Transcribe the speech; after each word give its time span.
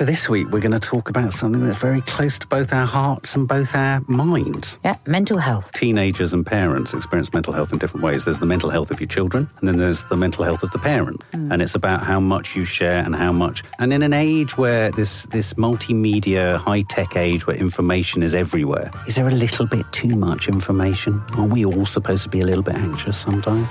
So 0.00 0.06
this 0.06 0.30
week 0.30 0.48
we're 0.48 0.60
going 0.60 0.72
to 0.72 0.78
talk 0.78 1.10
about 1.10 1.30
something 1.30 1.62
that's 1.62 1.78
very 1.78 2.00
close 2.00 2.38
to 2.38 2.46
both 2.46 2.72
our 2.72 2.86
hearts 2.86 3.36
and 3.36 3.46
both 3.46 3.74
our 3.74 4.00
minds. 4.08 4.78
Yeah, 4.82 4.96
mental 5.06 5.36
health. 5.36 5.70
Teenagers 5.74 6.32
and 6.32 6.46
parents 6.46 6.94
experience 6.94 7.34
mental 7.34 7.52
health 7.52 7.70
in 7.70 7.78
different 7.78 8.02
ways. 8.02 8.24
There's 8.24 8.38
the 8.38 8.46
mental 8.46 8.70
health 8.70 8.90
of 8.90 8.98
your 8.98 9.08
children, 9.08 9.50
and 9.58 9.68
then 9.68 9.76
there's 9.76 10.00
the 10.06 10.16
mental 10.16 10.42
health 10.42 10.62
of 10.62 10.70
the 10.70 10.78
parent. 10.78 11.20
And 11.34 11.60
it's 11.60 11.74
about 11.74 12.02
how 12.02 12.18
much 12.18 12.56
you 12.56 12.64
share 12.64 13.04
and 13.04 13.14
how 13.14 13.30
much. 13.30 13.62
And 13.78 13.92
in 13.92 14.02
an 14.02 14.14
age 14.14 14.56
where 14.56 14.90
this 14.90 15.26
this 15.26 15.52
multimedia, 15.52 16.56
high 16.56 16.80
tech 16.80 17.14
age 17.14 17.46
where 17.46 17.56
information 17.56 18.22
is 18.22 18.34
everywhere, 18.34 18.90
is 19.06 19.16
there 19.16 19.28
a 19.28 19.32
little 19.32 19.66
bit 19.66 19.84
too 19.92 20.16
much 20.16 20.48
information? 20.48 21.22
Are 21.36 21.44
we 21.44 21.66
all 21.66 21.84
supposed 21.84 22.22
to 22.22 22.30
be 22.30 22.40
a 22.40 22.46
little 22.46 22.62
bit 22.62 22.76
anxious 22.76 23.18
sometimes? 23.18 23.68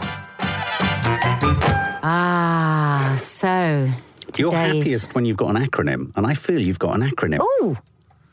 Ah, 2.04 3.16
so 3.18 3.90
You're 4.38 4.52
happiest 4.54 5.16
when 5.16 5.26
you've 5.26 5.38
got 5.38 5.56
an 5.56 5.66
acronym, 5.66 6.12
and 6.16 6.26
I 6.28 6.34
feel 6.34 6.62
you've 6.62 6.80
got 6.80 6.96
an 6.96 7.10
acronym. 7.10 7.40
Oh. 7.42 7.78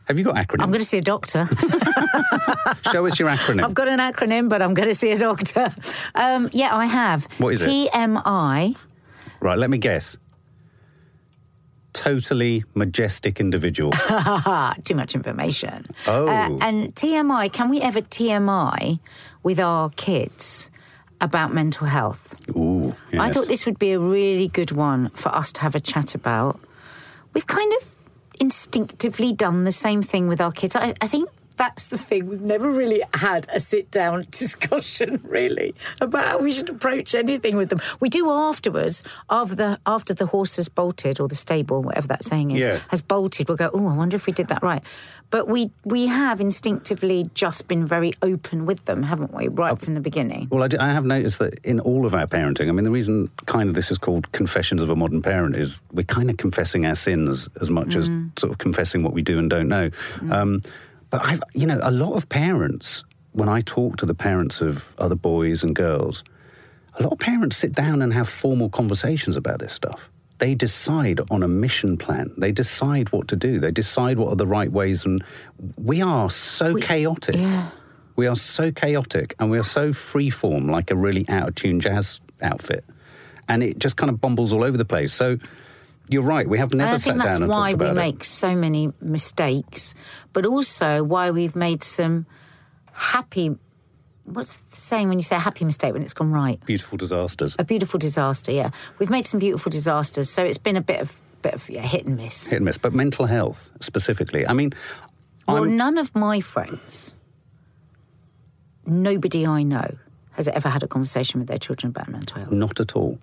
Have 0.06 0.18
you 0.18 0.24
got 0.24 0.36
acronyms? 0.36 0.62
I'm 0.62 0.70
going 0.70 0.80
to 0.80 0.86
see 0.86 0.98
a 0.98 1.02
doctor. 1.02 1.48
Show 2.92 3.06
us 3.06 3.18
your 3.18 3.28
acronym. 3.28 3.64
I've 3.64 3.74
got 3.74 3.88
an 3.88 3.98
acronym, 3.98 4.48
but 4.48 4.62
I'm 4.62 4.72
going 4.72 4.88
to 4.88 4.94
see 4.94 5.10
a 5.10 5.18
doctor. 5.18 5.72
Um, 6.14 6.48
yeah, 6.52 6.76
I 6.76 6.86
have. 6.86 7.26
What 7.38 7.54
is 7.54 7.62
it? 7.62 7.68
TMI. 7.68 8.76
Right, 9.40 9.58
let 9.58 9.68
me 9.68 9.78
guess. 9.78 10.16
Totally 11.92 12.62
majestic 12.74 13.40
individual. 13.40 13.90
Too 14.84 14.94
much 14.94 15.16
information. 15.16 15.86
Oh. 16.06 16.28
Uh, 16.28 16.56
and 16.60 16.94
TMI, 16.94 17.52
can 17.52 17.68
we 17.68 17.80
ever 17.80 18.00
TMI 18.00 19.00
with 19.42 19.58
our 19.58 19.90
kids 19.90 20.70
about 21.20 21.52
mental 21.54 21.86
health? 21.86 22.34
Ooh, 22.56 22.94
yes. 23.12 23.20
I 23.20 23.30
thought 23.30 23.48
this 23.48 23.66
would 23.66 23.78
be 23.78 23.92
a 23.92 23.98
really 23.98 24.48
good 24.48 24.72
one 24.72 25.10
for 25.10 25.30
us 25.30 25.52
to 25.52 25.60
have 25.62 25.74
a 25.74 25.80
chat 25.80 26.14
about. 26.14 26.58
We've 27.34 27.46
kind 27.46 27.72
of 27.80 27.94
instinctively 28.40 29.32
done 29.32 29.64
the 29.64 29.72
same 29.72 30.02
thing 30.02 30.28
with 30.28 30.40
our 30.40 30.52
kids. 30.52 30.76
I, 30.76 30.94
I 31.00 31.06
think 31.06 31.28
that's 31.56 31.86
the 31.86 31.96
thing. 31.96 32.26
We've 32.28 32.42
never 32.42 32.70
really 32.70 33.02
had 33.14 33.46
a 33.50 33.60
sit 33.60 33.90
down 33.90 34.26
discussion, 34.30 35.22
really, 35.26 35.74
about 36.02 36.24
how 36.26 36.38
we 36.38 36.52
should 36.52 36.68
approach 36.68 37.14
anything 37.14 37.56
with 37.56 37.70
them. 37.70 37.80
We 37.98 38.10
do 38.10 38.30
afterwards, 38.30 39.02
after 39.30 39.54
the, 39.54 39.80
after 39.86 40.12
the 40.12 40.26
horse 40.26 40.56
has 40.56 40.68
bolted, 40.68 41.18
or 41.18 41.28
the 41.28 41.34
stable, 41.34 41.82
whatever 41.82 42.08
that 42.08 42.22
saying 42.24 42.50
is, 42.50 42.60
Yes. 42.60 42.86
has 42.88 43.00
bolted. 43.00 43.48
We'll 43.48 43.56
go, 43.56 43.70
oh, 43.72 43.88
I 43.88 43.94
wonder 43.94 44.16
if 44.16 44.26
we 44.26 44.34
did 44.34 44.48
that 44.48 44.62
right. 44.62 44.82
But 45.30 45.48
we, 45.48 45.70
we 45.84 46.06
have 46.06 46.40
instinctively 46.40 47.26
just 47.34 47.66
been 47.66 47.84
very 47.84 48.12
open 48.22 48.64
with 48.64 48.84
them, 48.84 49.02
haven't 49.02 49.34
we, 49.34 49.48
right 49.48 49.76
from 49.78 49.94
the 49.94 50.00
beginning? 50.00 50.46
Well, 50.50 50.66
I 50.78 50.92
have 50.92 51.04
noticed 51.04 51.40
that 51.40 51.58
in 51.64 51.80
all 51.80 52.06
of 52.06 52.14
our 52.14 52.26
parenting, 52.26 52.68
I 52.68 52.72
mean, 52.72 52.84
the 52.84 52.90
reason 52.92 53.26
kind 53.46 53.68
of 53.68 53.74
this 53.74 53.90
is 53.90 53.98
called 53.98 54.30
Confessions 54.32 54.80
of 54.80 54.88
a 54.88 54.94
Modern 54.96 55.22
Parent 55.22 55.56
is 55.56 55.80
we're 55.92 56.04
kind 56.04 56.30
of 56.30 56.36
confessing 56.36 56.86
our 56.86 56.94
sins 56.94 57.48
as 57.60 57.70
much 57.70 57.96
as 57.96 58.08
Mm. 58.08 58.38
sort 58.38 58.52
of 58.52 58.58
confessing 58.58 59.02
what 59.02 59.12
we 59.14 59.22
do 59.22 59.38
and 59.38 59.50
don't 59.50 59.68
know. 59.68 59.90
Um, 60.30 60.62
but 61.10 61.24
I've, 61.26 61.42
you 61.54 61.66
know, 61.66 61.80
a 61.82 61.90
lot 61.90 62.12
of 62.14 62.28
parents, 62.28 63.04
when 63.32 63.48
I 63.48 63.62
talk 63.62 63.96
to 63.98 64.06
the 64.06 64.14
parents 64.14 64.60
of 64.60 64.94
other 64.98 65.16
boys 65.16 65.64
and 65.64 65.74
girls, 65.74 66.22
a 66.98 67.02
lot 67.02 67.12
of 67.12 67.18
parents 67.18 67.56
sit 67.56 67.72
down 67.72 68.00
and 68.00 68.12
have 68.12 68.28
formal 68.28 68.68
conversations 68.70 69.36
about 69.36 69.58
this 69.58 69.72
stuff. 69.72 70.08
They 70.38 70.54
decide 70.54 71.20
on 71.30 71.42
a 71.42 71.48
mission 71.48 71.96
plan. 71.96 72.32
They 72.36 72.52
decide 72.52 73.10
what 73.10 73.28
to 73.28 73.36
do. 73.36 73.58
They 73.58 73.70
decide 73.70 74.18
what 74.18 74.32
are 74.32 74.36
the 74.36 74.46
right 74.46 74.70
ways. 74.70 75.04
And 75.04 75.24
we 75.76 76.02
are 76.02 76.28
so 76.28 76.76
chaotic. 76.76 77.36
Yeah. 77.36 77.70
We 78.16 78.26
are 78.26 78.36
so 78.36 78.70
chaotic 78.70 79.34
and 79.38 79.50
we 79.50 79.58
are 79.58 79.62
so 79.62 79.90
freeform, 79.90 80.70
like 80.70 80.90
a 80.90 80.96
really 80.96 81.24
out 81.28 81.48
of 81.48 81.54
tune 81.54 81.80
jazz 81.80 82.20
outfit. 82.42 82.84
And 83.48 83.62
it 83.62 83.78
just 83.78 83.96
kind 83.96 84.10
of 84.10 84.20
bumbles 84.20 84.52
all 84.52 84.64
over 84.64 84.76
the 84.76 84.84
place. 84.84 85.12
So 85.12 85.38
you're 86.08 86.22
right. 86.22 86.48
We 86.48 86.58
have 86.58 86.72
never 86.72 86.88
And 86.88 86.94
I 86.94 86.98
think 86.98 87.18
that's 87.18 87.40
why 87.40 87.74
we 87.74 87.90
make 87.92 88.24
so 88.24 88.54
many 88.54 88.92
mistakes, 89.00 89.94
but 90.32 90.46
also 90.46 91.02
why 91.02 91.30
we've 91.30 91.56
made 91.56 91.82
some 91.82 92.26
happy. 92.92 93.56
What's 94.26 94.56
the 94.56 94.76
saying 94.76 95.08
when 95.08 95.18
you 95.18 95.22
say 95.24 95.36
a 95.36 95.40
happy 95.40 95.64
mistake 95.64 95.92
when 95.92 96.02
it's 96.02 96.12
gone 96.14 96.32
right? 96.32 96.58
Beautiful 96.66 96.98
disasters. 96.98 97.56
A 97.58 97.64
beautiful 97.64 97.98
disaster. 97.98 98.52
Yeah, 98.52 98.70
we've 98.98 99.10
made 99.10 99.24
some 99.26 99.38
beautiful 99.40 99.70
disasters. 99.70 100.28
So 100.28 100.44
it's 100.44 100.58
been 100.58 100.76
a 100.76 100.80
bit 100.82 101.00
of 101.00 101.16
bit 101.42 101.54
of 101.54 101.68
yeah, 101.70 101.82
hit 101.82 102.06
and 102.06 102.16
miss. 102.16 102.50
Hit 102.50 102.56
and 102.56 102.64
miss. 102.64 102.76
But 102.78 102.92
mental 102.92 103.26
health 103.26 103.70
specifically. 103.80 104.46
I 104.46 104.52
mean, 104.52 104.72
well, 105.46 105.58
I'm- 105.64 105.76
none 105.76 105.96
of 105.96 106.14
my 106.14 106.40
friends, 106.40 107.14
nobody 108.86 109.46
I 109.46 109.62
know, 109.62 109.96
has 110.32 110.48
ever 110.48 110.68
had 110.68 110.82
a 110.82 110.88
conversation 110.88 111.40
with 111.40 111.48
their 111.48 111.58
children 111.58 111.90
about 111.90 112.08
mental 112.08 112.38
health. 112.38 112.52
not 112.52 112.80
at 112.80 112.94
all. 112.96 113.18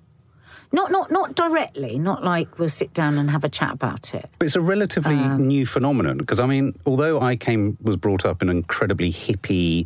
Not 0.71 0.91
not 0.91 1.11
not 1.11 1.35
directly. 1.35 1.99
Not 1.99 2.23
like 2.23 2.57
we'll 2.57 2.67
sit 2.69 2.93
down 2.93 3.19
and 3.19 3.29
have 3.29 3.43
a 3.43 3.49
chat 3.49 3.73
about 3.73 4.15
it. 4.15 4.27
But 4.39 4.45
it's 4.47 4.55
a 4.55 4.61
relatively 4.61 5.13
Um, 5.13 5.47
new 5.47 5.67
phenomenon 5.67 6.17
because 6.17 6.39
I 6.39 6.47
mean, 6.47 6.73
although 6.87 7.21
I 7.21 7.35
came 7.35 7.77
was 7.81 7.95
brought 7.95 8.25
up 8.25 8.41
in 8.41 8.49
an 8.49 8.57
incredibly 8.57 9.11
hippie, 9.13 9.85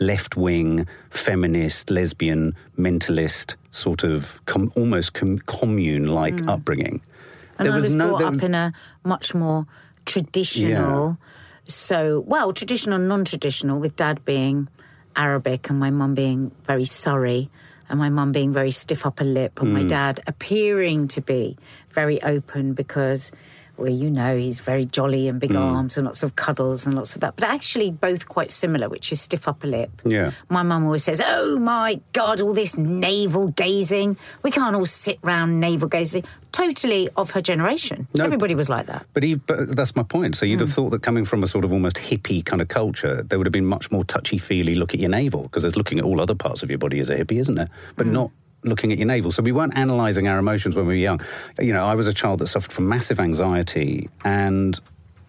left 0.00 0.36
wing, 0.36 0.86
feminist, 1.10 1.90
lesbian, 1.90 2.54
mentalist 2.78 3.56
sort 3.70 4.04
of 4.04 4.40
com- 4.46 4.72
almost 4.76 5.14
com- 5.14 5.38
commune 5.46 6.06
like 6.06 6.46
upbringing, 6.46 7.00
Mm. 7.00 7.66
And 7.66 7.68
I 7.68 7.74
was 7.74 7.94
brought 7.94 8.22
up 8.22 8.42
in 8.42 8.54
a 8.54 8.72
much 9.04 9.34
more 9.34 9.66
traditional, 10.06 11.18
so 11.64 12.22
well, 12.26 12.52
traditional, 12.52 12.98
non-traditional, 12.98 13.80
with 13.80 13.96
dad 13.96 14.24
being 14.24 14.68
Arabic 15.16 15.68
and 15.68 15.78
my 15.80 15.90
mum 15.90 16.14
being 16.14 16.52
very 16.64 16.84
Surrey, 16.84 17.50
and 17.88 17.98
my 17.98 18.10
mum 18.10 18.30
being 18.32 18.52
very 18.52 18.70
stiff 18.70 19.04
upper 19.04 19.24
lip, 19.24 19.60
and 19.60 19.72
my 19.72 19.82
dad 19.82 20.20
appearing 20.26 21.08
to 21.08 21.20
be 21.20 21.56
very 21.90 22.22
open 22.22 22.74
because. 22.74 23.32
Well, 23.78 23.88
you 23.92 24.10
know, 24.10 24.36
he's 24.36 24.58
very 24.58 24.84
jolly 24.84 25.28
and 25.28 25.38
big 25.40 25.54
arms 25.54 25.96
and 25.96 26.04
lots 26.06 26.24
of 26.24 26.34
cuddles 26.34 26.84
and 26.86 26.96
lots 26.96 27.14
of 27.14 27.20
that. 27.20 27.36
But 27.36 27.44
actually, 27.48 27.92
both 27.92 28.28
quite 28.28 28.50
similar, 28.50 28.88
which 28.88 29.12
is 29.12 29.20
stiff 29.20 29.46
upper 29.46 29.68
lip. 29.68 29.90
Yeah. 30.04 30.32
My 30.48 30.64
mum 30.64 30.84
always 30.84 31.04
says, 31.04 31.22
Oh 31.24 31.58
my 31.60 32.00
God, 32.12 32.40
all 32.40 32.52
this 32.54 32.76
navel 32.76 33.48
gazing. 33.48 34.16
We 34.42 34.50
can't 34.50 34.74
all 34.74 34.84
sit 34.86 35.18
round 35.22 35.60
navel 35.60 35.88
gazing. 35.88 36.24
Totally 36.50 37.08
of 37.16 37.30
her 37.32 37.40
generation. 37.40 38.08
No. 38.16 38.24
Everybody 38.24 38.56
was 38.56 38.68
like 38.68 38.86
that. 38.86 39.06
But, 39.12 39.22
he, 39.22 39.36
but 39.36 39.76
that's 39.76 39.94
my 39.94 40.02
point. 40.02 40.36
So 40.36 40.44
Hmm. 40.44 40.50
you'd 40.50 40.60
have 40.60 40.72
thought 40.72 40.90
that 40.90 41.02
coming 41.02 41.24
from 41.24 41.44
a 41.44 41.46
sort 41.46 41.64
of 41.64 41.72
almost 41.72 41.98
hippie 41.98 42.44
kind 42.44 42.60
of 42.60 42.66
culture, 42.66 43.22
there 43.22 43.38
would 43.38 43.46
have 43.46 43.52
been 43.52 43.66
much 43.66 43.92
more 43.92 44.02
touchy 44.02 44.38
feely 44.38 44.74
look 44.74 44.92
at 44.92 44.98
your 44.98 45.10
navel 45.10 45.42
because 45.42 45.62
there's 45.62 45.76
looking 45.76 45.98
at 46.00 46.04
all 46.04 46.20
other 46.20 46.34
parts 46.34 46.64
of 46.64 46.68
your 46.70 46.78
body 46.80 46.98
as 46.98 47.10
a 47.10 47.16
hippie, 47.16 47.38
isn't 47.38 47.54
there? 47.54 47.68
But 47.94 48.06
Hmm. 48.06 48.12
not 48.12 48.30
looking 48.64 48.92
at 48.92 48.98
your 48.98 49.06
navel. 49.06 49.30
So 49.30 49.42
we 49.42 49.52
weren't 49.52 49.74
analysing 49.76 50.28
our 50.28 50.38
emotions 50.38 50.74
when 50.76 50.86
we 50.86 50.94
were 50.94 50.98
young. 50.98 51.20
You 51.60 51.72
know, 51.72 51.86
I 51.86 51.94
was 51.94 52.06
a 52.06 52.12
child 52.12 52.40
that 52.40 52.48
suffered 52.48 52.72
from 52.72 52.88
massive 52.88 53.20
anxiety, 53.20 54.08
and 54.24 54.78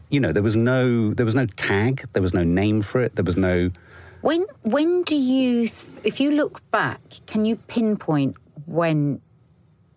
you 0.09 0.19
know 0.19 0.31
there 0.31 0.44
was 0.44 0.56
no 0.56 1.13
there 1.13 1.25
was 1.25 1.35
no 1.35 1.45
tag, 1.45 2.07
there 2.13 2.22
was 2.22 2.34
no 2.34 2.44
name 2.44 2.81
for 2.81 3.01
it, 3.01 3.16
there 3.16 3.25
was 3.25 3.38
no. 3.38 3.72
When 4.22 4.45
when 4.63 5.03
do 5.03 5.16
you, 5.16 5.68
th- 5.68 6.03
if 6.03 6.19
you 6.19 6.31
look 6.31 6.69
back, 6.72 7.01
can 7.25 7.45
you 7.45 7.56
pinpoint 7.56 8.35
when 8.66 9.22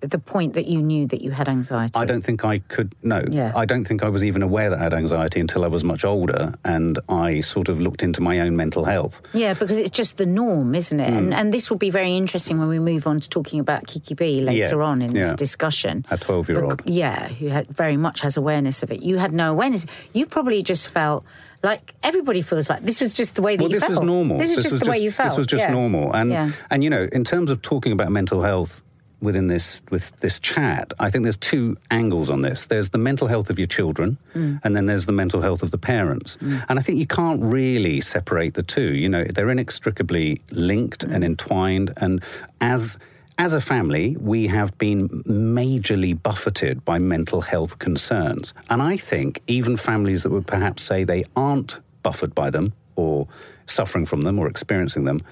the 0.03 0.19
point 0.19 0.55
that 0.55 0.67
you 0.67 0.83
knew 0.83 1.07
that 1.07 1.23
you 1.23 1.31
had 1.31 1.49
anxiety? 1.49 1.93
I 1.97 2.05
don't 2.05 2.23
think 2.23 2.45
I 2.45 2.59
could. 2.59 2.95
No, 3.03 3.25
Yeah. 3.31 3.53
I 3.55 3.65
don't 3.65 3.85
think 3.85 4.03
I 4.03 4.09
was 4.09 4.25
even 4.25 4.43
aware 4.43 4.69
that 4.71 4.79
I 4.81 4.83
had 4.85 4.95
anxiety 4.95 5.41
until 5.41 5.65
I 5.65 5.69
was 5.69 5.85
much 5.85 6.05
older, 6.05 6.55
and 6.65 6.99
I 7.09 7.41
sort 7.41 7.69
of 7.69 7.81
looked 7.81 8.03
into 8.03 8.21
my 8.21 8.41
own 8.41 8.57
mental 8.57 8.85
health. 8.85 9.23
Yeah, 9.33 9.55
because 9.55 9.79
it's 9.79 9.91
just 9.97 10.17
the 10.19 10.27
norm, 10.27 10.75
isn't 10.75 10.99
it? 11.01 11.09
Hmm. 11.11 11.17
And, 11.17 11.35
and 11.35 11.55
this 11.55 11.71
will 11.71 11.79
be 11.79 11.91
very 11.91 12.17
interesting 12.17 12.59
when 12.59 12.69
we 12.69 12.79
move 12.79 13.07
on 13.07 13.21
to 13.21 13.29
talking 13.29 13.61
about 13.61 13.87
Kiki 13.87 14.15
B 14.15 14.41
later 14.41 14.79
Yeah, 14.79 14.85
on 14.85 15.03
in 15.03 15.13
this 15.13 15.29
yeah. 15.29 15.35
discussion. 15.37 16.05
A 16.11 16.19
12-year-old. 16.19 16.83
Yeah, 16.85 17.29
who 17.29 17.47
had 17.49 17.69
very 17.69 17.97
much 17.97 18.21
has 18.23 18.37
awareness 18.37 18.83
of 18.83 18.91
it. 18.91 19.03
You 19.03 19.19
had 19.19 19.33
no 19.33 19.53
awareness. 19.53 19.87
You 20.13 20.27
probably 20.27 20.63
just 20.63 20.89
felt 20.89 21.25
like 21.63 21.95
everybody 22.03 22.43
feels 22.43 22.69
like 22.69 22.83
this 22.83 23.01
was 23.01 23.15
just 23.15 23.37
the 23.37 23.43
way 23.43 23.55
that 23.57 23.63
well, 23.63 23.71
you 23.71 23.77
this 23.77 23.85
felt. 23.85 24.01
was 24.01 24.07
normal. 24.07 24.39
This 24.39 24.51
is 24.57 24.65
just 24.65 24.83
the 24.85 24.91
way 24.91 24.99
you 24.99 25.13
felt. 25.13 25.29
This 25.31 25.39
was 25.39 25.47
just 25.47 25.63
yeah. 25.63 25.71
normal, 25.73 26.13
and 26.13 26.31
Yeah. 26.33 26.51
and 26.71 26.83
you 26.83 26.91
know, 26.91 27.07
in 27.13 27.23
terms 27.23 27.53
of 27.53 27.63
talking 27.63 27.93
about 27.93 28.11
mental 28.11 28.43
health 28.43 28.83
within 29.23 29.47
this 29.47 29.81
with 29.91 30.13
this 30.21 30.39
chat, 30.41 30.93
I 30.99 31.09
think 31.11 31.23
there's 31.25 31.37
two 31.39 31.77
angles 31.91 32.29
on 32.29 32.43
this. 32.43 32.67
There's 32.67 32.91
the 32.91 32.99
mental 32.99 33.29
health 33.29 33.49
of 33.51 33.59
your 33.59 33.69
children, 33.69 34.19
Mm. 34.35 34.61
and 34.65 34.77
then 34.77 34.87
there's 34.87 35.07
the 35.07 35.13
mental 35.13 35.41
health 35.41 35.63
of 35.63 35.71
the 35.71 35.79
parents. 35.79 36.37
And 36.69 36.79
I 36.79 36.83
think 36.83 36.99
you 36.99 37.07
can't 37.07 37.41
really 37.43 38.01
separate 38.01 38.55
the 38.55 38.63
two. 38.63 38.93
You 38.95 39.09
know, 39.09 39.25
they're 39.25 39.51
inextricably 39.51 40.41
linked 40.51 41.07
Mm. 41.07 41.15
and 41.15 41.25
entwined, 41.25 41.93
and 41.97 42.23
as 42.61 42.99
as 43.39 43.55
a 43.55 43.61
family, 43.61 44.15
we 44.21 44.47
have 44.49 44.77
been 44.77 45.09
majorly 45.27 46.13
buffeted 46.23 46.85
by 46.85 46.99
mental 46.99 47.41
health 47.41 47.79
concerns. 47.79 48.53
And 48.69 48.83
I 48.83 48.97
think 48.99 49.41
even 49.47 49.77
families 49.79 50.23
that 50.23 50.31
would 50.31 50.47
perhaps 50.47 50.83
say 50.83 51.03
they 51.05 51.25
aren't 51.35 51.81
buffered 52.03 52.35
by 52.35 52.51
them 52.51 52.75
or 52.95 53.27
suffering 53.67 54.05
from 54.07 54.21
them 54.21 54.39
or 54.39 54.47
experiencing 54.49 55.05
them, 55.05 55.23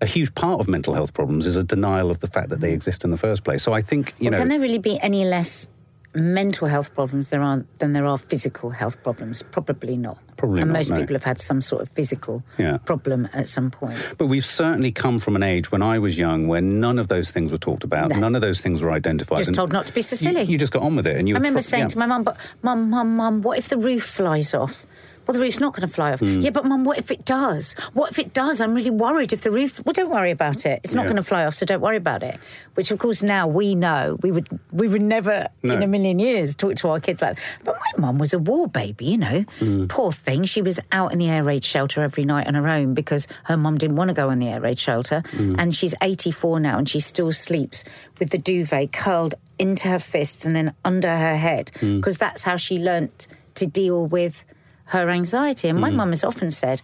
a 0.00 0.06
huge 0.06 0.34
part 0.34 0.60
of 0.60 0.68
mental 0.68 0.94
health 0.94 1.12
problems 1.14 1.46
is 1.46 1.56
a 1.56 1.64
denial 1.64 2.10
of 2.10 2.20
the 2.20 2.28
fact 2.28 2.50
that 2.50 2.60
they 2.60 2.70
mm. 2.70 2.74
exist 2.74 3.04
in 3.04 3.10
the 3.10 3.16
first 3.16 3.44
place. 3.44 3.62
So 3.62 3.72
I 3.72 3.82
think, 3.82 4.14
you 4.18 4.24
well, 4.24 4.32
know. 4.32 4.38
Can 4.38 4.48
there 4.48 4.60
really 4.60 4.78
be 4.78 4.98
any 5.00 5.24
less 5.24 5.68
mental 6.14 6.66
health 6.68 6.94
problems 6.94 7.28
there 7.28 7.42
are 7.42 7.64
than 7.78 7.92
there 7.92 8.06
are 8.06 8.16
physical 8.18 8.70
health 8.70 9.02
problems? 9.02 9.42
Probably 9.42 9.96
not. 9.96 10.18
Probably 10.36 10.62
and 10.62 10.70
not, 10.70 10.78
most 10.78 10.90
no. 10.90 11.00
people 11.00 11.14
have 11.14 11.24
had 11.24 11.40
some 11.40 11.60
sort 11.60 11.82
of 11.82 11.90
physical 11.90 12.44
Yeah. 12.58 12.78
problem 12.78 13.28
at 13.32 13.48
some 13.48 13.70
point. 13.70 13.98
But 14.18 14.26
we've 14.26 14.44
certainly 14.44 14.92
come 14.92 15.18
from 15.18 15.34
an 15.34 15.42
age 15.42 15.72
when 15.72 15.82
I 15.82 15.98
was 15.98 16.16
young 16.16 16.46
where 16.46 16.60
none 16.60 16.98
of 16.98 17.08
those 17.08 17.32
things 17.32 17.50
were 17.50 17.58
talked 17.58 17.82
about, 17.82 18.10
No. 18.10 18.20
none 18.20 18.34
of 18.36 18.40
those 18.40 18.60
things 18.60 18.80
were 18.80 18.92
identified. 18.92 19.38
Just 19.38 19.48
and 19.48 19.56
told 19.56 19.72
not 19.72 19.86
to 19.88 19.92
be 19.92 20.02
so 20.02 20.14
silly. 20.14 20.42
You, 20.42 20.58
just 20.58 20.72
got 20.72 20.82
on 20.82 20.94
with 20.94 21.06
it. 21.08 21.16
And 21.16 21.28
you 21.28 21.34
I 21.34 21.38
remember 21.38 21.60
fr- 21.60 21.68
saying 21.68 21.84
yeah. 21.84 21.88
to 21.88 21.98
my 21.98 22.06
mum, 22.06 22.22
"But 22.22 22.36
mum, 22.62 22.88
mum, 22.88 23.16
mum, 23.16 23.42
what 23.42 23.58
if 23.58 23.68
the 23.68 23.78
roof 23.78 24.04
flies 24.04 24.54
off?" 24.54 24.86
Well, 25.28 25.34
the 25.34 25.40
roof's 25.40 25.60
not 25.60 25.74
going 25.74 25.86
to 25.86 25.92
fly 25.94 26.14
off. 26.14 26.20
Hmm. 26.20 26.40
Yeah, 26.40 26.48
but 26.48 26.64
mum, 26.64 26.84
what 26.84 26.96
if 26.96 27.10
it 27.10 27.26
does? 27.26 27.74
What 27.92 28.10
if 28.10 28.18
it 28.18 28.32
does? 28.32 28.62
I'm 28.62 28.72
really 28.74 28.88
worried 28.90 29.34
if 29.34 29.42
the 29.42 29.50
roof. 29.50 29.78
Well, 29.84 29.92
don't 29.92 30.08
worry 30.08 30.30
about 30.30 30.64
it. 30.64 30.80
It's 30.82 30.94
not 30.94 31.02
Yeah. 31.02 31.08
going 31.08 31.16
to 31.16 31.22
fly 31.22 31.44
off, 31.44 31.54
so 31.54 31.66
don't 31.66 31.82
worry 31.82 31.98
about 31.98 32.22
it. 32.22 32.40
Which, 32.76 32.90
of 32.90 32.98
course, 32.98 33.22
now 33.22 33.46
we 33.46 33.74
know 33.74 34.18
we 34.22 34.30
would 34.32 34.48
we 34.72 34.88
would 34.88 35.02
never 35.02 35.48
No. 35.62 35.74
in 35.74 35.82
a 35.82 35.86
million 35.86 36.18
years 36.18 36.54
talk 36.54 36.76
to 36.76 36.88
our 36.88 36.98
kids 36.98 37.20
like. 37.20 37.36
that. 37.36 37.44
But 37.62 37.76
my 37.98 38.06
mum 38.06 38.16
was 38.18 38.32
a 38.32 38.38
war 38.38 38.68
baby, 38.68 39.04
you 39.04 39.18
know. 39.18 39.44
Hmm. 39.58 39.86
Poor 39.86 40.12
thing. 40.12 40.44
She 40.44 40.62
was 40.62 40.80
out 40.92 41.12
in 41.12 41.18
the 41.18 41.28
air 41.28 41.44
raid 41.44 41.62
shelter 41.62 42.02
every 42.02 42.24
night 42.24 42.46
on 42.48 42.54
her 42.54 42.66
own 42.66 42.94
because 42.94 43.28
her 43.44 43.56
mum 43.58 43.76
didn't 43.76 43.96
want 43.96 44.08
to 44.08 44.14
go 44.14 44.30
in 44.30 44.38
the 44.38 44.48
air 44.48 44.62
raid 44.62 44.78
shelter, 44.78 45.22
Hmm. 45.32 45.56
and 45.58 45.74
she's 45.74 45.94
84 46.00 46.58
now, 46.58 46.78
and 46.78 46.88
she 46.88 47.00
still 47.00 47.32
sleeps 47.32 47.84
with 48.18 48.30
the 48.30 48.38
duvet 48.38 48.92
curled 48.94 49.34
into 49.58 49.88
her 49.88 49.98
fists 49.98 50.46
and 50.46 50.56
then 50.56 50.72
under 50.86 51.14
her 51.14 51.36
head 51.36 51.70
Hmm. 51.80 51.96
because 51.98 52.16
that's 52.16 52.44
how 52.44 52.56
she 52.56 52.78
learnt 52.78 53.26
to 53.56 53.66
deal 53.66 54.06
with 54.06 54.46
her 54.88 55.10
anxiety. 55.10 55.68
And 55.68 55.80
my 55.80 55.90
hmm. 55.90 55.96
mum 55.96 56.08
has 56.10 56.24
often 56.24 56.50
said 56.50 56.82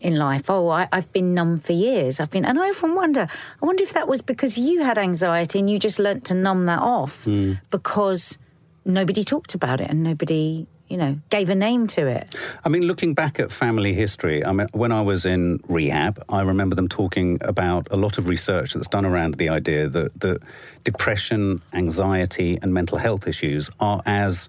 in 0.00 0.16
life, 0.16 0.48
"Oh, 0.48 0.68
I, 0.68 0.88
I've 0.92 1.12
been 1.12 1.34
numb 1.34 1.58
for 1.58 1.72
years. 1.72 2.20
I've 2.20 2.30
been," 2.30 2.44
and 2.44 2.58
I 2.58 2.70
often 2.70 2.94
wonder. 2.94 3.28
I 3.62 3.66
wonder 3.66 3.82
if 3.82 3.92
that 3.92 4.08
was 4.08 4.22
because 4.22 4.58
you 4.58 4.82
had 4.82 4.98
anxiety 4.98 5.58
and 5.58 5.68
you 5.68 5.78
just 5.78 5.98
learnt 5.98 6.24
to 6.26 6.34
numb 6.34 6.64
that 6.64 6.80
off 6.80 7.24
hmm. 7.24 7.54
because 7.70 8.38
nobody 8.84 9.24
talked 9.24 9.54
about 9.54 9.80
it 9.80 9.90
and 9.90 10.02
nobody, 10.02 10.66
you 10.88 10.96
know, 10.96 11.18
gave 11.28 11.48
a 11.50 11.54
name 11.54 11.86
to 11.86 12.06
it. 12.06 12.34
I 12.64 12.68
mean, 12.68 12.82
looking 12.82 13.14
back 13.14 13.38
at 13.38 13.52
family 13.52 13.94
history, 13.94 14.44
I 14.44 14.52
mean, 14.52 14.68
when 14.72 14.92
I 14.92 15.02
was 15.02 15.26
in 15.26 15.60
rehab, 15.68 16.22
I 16.28 16.40
remember 16.40 16.74
them 16.74 16.88
talking 16.88 17.38
about 17.42 17.88
a 17.90 17.96
lot 17.96 18.18
of 18.18 18.28
research 18.28 18.74
that's 18.74 18.88
done 18.88 19.04
around 19.04 19.34
the 19.34 19.50
idea 19.50 19.88
that, 19.88 20.18
that 20.20 20.42
depression, 20.84 21.60
anxiety, 21.72 22.58
and 22.62 22.72
mental 22.72 22.98
health 22.98 23.28
issues 23.28 23.70
are 23.80 24.02
as 24.06 24.48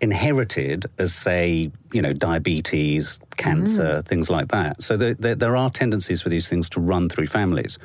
inherited 0.00 0.86
as, 0.98 1.14
say, 1.14 1.70
you 1.92 2.02
know, 2.02 2.12
diabetes, 2.12 3.18
cancer, 3.36 4.02
things 4.02 4.30
like 4.30 4.48
that. 4.48 4.82
So 4.82 4.96
there, 4.96 5.14
there, 5.14 5.34
there 5.34 5.56
are 5.56 5.70
tendencies 5.70 6.22
for 6.22 6.28
these 6.28 6.48
things 6.48 6.68
to 6.70 6.80
run 6.80 7.08
through 7.08 7.26
families. 7.26 7.78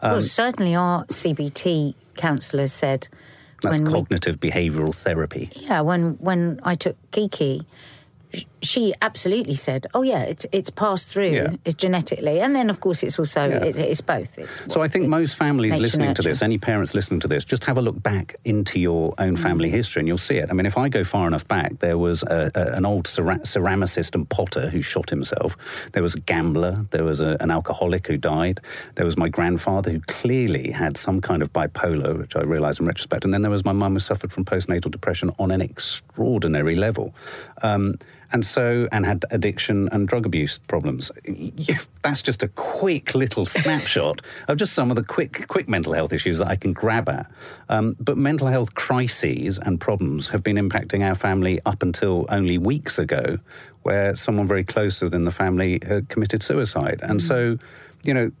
Um, 0.00 0.12
well, 0.12 0.22
certainly 0.22 0.74
our 0.74 1.04
CBT 1.06 1.94
counsellor 2.16 2.68
said 2.68 3.08
That's 3.62 3.80
when 3.80 3.86
we 3.86 3.92
cognitive 3.92 4.38
behavioural 4.38 4.94
therapy. 4.94 5.50
Yeah, 5.56 5.80
when 5.80 6.12
when 6.18 6.60
I 6.62 6.74
took 6.74 6.96
Kiki, 7.10 7.66
she 8.66 8.92
absolutely 9.02 9.54
said, 9.54 9.86
"Oh 9.94 10.02
yeah, 10.02 10.22
it's 10.22 10.46
it's 10.52 10.70
passed 10.70 11.08
through 11.08 11.30
Yeah. 11.30 11.56
it's 11.64 11.74
genetically, 11.76 12.40
and 12.40 12.54
then 12.54 12.70
of 12.70 12.80
course 12.80 13.02
it's 13.02 13.18
also 13.18 13.48
Yeah. 13.48 13.64
it's, 13.64 13.78
it's 13.78 14.00
both." 14.00 14.38
It's 14.38 14.60
So 14.72 14.82
I 14.82 14.88
think 14.88 15.06
most 15.08 15.36
families 15.36 15.76
listening 15.78 16.14
to 16.14 16.22
this, 16.22 16.42
any 16.42 16.58
parents 16.58 16.94
listening 16.94 17.20
to 17.20 17.28
this, 17.28 17.44
just 17.44 17.64
have 17.64 17.78
a 17.78 17.82
look 17.82 18.02
back 18.02 18.36
into 18.44 18.78
your 18.80 19.12
own 19.18 19.36
family 19.36 19.70
history 19.70 20.00
and 20.00 20.08
you'll 20.08 20.18
see 20.30 20.38
it. 20.38 20.48
I 20.50 20.52
mean, 20.54 20.66
if 20.66 20.76
I 20.76 20.88
go 20.88 21.04
far 21.04 21.26
enough 21.26 21.46
back, 21.48 21.78
there 21.80 21.98
was 21.98 22.22
a, 22.24 22.50
a, 22.54 22.76
an 22.76 22.84
old 22.86 23.06
cera- 23.06 23.40
ceramicist 23.44 24.14
and 24.14 24.28
potter 24.28 24.68
who 24.70 24.80
shot 24.82 25.10
himself. 25.10 25.56
There 25.92 26.02
was 26.02 26.14
a 26.14 26.20
gambler. 26.20 26.86
There 26.90 27.04
was 27.04 27.20
a, 27.20 27.36
an 27.40 27.50
alcoholic 27.50 28.06
who 28.06 28.16
died. 28.16 28.60
There 28.96 29.06
was 29.06 29.16
my 29.16 29.28
grandfather 29.28 29.90
who 29.92 30.00
clearly 30.00 30.70
had 30.70 30.96
some 30.96 31.20
kind 31.20 31.42
of 31.42 31.52
bipolar, 31.52 32.18
which 32.18 32.36
I 32.36 32.42
realise 32.42 32.80
in 32.80 32.86
retrospect. 32.86 33.24
And 33.24 33.32
then 33.34 33.42
there 33.42 33.50
was 33.50 33.64
my 33.64 33.72
mum 33.72 33.92
who 33.94 33.98
suffered 34.00 34.32
from 34.32 34.44
postnatal 34.44 34.90
depression 34.90 35.30
on 35.38 35.50
an 35.50 35.60
extraordinary 35.60 36.76
level. 36.76 37.14
Um, 37.62 37.94
and 38.32 38.44
so, 38.44 38.88
and 38.92 39.06
had 39.06 39.24
addiction 39.30 39.88
and 39.92 40.08
drug 40.08 40.26
abuse 40.26 40.58
problems. 40.58 41.10
That's 42.02 42.22
just 42.22 42.42
a 42.42 42.48
quick 42.48 43.14
little 43.14 43.44
snapshot 43.46 44.22
of 44.48 44.56
just 44.56 44.72
some 44.72 44.90
of 44.90 44.96
the 44.96 45.04
quick, 45.04 45.46
quick 45.48 45.68
mental 45.68 45.92
health 45.92 46.12
issues 46.12 46.38
that 46.38 46.48
I 46.48 46.56
can 46.56 46.72
grab 46.72 47.08
at. 47.08 47.30
Um, 47.68 47.96
but 48.00 48.16
mental 48.16 48.48
health 48.48 48.74
crises 48.74 49.58
and 49.58 49.80
problems 49.80 50.28
have 50.28 50.42
been 50.42 50.56
impacting 50.56 51.02
our 51.02 51.14
family 51.14 51.60
up 51.66 51.82
until 51.82 52.26
only 52.28 52.58
weeks 52.58 52.98
ago, 52.98 53.38
where 53.82 54.16
someone 54.16 54.46
very 54.46 54.64
close 54.64 55.00
within 55.02 55.24
the 55.24 55.30
family 55.30 55.80
had 55.86 56.08
committed 56.08 56.42
suicide. 56.42 57.00
And 57.02 57.22
so, 57.22 57.58
you 58.02 58.14
know, 58.14 58.32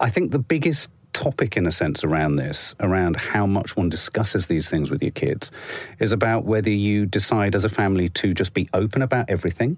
I 0.00 0.10
think 0.10 0.30
the 0.30 0.38
biggest 0.38 0.92
topic, 1.18 1.56
in 1.56 1.66
a 1.66 1.72
sense, 1.72 2.04
around 2.04 2.36
this, 2.36 2.76
around 2.78 3.16
how 3.16 3.44
much 3.44 3.76
one 3.76 3.88
discusses 3.88 4.46
these 4.46 4.70
things 4.70 4.88
with 4.88 5.02
your 5.02 5.10
kids, 5.10 5.50
is 5.98 6.12
about 6.12 6.44
whether 6.44 6.70
you 6.70 7.06
decide 7.06 7.56
as 7.56 7.64
a 7.64 7.68
family 7.68 8.08
to 8.08 8.32
just 8.32 8.54
be 8.54 8.68
open 8.72 9.02
about 9.02 9.28
everything, 9.28 9.76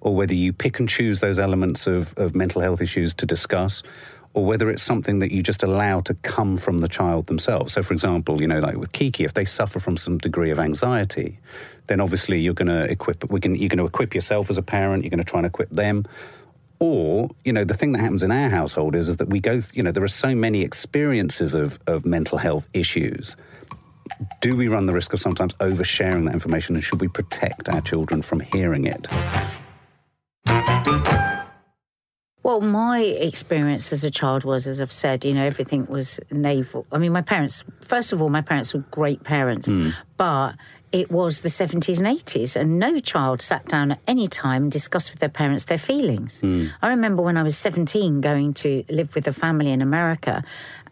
or 0.00 0.16
whether 0.16 0.34
you 0.34 0.52
pick 0.52 0.80
and 0.80 0.88
choose 0.88 1.20
those 1.20 1.38
elements 1.38 1.86
of, 1.86 2.12
of 2.18 2.34
mental 2.34 2.60
health 2.60 2.80
issues 2.80 3.14
to 3.14 3.24
discuss. 3.24 3.84
Or 4.32 4.44
whether 4.44 4.70
it's 4.70 4.84
something 4.84 5.18
that 5.20 5.32
you 5.32 5.42
just 5.42 5.64
allow 5.64 6.02
to 6.02 6.14
come 6.14 6.56
from 6.56 6.78
the 6.78 6.86
child 6.86 7.26
themselves. 7.26 7.72
So, 7.72 7.82
for 7.82 7.92
example, 7.94 8.40
you 8.40 8.46
know, 8.46 8.60
like 8.60 8.76
with 8.76 8.92
Kiki, 8.92 9.24
if 9.24 9.34
they 9.34 9.44
suffer 9.44 9.80
from 9.80 9.96
some 9.96 10.18
degree 10.18 10.52
of 10.52 10.60
anxiety, 10.60 11.40
then 11.88 12.00
obviously 12.00 12.38
you're 12.38 12.54
going 12.54 12.68
to 12.68 12.84
equip. 12.84 13.28
Can 13.42 13.56
you're 13.56 13.68
going 13.68 13.78
to 13.78 13.86
equip 13.86 14.14
yourself 14.14 14.48
as 14.48 14.56
a 14.56 14.62
parent. 14.62 15.02
You're 15.02 15.10
going 15.10 15.18
to 15.18 15.26
try 15.26 15.40
and 15.40 15.46
equip 15.46 15.70
them. 15.70 16.06
Or, 16.80 17.28
you 17.44 17.52
know, 17.52 17.64
the 17.64 17.74
thing 17.74 17.92
that 17.92 18.00
happens 18.00 18.22
in 18.22 18.30
our 18.30 18.48
household 18.48 18.96
is, 18.96 19.08
is 19.08 19.18
that 19.18 19.28
we 19.28 19.38
go, 19.38 19.60
th- 19.60 19.74
you 19.74 19.82
know, 19.82 19.92
there 19.92 20.02
are 20.02 20.08
so 20.08 20.34
many 20.34 20.62
experiences 20.62 21.52
of, 21.52 21.78
of 21.86 22.06
mental 22.06 22.38
health 22.38 22.68
issues. 22.72 23.36
Do 24.40 24.56
we 24.56 24.68
run 24.68 24.86
the 24.86 24.94
risk 24.94 25.12
of 25.12 25.20
sometimes 25.20 25.52
oversharing 25.54 26.24
that 26.24 26.32
information 26.34 26.74
and 26.74 26.82
should 26.82 27.00
we 27.00 27.08
protect 27.08 27.68
our 27.68 27.82
children 27.82 28.22
from 28.22 28.40
hearing 28.40 28.86
it? 28.86 29.06
Well, 32.42 32.62
my 32.62 33.00
experience 33.00 33.92
as 33.92 34.02
a 34.02 34.10
child 34.10 34.44
was, 34.44 34.66
as 34.66 34.80
I've 34.80 34.90
said, 34.90 35.26
you 35.26 35.34
know, 35.34 35.44
everything 35.44 35.84
was 35.86 36.18
navel. 36.30 36.86
I 36.90 36.96
mean, 36.96 37.12
my 37.12 37.20
parents, 37.20 37.62
first 37.82 38.14
of 38.14 38.22
all, 38.22 38.30
my 38.30 38.40
parents 38.40 38.72
were 38.72 38.80
great 38.90 39.22
parents, 39.22 39.68
hmm. 39.68 39.90
but 40.16 40.54
it 40.92 41.10
was 41.10 41.40
the 41.40 41.48
70s 41.48 41.98
and 41.98 42.18
80s, 42.18 42.56
and 42.56 42.78
no 42.78 42.98
child 42.98 43.40
sat 43.40 43.66
down 43.66 43.92
at 43.92 44.00
any 44.08 44.26
time 44.26 44.64
and 44.64 44.72
discussed 44.72 45.10
with 45.12 45.20
their 45.20 45.28
parents 45.28 45.64
their 45.64 45.78
feelings. 45.78 46.42
I 46.82 46.88
remember 46.88 47.22
when 47.22 47.36
I 47.36 47.42
was 47.42 47.56
17 47.56 48.20
going 48.20 48.54
to 48.54 48.84
live 48.88 49.14
with 49.14 49.28
a 49.28 49.32
family 49.32 49.70
in 49.70 49.82
America, 49.82 50.42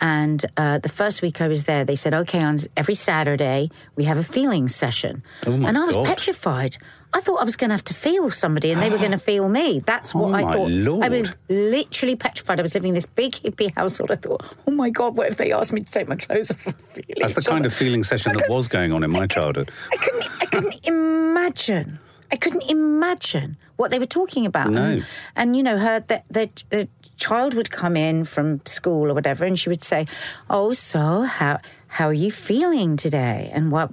and 0.00 0.44
uh, 0.56 0.78
the 0.78 0.88
first 0.88 1.22
week 1.22 1.40
I 1.40 1.48
was 1.48 1.64
there, 1.64 1.84
they 1.84 1.96
said, 1.96 2.14
okay, 2.14 2.42
on 2.42 2.58
every 2.76 2.94
Saturday, 2.94 3.70
we 3.96 4.04
have 4.04 4.18
a 4.18 4.24
feelings 4.24 4.74
session. 4.74 5.22
Oh, 5.46 5.52
and 5.52 5.76
I 5.76 5.84
was 5.84 5.96
God. 5.96 6.06
petrified. 6.06 6.76
I 7.14 7.20
thought 7.20 7.40
I 7.40 7.44
was 7.44 7.56
going 7.56 7.70
to 7.70 7.74
have 7.74 7.84
to 7.84 7.94
feel 7.94 8.30
somebody 8.30 8.70
and 8.70 8.82
they 8.82 8.90
were 8.90 8.98
going 8.98 9.10
to 9.18 9.18
feel 9.18 9.48
me. 9.48 9.80
That's 9.80 10.14
what 10.14 10.30
Oh, 10.30 10.34
I 10.34 10.52
thought. 10.52 11.02
I 11.04 11.08
was 11.08 11.34
literally 11.48 12.16
petrified. 12.16 12.58
I 12.60 12.62
was 12.62 12.74
living 12.74 12.90
in 12.90 12.94
this 12.94 13.06
big 13.06 13.32
hippie 13.32 13.74
household. 13.74 14.10
I 14.10 14.16
thought, 14.16 14.44
oh 14.66 14.70
my 14.70 14.90
God, 14.90 15.16
what 15.16 15.28
if 15.28 15.36
they 15.38 15.52
asked 15.52 15.72
me 15.72 15.80
to 15.80 15.90
take 15.90 16.06
my 16.08 16.16
clothes 16.16 16.50
off 16.50 16.64
That's 17.18 17.34
the 17.34 17.42
kind 17.42 17.64
of 17.64 17.72
feeling 17.72 18.02
session 18.04 18.32
that 18.34 18.46
was 18.50 18.68
going 18.68 18.92
on 18.92 19.02
in 19.04 19.10
my 19.10 19.26
childhood. 19.26 19.70
I 19.92 19.96
couldn't, 19.96 20.26
I 20.42 20.46
couldn't 20.46 20.86
imagine. 20.86 21.98
I 22.30 22.36
couldn't 22.36 22.70
imagine 22.70 23.56
what 23.76 23.90
they 23.90 23.98
were 23.98 24.04
talking 24.06 24.44
about. 24.44 24.70
No. 24.72 24.84
And, 24.84 25.06
and, 25.34 25.56
you 25.56 25.62
know, 25.62 25.78
her 25.78 26.00
the, 26.00 26.22
the 26.28 26.50
the 26.68 26.88
child 27.16 27.54
would 27.54 27.70
come 27.70 27.96
in 27.96 28.24
from 28.24 28.60
school 28.66 29.10
or 29.10 29.14
whatever, 29.14 29.46
and 29.46 29.58
she 29.58 29.70
would 29.70 29.82
say, 29.82 30.04
"Oh, 30.50 30.72
so 30.74 31.22
how 31.22 31.60
how 31.98 32.06
are 32.12 32.20
you 32.26 32.30
feeling 32.30 32.96
today? 32.96 33.50
And 33.56 33.64
what 33.74 33.88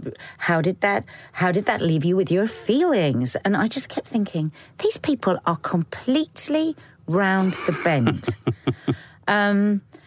how 0.50 0.62
did 0.67 0.77
that 0.81 1.01
how 1.41 1.51
did 1.51 1.65
that 1.65 1.79
leave 1.81 2.03
you 2.09 2.15
with 2.15 2.29
your 2.31 2.47
feelings?" 2.47 3.35
And 3.43 3.51
I 3.63 3.65
just 3.77 3.88
kept 3.95 4.07
thinking, 4.07 4.51
these 4.83 4.97
people 5.09 5.35
are 5.45 5.57
completely 5.74 6.75
round 7.07 7.53
the 7.67 7.74
bend. 7.83 8.24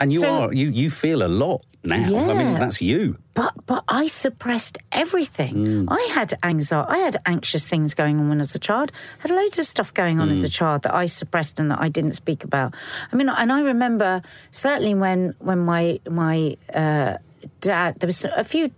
And 0.01 0.13
you 0.13 0.21
So- 0.21 0.35
are, 0.43 0.53
you, 0.55 0.69
you 0.71 0.91
feel 0.91 1.23
a 1.25 1.29
lot 1.45 1.63
now. 1.83 1.97
yeah, 2.09 2.31
I 2.31 2.35
mean, 2.35 2.55
that's 2.55 2.81
you. 2.81 3.17
But 3.35 3.53
but 3.67 3.83
I 3.89 4.07
suppressed 4.09 4.79
everything. 4.93 5.55
Mm. 5.55 5.87
I 5.91 6.03
had 6.15 6.35
anxiety. 6.43 6.91
I 6.91 6.99
had 6.99 7.17
anxious 7.27 7.65
things 7.65 7.95
going 7.95 8.19
on 8.21 8.29
when 8.29 8.39
I 8.39 8.43
was 8.43 8.55
a 8.55 8.59
child. 8.61 8.93
I 9.19 9.23
had 9.29 9.31
loads 9.31 9.59
of 9.59 9.67
stuff 9.67 9.93
going 9.95 10.21
on 10.21 10.29
as 10.31 10.43
Mm. 10.43 10.47
a 10.47 10.49
child 10.61 10.83
that 10.83 10.95
I 11.03 11.07
suppressed 11.07 11.61
and 11.61 11.71
that 11.71 11.81
I 11.81 11.89
didn't 11.89 12.15
speak 12.15 12.45
about. 12.45 12.75
I 13.13 13.17
mean, 13.17 13.29
and 13.29 13.51
I 13.53 13.61
remember 13.63 14.23
certainly 14.51 14.95
when 14.95 15.35
when 15.49 15.59
my 15.73 15.99
my 16.11 16.57
uh, 16.75 17.13
dad. 17.61 18.01
There 18.01 18.07
was 18.07 18.25
a 18.25 18.45
few 18.45 18.71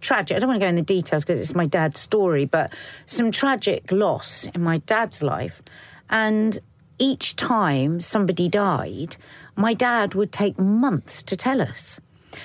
tragic. 0.00 0.36
I 0.36 0.40
don't 0.40 0.48
want 0.48 0.60
to 0.60 0.64
go 0.64 0.68
in 0.68 0.76
the 0.76 0.82
details 0.82 1.24
because 1.24 1.40
it's 1.40 1.54
my 1.54 1.66
dad's 1.66 2.00
story, 2.00 2.44
but 2.44 2.72
some 3.06 3.30
tragic 3.30 3.90
loss 3.92 4.46
in 4.46 4.62
my 4.62 4.78
dad's 4.78 5.22
life, 5.22 5.62
and 6.08 6.58
each 6.98 7.36
time 7.36 8.00
somebody 8.00 8.48
died, 8.48 9.16
my 9.56 9.74
dad 9.74 10.14
would 10.14 10.32
take 10.32 10.58
months 10.58 11.22
to 11.22 11.36
tell 11.36 11.60
us. 11.60 12.00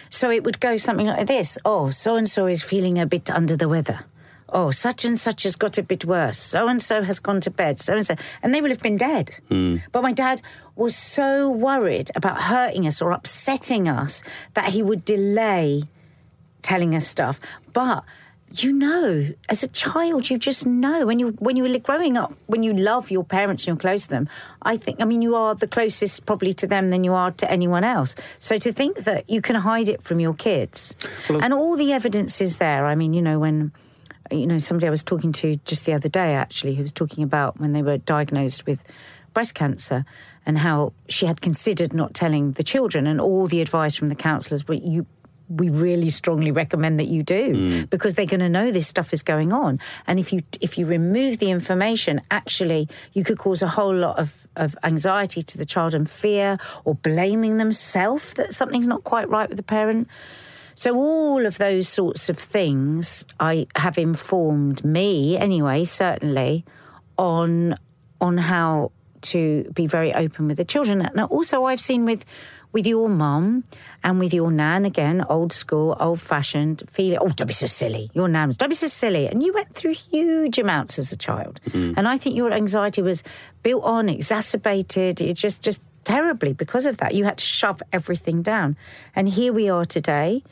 So 0.10 0.32
it 0.32 0.44
would 0.44 0.60
go 0.60 0.78
something 0.78 1.08
like 1.08 1.28
this 1.28 1.58
Oh, 1.64 1.90
so 1.90 2.16
and 2.16 2.28
so 2.28 2.48
is 2.48 2.64
feeling 2.64 2.98
a 2.98 3.06
bit 3.06 3.30
under 3.30 3.56
the 3.56 3.70
weather. 3.70 4.06
Oh, 4.50 4.72
such 4.72 5.06
and 5.06 5.20
such 5.20 5.44
has 5.44 5.56
got 5.56 5.78
a 5.78 5.84
bit 5.84 6.06
worse. 6.06 6.38
So 6.38 6.68
and 6.68 6.82
so 6.82 7.04
has 7.04 7.20
gone 7.20 7.42
to 7.42 7.52
bed. 7.52 7.80
So 7.80 7.96
and 7.96 8.06
so. 8.06 8.16
And 8.42 8.54
they 8.54 8.62
will 8.62 8.70
have 8.70 8.82
been 8.82 8.98
dead. 8.98 9.40
Mm. 9.50 9.82
But 9.92 10.04
my 10.04 10.14
dad 10.14 10.42
was 10.76 10.96
so 10.96 11.50
worried 11.50 12.12
about 12.16 12.42
hurting 12.42 12.86
us 12.86 13.02
or 13.02 13.12
upsetting 13.12 13.88
us 13.88 14.24
that 14.54 14.70
he 14.70 14.84
would 14.84 15.06
delay 15.06 15.84
telling 16.62 16.96
us 16.96 17.08
stuff. 17.08 17.40
But 17.74 18.04
you 18.62 18.72
know, 18.72 19.30
as 19.50 19.64
a 19.64 19.68
child, 19.68 20.30
you 20.30 20.38
just 20.38 20.66
know 20.66 21.06
when 21.06 21.20
you 21.20 21.30
when 21.40 21.56
you 21.56 21.64
were 21.64 21.80
growing 21.80 22.18
up, 22.18 22.34
when 22.48 22.64
you 22.64 22.74
love 22.74 23.12
your 23.12 23.24
parents 23.24 23.64
and 23.64 23.68
you're 23.68 23.82
close 23.82 24.04
to 24.04 24.10
them. 24.10 24.30
I 24.62 24.78
think, 24.78 25.02
I 25.02 25.06
mean, 25.06 25.22
you 25.22 25.36
are 25.36 25.56
the 25.56 25.68
closest 25.68 26.26
probably 26.26 26.54
to 26.54 26.68
them 26.68 26.90
than 26.90 27.04
you 27.04 27.14
are 27.14 27.32
to 27.32 27.52
anyone 27.52 27.84
else. 27.84 28.16
So 28.40 28.58
to 28.58 28.72
think 28.72 29.00
that 29.00 29.30
you 29.30 29.42
can 29.42 29.56
hide 29.56 29.90
it 29.90 30.02
from 30.02 30.20
your 30.20 30.34
kids, 30.34 30.96
well, 31.30 31.44
and 31.44 31.54
all 31.54 31.76
the 31.76 31.92
evidence 31.92 32.40
is 32.40 32.58
there. 32.58 32.86
I 32.86 32.96
mean, 32.96 33.14
you 33.14 33.22
know, 33.22 33.40
when 33.40 33.72
you 34.32 34.48
know 34.48 34.58
somebody 34.58 34.88
I 34.88 34.92
was 34.92 35.04
talking 35.04 35.32
to 35.34 35.56
just 35.66 35.86
the 35.86 35.94
other 35.94 36.10
day 36.10 36.34
actually, 36.34 36.76
who 36.76 36.82
was 36.82 36.92
talking 36.92 37.24
about 37.24 37.60
when 37.60 37.74
they 37.74 37.82
were 37.82 37.98
diagnosed 37.98 38.66
with 38.66 38.84
breast 39.34 39.54
cancer 39.56 40.06
and 40.46 40.60
how 40.60 40.94
she 41.10 41.26
had 41.26 41.42
considered 41.42 41.94
not 41.94 42.14
telling 42.14 42.54
the 42.54 42.64
children 42.64 43.08
and 43.08 43.20
all 43.20 43.48
the 43.48 43.62
advice 43.62 43.96
from 43.96 44.10
the 44.10 44.16
counsellors 44.16 44.64
but 44.64 44.82
you 44.82 45.06
we 45.48 45.70
really 45.70 46.10
strongly 46.10 46.52
recommend 46.52 47.00
that 47.00 47.08
you 47.08 47.22
do 47.22 47.54
mm. 47.54 47.90
because 47.92 48.16
they're 48.16 48.26
going 48.26 48.40
to 48.40 48.50
know 48.50 48.72
this 48.72 48.88
stuff 48.88 49.14
is 49.14 49.22
going 49.22 49.54
on 49.54 49.80
and 50.08 50.18
if 50.20 50.34
you 50.34 50.42
if 50.62 50.78
you 50.78 50.86
remove 50.86 51.38
the 51.38 51.52
information 51.52 52.20
actually 52.32 52.88
you 53.14 53.24
could 53.24 53.38
cause 53.38 53.62
a 53.62 53.68
whole 53.68 53.94
lot 53.94 54.18
of 54.18 54.48
of 54.56 54.76
anxiety 54.84 55.42
to 55.44 55.58
the 55.58 55.66
child 55.66 55.94
and 55.94 56.10
fear 56.10 56.58
or 56.86 56.96
blaming 56.96 57.58
themselves 57.58 58.34
that 58.36 58.54
something's 58.54 58.88
not 58.88 59.04
quite 59.04 59.30
right 59.30 59.50
with 59.50 59.58
the 59.58 59.64
parent 59.64 60.08
so 60.76 60.96
all 60.96 61.46
of 61.46 61.58
those 61.58 61.88
sorts 61.88 62.30
of 62.30 62.38
things 62.38 63.26
i 63.40 63.66
have 63.76 63.98
informed 63.98 64.84
me 64.86 65.38
anyway 65.38 65.84
certainly 65.84 66.64
on 67.18 67.76
on 68.22 68.38
how 68.38 68.92
to 69.22 69.64
be 69.74 69.88
very 69.88 70.14
open 70.14 70.48
with 70.48 70.58
the 70.58 70.66
children 70.66 71.02
and 71.02 71.20
also 71.22 71.64
i've 71.66 71.80
seen 71.80 72.06
with 72.06 72.24
with 72.76 72.86
your 72.86 73.08
mum 73.08 73.64
and 74.04 74.20
with 74.20 74.34
your 74.34 74.52
nan 74.52 74.84
again, 74.84 75.24
old 75.30 75.54
school, 75.54 75.96
old 75.98 76.20
fashioned, 76.20 76.84
feeling, 76.92 77.18
oh, 77.22 77.30
don't 77.30 77.48
be 77.48 77.54
so 77.54 77.66
silly. 77.66 78.12
Your 78.14 78.28
nan's, 78.28 78.58
don't 78.58 78.68
be 78.68 78.76
so 78.76 78.88
silly. 78.88 79.30
And 79.30 79.42
you 79.42 79.54
went 79.54 79.74
through 79.74 79.94
huge 79.94 80.60
amounts 80.60 81.00
as 81.00 81.14
a 81.14 81.16
child. 81.16 81.62
Mm. 81.70 81.94
And 81.96 82.06
I 82.06 82.18
think 82.18 82.36
your 82.36 82.52
anxiety 82.52 83.02
was 83.02 83.24
built 83.64 83.86
on, 83.86 84.10
exacerbated, 84.10 85.22
it 85.22 85.36
just, 85.36 85.64
just 85.64 85.82
terribly 86.06 86.54
because 86.54 86.86
of 86.86 86.98
that. 86.98 87.14
You 87.14 87.26
had 87.26 87.38
to 87.38 87.44
shove 87.44 87.82
everything 87.92 88.42
down. 88.42 88.78
And 89.16 89.28
here 89.28 89.52
we 89.52 89.70
are 89.70 89.84
today. 89.84 90.44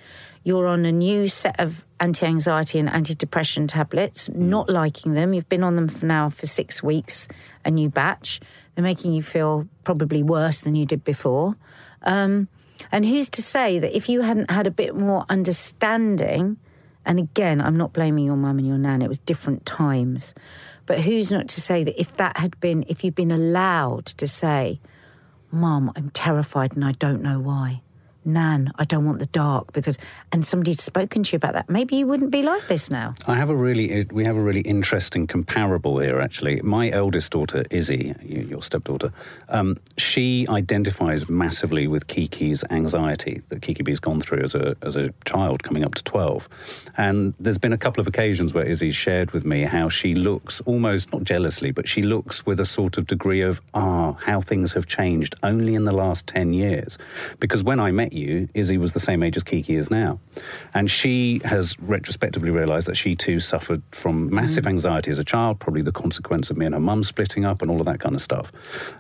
You're 0.44 0.68
on 0.68 0.86
a 0.86 0.92
new 0.92 1.30
set 1.30 1.58
of 1.60 1.86
anti 2.02 2.26
anxiety 2.26 2.78
and 2.78 2.90
anti-depression 2.90 3.68
tablets, 3.68 4.30
mm. 4.30 4.36
not 4.36 4.70
liking 4.70 5.14
them. 5.14 5.34
You've 5.34 5.48
been 5.48 5.64
on 5.64 5.78
them 5.78 5.88
for 5.88 6.06
now 6.06 6.30
for 6.30 6.48
six 6.48 6.84
weeks, 6.84 7.30
a 7.64 7.72
new 7.72 7.90
batch. 7.90 8.42
They're 8.76 8.84
making 8.84 9.14
you 9.14 9.24
feel 9.24 9.68
probably 9.86 10.22
worse 10.22 10.60
than 10.60 10.76
you 10.76 10.86
did 10.86 11.06
before. 11.06 11.56
Um, 12.02 12.50
and 12.92 13.06
who's 13.06 13.30
to 13.30 13.42
say 13.42 13.80
that 13.80 13.96
if 13.96 14.10
you 14.10 14.22
hadn't 14.22 14.52
had 14.52 14.68
a 14.68 14.72
bit 14.72 14.96
more 14.96 15.26
understanding, 15.30 16.58
and 17.06 17.20
again, 17.20 17.62
I'm 17.62 17.76
not 17.76 17.94
blaming 17.94 18.26
your 18.26 18.36
mum 18.36 18.58
and 18.58 18.68
your 18.68 18.78
nan, 18.78 19.02
it 19.02 19.08
was 19.08 19.20
different 19.20 19.66
times. 19.66 20.34
But 20.86 21.00
who's 21.02 21.32
not 21.32 21.48
to 21.50 21.62
say 21.62 21.84
that 21.84 22.00
if 22.00 22.14
that 22.18 22.38
had 22.38 22.60
been, 22.60 22.84
if 22.90 23.04
you'd 23.04 23.16
been 23.16 23.32
allowed 23.32 24.08
to 24.08 24.28
say, 24.28 24.82
Mum, 25.54 25.92
I'm 25.96 26.10
terrified 26.10 26.74
and 26.74 26.84
I 26.84 26.94
don't 26.94 27.22
know 27.22 27.40
why. 27.40 27.83
Nan, 28.26 28.72
I 28.78 28.86
don't 28.86 29.06
want 29.06 29.20
the 29.20 29.26
dark 29.28 29.74
because, 29.74 29.98
and 30.32 30.46
somebody'd 30.46 30.80
spoken 30.80 31.24
to 31.24 31.34
you 31.34 31.38
about 31.38 31.54
that. 31.54 31.70
Maybe 31.70 31.96
you 31.96 32.08
wouldn't 32.08 32.32
be 32.32 32.42
like 32.42 32.68
this 32.68 32.90
now. 32.90 33.16
I 33.28 33.36
have 33.36 33.50
a 33.50 33.56
really, 33.56 34.06
we 34.12 34.24
have 34.26 34.38
a 34.38 34.42
really 34.42 34.62
interesting 34.62 35.28
comparable 35.28 36.00
here. 36.00 36.20
Actually, 36.20 36.62
my 36.62 36.90
eldest 36.92 37.32
daughter 37.32 37.64
Izzy, 37.70 38.16
your 38.24 38.62
stepdaughter, 38.62 39.12
um, 39.50 39.78
she 39.98 40.46
identifies 40.50 41.30
massively 41.30 41.88
with 41.88 42.08
Kiki's 42.08 42.64
anxiety 42.70 43.42
that 43.50 43.62
Kiki 43.62 43.84
B's 43.84 44.00
gone 44.00 44.22
through 44.22 44.44
as 44.44 44.56
a 44.56 44.76
as 44.82 44.96
a 44.96 45.14
child, 45.26 45.64
coming 45.64 45.84
up 45.84 45.96
to 45.96 46.04
twelve. 46.04 46.48
And 46.98 47.34
there's 47.40 47.58
been 47.58 47.74
a 47.74 47.78
couple 47.78 48.02
of 48.02 48.08
occasions 48.08 48.54
where 48.54 48.64
Izzy 48.64 48.92
shared 48.92 49.32
with 49.32 49.46
me 49.46 49.64
how 49.64 49.90
she 49.90 50.16
looks 50.16 50.62
almost 50.62 51.12
not 51.12 51.24
jealously, 51.24 51.72
but 51.72 51.88
she 51.88 52.02
looks 52.02 52.46
with 52.46 52.60
a 52.60 52.66
sort 52.66 52.98
of 52.98 53.08
degree 53.08 53.42
of 53.42 53.62
ah, 53.74 54.14
how 54.14 54.40
things 54.40 54.74
have 54.74 54.88
changed 54.88 55.36
only 55.44 55.76
in 55.76 55.86
the 55.86 55.92
last 55.92 56.28
ten 56.28 56.54
years. 56.54 56.98
Because 57.40 57.64
when 57.64 57.80
I 57.80 57.92
met 57.92 58.13
you, 58.14 58.48
Izzy 58.54 58.78
was 58.78 58.94
the 58.94 59.00
same 59.00 59.24
age 59.24 59.38
as 59.38 59.44
Kiki 59.44 59.76
is 59.76 59.92
now. 59.92 60.20
And 60.74 60.90
she 60.90 61.42
has 61.44 61.80
retrospectively 61.80 62.50
realised 62.50 62.88
that 62.88 62.96
she 62.96 63.16
too 63.16 63.40
suffered 63.40 63.82
from 63.92 64.34
massive 64.34 64.66
mm. 64.66 64.70
anxiety 64.70 65.12
as 65.12 65.20
a 65.20 65.24
child, 65.24 65.60
probably 65.60 65.82
the 65.82 65.92
consequence 65.92 66.50
of 66.50 66.58
me 66.58 66.66
and 66.66 66.76
her 66.76 66.82
mum 66.82 67.04
splitting 67.04 67.46
up 67.46 67.62
and 67.62 67.70
all 67.70 67.80
of 67.80 67.86
that 67.86 68.00
kind 68.00 68.16
of 68.16 68.22
stuff. 68.22 68.52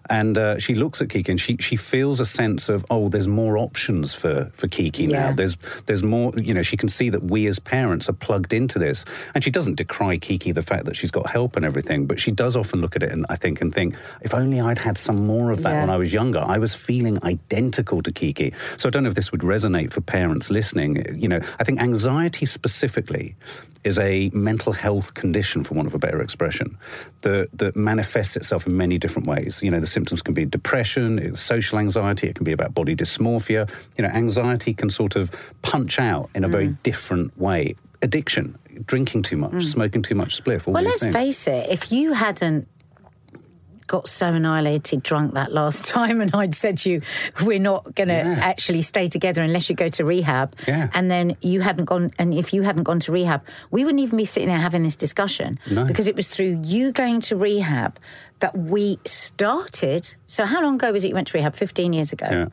And 0.10 0.38
uh, 0.38 0.60
she 0.60 0.76
looks 0.76 1.02
at 1.02 1.10
Kiki 1.10 1.32
and 1.32 1.40
she, 1.40 1.58
she 1.58 1.76
feels 1.76 2.20
a 2.20 2.26
sense 2.26 2.70
of, 2.70 2.86
oh, 2.90 3.10
there's 3.10 3.28
more 3.28 3.58
options 3.58 4.14
for, 4.14 4.50
for 4.54 4.68
Kiki 4.68 5.06
yeah. 5.06 5.30
now. 5.30 5.34
There's, 5.34 5.56
there's 5.86 6.04
more, 6.04 6.34
you 6.36 6.54
know, 6.54 6.62
she 6.62 6.78
can 6.78 6.90
see 6.90 7.10
that 7.10 7.24
we 7.24 7.48
as 7.48 7.60
parents 7.60 8.10
are 8.10 8.14
plugged 8.14 8.54
into 8.54 8.80
this. 8.80 9.06
And 9.34 9.44
she 9.44 9.52
doesn't 9.52 9.76
decry 9.76 10.18
Kiki 10.18 10.52
the 10.52 10.62
fact 10.62 10.86
that 10.86 10.96
she's 10.96 11.12
got 11.12 11.30
help 11.30 11.56
and 11.56 11.66
everything, 11.66 12.06
but 12.06 12.20
she 12.20 12.32
does 12.32 12.56
often 12.56 12.82
look 12.82 12.96
at 12.96 13.04
it 13.04 13.12
and 13.12 13.26
I 13.30 13.36
think 13.36 13.62
and 13.62 13.74
think, 13.74 13.96
if 14.22 14.34
only 14.34 14.60
I'd 14.60 14.80
had 14.80 14.98
some 14.98 15.26
more 15.26 15.52
of 15.52 15.64
that 15.64 15.72
yeah. 15.72 15.80
when 15.82 15.90
I 15.90 15.98
was 15.98 16.14
younger. 16.14 16.40
I 16.40 16.58
was 16.58 16.74
feeling 16.76 17.24
identical 17.24 18.02
to 18.02 18.12
Kiki. 18.12 18.54
So 18.78 18.90
I 18.90 18.92
don't 18.92 19.03
don't 19.04 19.10
know 19.10 19.10
if 19.10 19.16
this 19.16 19.32
would 19.34 19.42
resonate 19.42 19.92
for 19.92 20.00
parents 20.00 20.50
listening. 20.50 21.04
You 21.22 21.28
know, 21.28 21.42
I 21.60 21.64
think 21.66 21.82
anxiety 21.82 22.46
specifically 22.46 23.36
is 23.84 24.00
a 24.00 24.30
mental 24.34 24.72
health 24.72 25.14
condition, 25.14 25.62
for 25.62 25.74
want 25.74 25.88
of 25.88 25.94
a 25.94 26.00
better 26.00 26.22
expression, 26.22 26.78
that, 27.24 27.50
that 27.52 27.76
manifests 27.76 28.38
itself 28.38 28.66
in 28.66 28.78
many 28.78 28.98
different 28.98 29.28
ways. 29.28 29.62
You 29.62 29.72
know, 29.72 29.82
the 29.82 29.88
symptoms 29.88 30.22
can 30.22 30.34
be 30.34 30.46
depression, 30.46 31.36
social 31.36 31.80
anxiety, 31.80 32.30
it 32.30 32.36
can 32.36 32.46
be 32.46 32.54
about 32.54 32.74
body 32.74 32.96
dysmorphia. 32.96 33.70
You 33.98 34.04
know, 34.04 34.10
anxiety 34.10 34.74
can 34.74 34.90
sort 34.90 35.18
of 35.18 35.32
punch 35.62 36.00
out 36.00 36.30
in 36.34 36.46
a 36.46 36.48
mm. 36.48 36.52
very 36.52 36.68
different 36.84 37.38
way. 37.38 37.76
Addiction, 38.02 38.58
drinking 38.86 39.24
too 39.24 39.38
much, 39.38 39.52
mm. 39.52 39.64
smoking 39.64 40.02
too 40.02 40.16
much 40.16 40.42
spliff. 40.42 40.66
well, 40.66 40.82
let's 40.82 41.02
things. 41.02 41.14
face 41.14 41.48
it, 41.48 41.70
if 41.70 41.92
you 41.92 42.14
hadn't 42.14 42.68
got 43.88 44.08
so 44.08 44.28
annihilated 44.28 45.04
drunk 45.04 45.34
that 45.34 45.52
last 45.52 45.86
time, 45.90 46.22
and 46.22 46.32
I'd 46.34 46.56
said 46.56 46.78
to 46.80 46.92
you, 46.92 47.02
"We're 47.44 47.60
not 47.60 47.96
going 47.96 48.10
to 48.10 48.16
yeah. 48.16 48.38
actually 48.42 48.82
stay 48.82 49.08
together 49.08 49.42
unless 49.42 49.70
you 49.70 49.76
go 49.76 49.88
to 49.90 50.06
rehab." 50.06 50.56
Yeah. 50.68 50.90
And 50.94 51.10
then 51.10 51.38
you 51.42 51.62
hadn't 51.62 51.86
gone, 51.86 52.12
and 52.18 52.34
if 52.34 52.54
you 52.54 52.64
hadn't 52.64 52.84
gone 52.84 53.00
to 53.02 53.12
rehab, 53.12 53.44
we 53.72 53.84
wouldn't 53.84 54.02
even 54.02 54.18
be 54.18 54.26
sitting 54.26 54.50
there 54.50 54.58
having 54.58 54.84
this 54.84 54.96
discussion 54.96 55.60
no. 55.70 55.86
because 55.86 56.08
it 56.08 56.16
was 56.16 56.28
through 56.28 56.62
you 56.64 56.92
going 56.92 57.22
to 57.22 57.36
rehab 57.36 58.00
that 58.40 58.58
we 58.58 59.00
started. 59.06 60.16
So, 60.28 60.46
how 60.46 60.62
long 60.62 60.76
ago 60.76 60.92
was 60.92 61.06
it 61.06 61.10
you 61.10 61.16
went 61.16 61.28
to 61.28 61.38
rehab? 61.38 61.56
Fifteen 61.56 61.94
years 61.94 62.12
ago. 62.12 62.28
Yeah. 62.30 62.46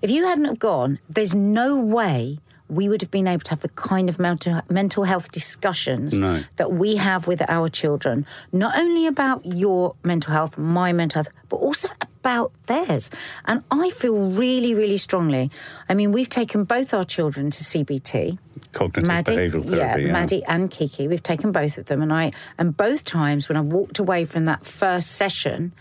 If 0.00 0.10
you 0.10 0.24
hadn't 0.24 0.44
have 0.46 0.58
gone, 0.58 0.98
there's 1.08 1.34
no 1.34 1.76
way 1.76 2.38
we 2.72 2.88
would 2.88 3.02
have 3.02 3.10
been 3.10 3.28
able 3.28 3.42
to 3.42 3.50
have 3.50 3.60
the 3.60 3.68
kind 3.70 4.08
of 4.08 4.18
mental 4.18 5.04
health 5.04 5.30
discussions 5.30 6.18
no. 6.18 6.42
that 6.56 6.72
we 6.72 6.96
have 6.96 7.26
with 7.26 7.42
our 7.48 7.68
children, 7.68 8.26
not 8.50 8.76
only 8.78 9.06
about 9.06 9.44
your 9.44 9.94
mental 10.02 10.32
health, 10.32 10.56
my 10.56 10.90
mental 10.92 11.22
health, 11.22 11.34
but 11.50 11.56
also 11.58 11.88
about 12.00 12.50
theirs. 12.66 13.10
And 13.44 13.62
I 13.70 13.90
feel 13.90 14.16
really, 14.16 14.74
really 14.74 14.96
strongly. 14.96 15.50
I 15.88 15.94
mean, 15.94 16.12
we've 16.12 16.30
taken 16.30 16.64
both 16.64 16.94
our 16.94 17.04
children 17.04 17.50
to 17.50 17.62
CBT. 17.62 18.38
Cognitive 18.72 19.06
Maddie, 19.06 19.36
behavioural 19.36 19.64
therapy. 19.66 20.02
Yeah, 20.02 20.06
yeah, 20.06 20.12
Maddie 20.12 20.44
and 20.44 20.70
Kiki. 20.70 21.06
We've 21.08 21.22
taken 21.22 21.52
both 21.52 21.76
of 21.76 21.86
them, 21.86 22.00
and 22.00 22.12
I 22.12 22.32
and 22.56 22.74
both 22.74 23.04
times 23.04 23.48
when 23.48 23.58
I 23.58 23.60
walked 23.60 23.98
away 23.98 24.24
from 24.24 24.46
that 24.46 24.64
first 24.64 25.10
session, 25.10 25.74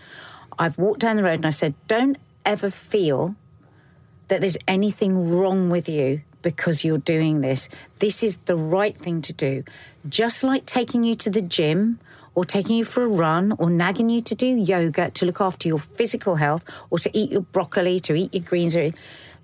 I've 0.60 0.78
walked 0.78 1.00
down 1.00 1.16
the 1.16 1.24
road 1.24 1.36
and 1.36 1.46
I've 1.46 1.56
said, 1.56 1.74
"Don't 1.88 2.18
ever 2.46 2.70
feel." 2.70 3.36
That 4.28 4.40
there's 4.40 4.58
anything 4.66 5.30
wrong 5.30 5.70
with 5.70 5.90
you 5.90 6.22
because 6.42 6.84
you're 6.84 6.98
doing 6.98 7.42
this. 7.42 7.70
This 8.00 8.24
is 8.24 8.38
the 8.46 8.56
right 8.56 8.98
thing 8.98 9.22
to 9.24 9.34
do. 9.34 9.64
Just 10.08 10.44
like 10.44 10.66
taking 10.66 11.04
you 11.04 11.16
to 11.16 11.30
the 11.30 11.42
gym 11.42 12.00
or 12.34 12.46
taking 12.46 12.76
you 12.76 12.86
for 12.86 13.04
a 13.04 13.08
run 13.08 13.54
or 13.60 13.70
nagging 13.70 14.10
you 14.10 14.22
to 14.22 14.36
do 14.36 14.48
yoga 14.48 15.12
to 15.12 15.26
look 15.26 15.42
after 15.42 15.68
your 15.68 15.80
physical 15.80 16.36
health 16.36 16.64
or 16.90 16.98
to 17.00 17.10
eat 17.14 17.32
your 17.32 17.42
broccoli, 17.42 18.00
to 18.00 18.14
eat 18.16 18.34
your 18.34 18.44
greens. 18.44 18.76
Or, 18.76 18.92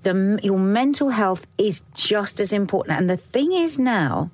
the, 0.04 0.39
your 0.42 0.60
mental 0.60 1.10
health 1.10 1.48
is 1.58 1.82
just 1.94 2.39
as 2.39 2.54
important. 2.54 3.00
And 3.00 3.10
the 3.10 3.18
thing 3.18 3.51
is 3.51 3.77
now, 3.77 4.32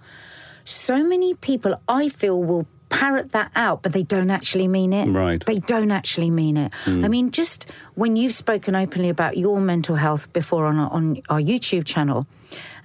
so 0.65 1.03
many 1.03 1.33
people 1.33 1.79
I 1.87 2.09
feel 2.09 2.41
will 2.41 2.67
parrot 2.89 3.31
that 3.31 3.51
out, 3.55 3.81
but 3.81 3.91
they 3.91 4.03
don't 4.03 4.29
actually 4.29 4.67
mean 4.67 4.93
it. 4.93 5.09
Right. 5.09 5.43
They 5.43 5.57
don't 5.59 5.91
actually 5.91 6.29
mean 6.29 6.57
it. 6.57 6.71
Mm. 6.85 7.03
I 7.03 7.07
mean, 7.07 7.31
just 7.31 7.71
when 7.95 8.15
you've 8.15 8.33
spoken 8.33 8.75
openly 8.75 9.09
about 9.09 9.35
your 9.35 9.59
mental 9.59 9.95
health 9.95 10.31
before 10.31 10.67
on, 10.67 10.77
on 10.77 11.21
our 11.27 11.39
YouTube 11.39 11.85
channel, 11.85 12.27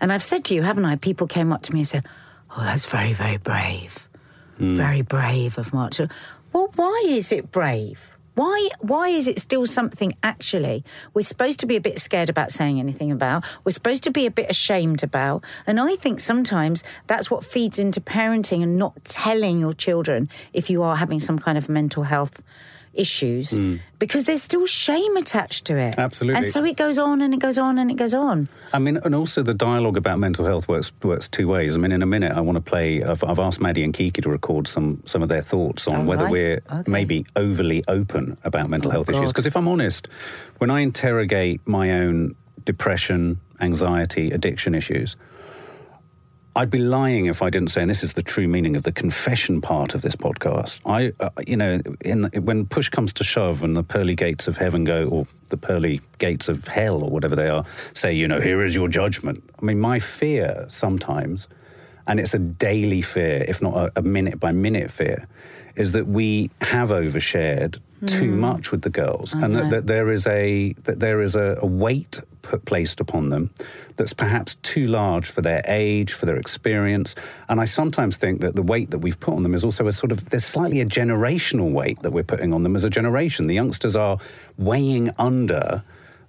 and 0.00 0.12
I've 0.12 0.22
said 0.22 0.44
to 0.46 0.54
you, 0.54 0.62
haven't 0.62 0.84
I? 0.84 0.96
People 0.96 1.26
came 1.26 1.52
up 1.52 1.62
to 1.62 1.72
me 1.72 1.80
and 1.80 1.88
said, 1.88 2.06
Oh, 2.56 2.62
that's 2.62 2.86
very, 2.86 3.12
very 3.12 3.36
brave. 3.36 4.08
Mm. 4.58 4.74
Very 4.74 5.02
brave 5.02 5.58
of 5.58 5.72
Mark. 5.72 5.92
Well, 6.52 6.72
why 6.74 7.04
is 7.06 7.30
it 7.30 7.52
brave? 7.52 8.12
Why 8.34 8.68
why 8.78 9.08
is 9.08 9.26
it 9.26 9.40
still 9.40 9.66
something 9.66 10.12
actually 10.22 10.84
we're 11.12 11.22
supposed 11.22 11.58
to 11.58 11.66
be 11.66 11.74
a 11.74 11.80
bit 11.80 11.98
scared 11.98 12.30
about 12.30 12.52
saying 12.52 12.78
anything 12.78 13.10
about? 13.10 13.44
We're 13.64 13.72
supposed 13.72 14.04
to 14.04 14.12
be 14.12 14.26
a 14.26 14.30
bit 14.30 14.48
ashamed 14.48 15.02
about. 15.02 15.44
And 15.66 15.80
I 15.80 15.96
think 15.96 16.20
sometimes 16.20 16.84
that's 17.08 17.32
what 17.32 17.44
feeds 17.44 17.80
into 17.80 18.00
parenting 18.00 18.62
and 18.62 18.78
not 18.78 19.04
telling 19.04 19.58
your 19.58 19.72
children 19.72 20.28
if 20.52 20.70
you 20.70 20.84
are 20.84 20.94
having 20.94 21.18
some 21.18 21.40
kind 21.40 21.58
of 21.58 21.68
mental 21.68 22.04
health 22.04 22.40
issues 22.98 23.52
mm. 23.52 23.80
because 23.98 24.24
there's 24.24 24.42
still 24.42 24.66
shame 24.66 25.16
attached 25.16 25.64
to 25.66 25.78
it. 25.78 25.98
Absolutely. 25.98 26.42
And 26.42 26.52
so 26.52 26.64
it 26.64 26.76
goes 26.76 26.98
on 26.98 27.22
and 27.22 27.32
it 27.32 27.40
goes 27.40 27.56
on 27.58 27.78
and 27.78 27.90
it 27.90 27.96
goes 27.96 28.12
on. 28.12 28.48
I 28.72 28.78
mean, 28.78 28.98
and 28.98 29.14
also 29.14 29.42
the 29.42 29.54
dialogue 29.54 29.96
about 29.96 30.18
mental 30.18 30.44
health 30.44 30.68
works 30.68 30.92
works 31.02 31.28
two 31.28 31.48
ways. 31.48 31.76
I 31.76 31.78
mean, 31.78 31.92
in 31.92 32.02
a 32.02 32.06
minute, 32.06 32.32
I 32.32 32.40
want 32.40 32.56
to 32.56 32.60
play. 32.60 33.02
I've, 33.02 33.22
I've 33.24 33.38
asked 33.38 33.60
Maddie 33.60 33.84
and 33.84 33.94
Kiki 33.94 34.20
to 34.20 34.28
record 34.28 34.66
some 34.68 35.02
some 35.06 35.22
of 35.22 35.28
their 35.28 35.42
thoughts 35.42 35.86
on 35.86 36.06
whether 36.06 36.24
right. 36.24 36.32
we're 36.32 36.62
okay. 36.70 36.90
maybe 36.90 37.24
overly 37.36 37.84
open 37.88 38.36
about 38.44 38.68
mental 38.68 38.90
oh, 38.90 38.92
health 38.92 39.06
God. 39.06 39.16
issues. 39.16 39.32
Because 39.32 39.46
if 39.46 39.56
I'm 39.56 39.68
honest, 39.68 40.08
when 40.58 40.70
I 40.70 40.80
interrogate 40.80 41.66
my 41.66 41.92
own 41.92 42.34
depression, 42.64 43.40
anxiety, 43.60 44.30
addiction 44.30 44.74
issues. 44.74 45.16
I'd 46.58 46.70
be 46.70 46.78
lying 46.78 47.26
if 47.26 47.40
I 47.40 47.50
didn't 47.50 47.68
say, 47.68 47.82
and 47.82 47.88
this 47.88 48.02
is 48.02 48.14
the 48.14 48.22
true 48.22 48.48
meaning 48.48 48.74
of 48.74 48.82
the 48.82 48.90
confession 48.90 49.60
part 49.60 49.94
of 49.94 50.02
this 50.02 50.16
podcast. 50.16 50.80
I, 50.84 51.12
uh, 51.20 51.30
you 51.46 51.56
know, 51.56 51.80
in 52.00 52.24
when 52.34 52.66
push 52.66 52.88
comes 52.88 53.12
to 53.12 53.22
shove 53.22 53.62
and 53.62 53.76
the 53.76 53.84
pearly 53.84 54.16
gates 54.16 54.48
of 54.48 54.56
heaven 54.56 54.82
go, 54.82 55.06
or 55.06 55.28
the 55.50 55.56
pearly 55.56 56.00
gates 56.18 56.48
of 56.48 56.66
hell, 56.66 57.04
or 57.04 57.10
whatever 57.10 57.36
they 57.36 57.48
are, 57.48 57.64
say, 57.94 58.12
you 58.12 58.26
know, 58.26 58.40
here 58.40 58.64
is 58.64 58.74
your 58.74 58.88
judgment. 58.88 59.48
I 59.56 59.64
mean, 59.64 59.78
my 59.78 60.00
fear 60.00 60.66
sometimes, 60.66 61.46
and 62.08 62.18
it's 62.18 62.34
a 62.34 62.40
daily 62.40 63.02
fear, 63.02 63.44
if 63.46 63.62
not 63.62 63.76
a, 63.76 63.92
a 64.00 64.02
minute 64.02 64.40
by 64.40 64.50
minute 64.50 64.90
fear, 64.90 65.28
is 65.76 65.92
that 65.92 66.08
we 66.08 66.50
have 66.62 66.88
overshared. 66.88 67.78
Too 68.06 68.32
hmm. 68.32 68.40
much 68.40 68.70
with 68.70 68.82
the 68.82 68.90
girls, 68.90 69.34
okay. 69.34 69.44
and 69.44 69.54
that, 69.54 69.70
that, 69.70 69.86
there 69.86 70.10
is 70.10 70.26
a 70.26 70.72
that 70.84 71.00
there 71.00 71.20
is 71.20 71.34
a, 71.36 71.58
a 71.60 71.66
weight 71.66 72.20
put, 72.42 72.64
placed 72.64 73.00
upon 73.00 73.30
them 73.30 73.50
that's 73.96 74.12
perhaps 74.12 74.54
too 74.56 74.86
large 74.86 75.26
for 75.26 75.42
their 75.42 75.62
age, 75.66 76.12
for 76.12 76.26
their 76.26 76.36
experience. 76.36 77.14
And 77.48 77.60
I 77.60 77.64
sometimes 77.64 78.16
think 78.16 78.40
that 78.40 78.54
the 78.54 78.62
weight 78.62 78.90
that 78.90 78.98
we've 78.98 79.18
put 79.18 79.34
on 79.34 79.42
them 79.42 79.54
is 79.54 79.64
also 79.64 79.86
a 79.86 79.92
sort 79.92 80.12
of 80.12 80.30
there's 80.30 80.44
slightly 80.44 80.80
a 80.80 80.86
generational 80.86 81.72
weight 81.72 82.02
that 82.02 82.12
we're 82.12 82.24
putting 82.24 82.52
on 82.52 82.62
them 82.62 82.76
as 82.76 82.84
a 82.84 82.90
generation. 82.90 83.46
The 83.46 83.54
youngsters 83.54 83.96
are 83.96 84.18
weighing 84.56 85.10
under 85.18 85.82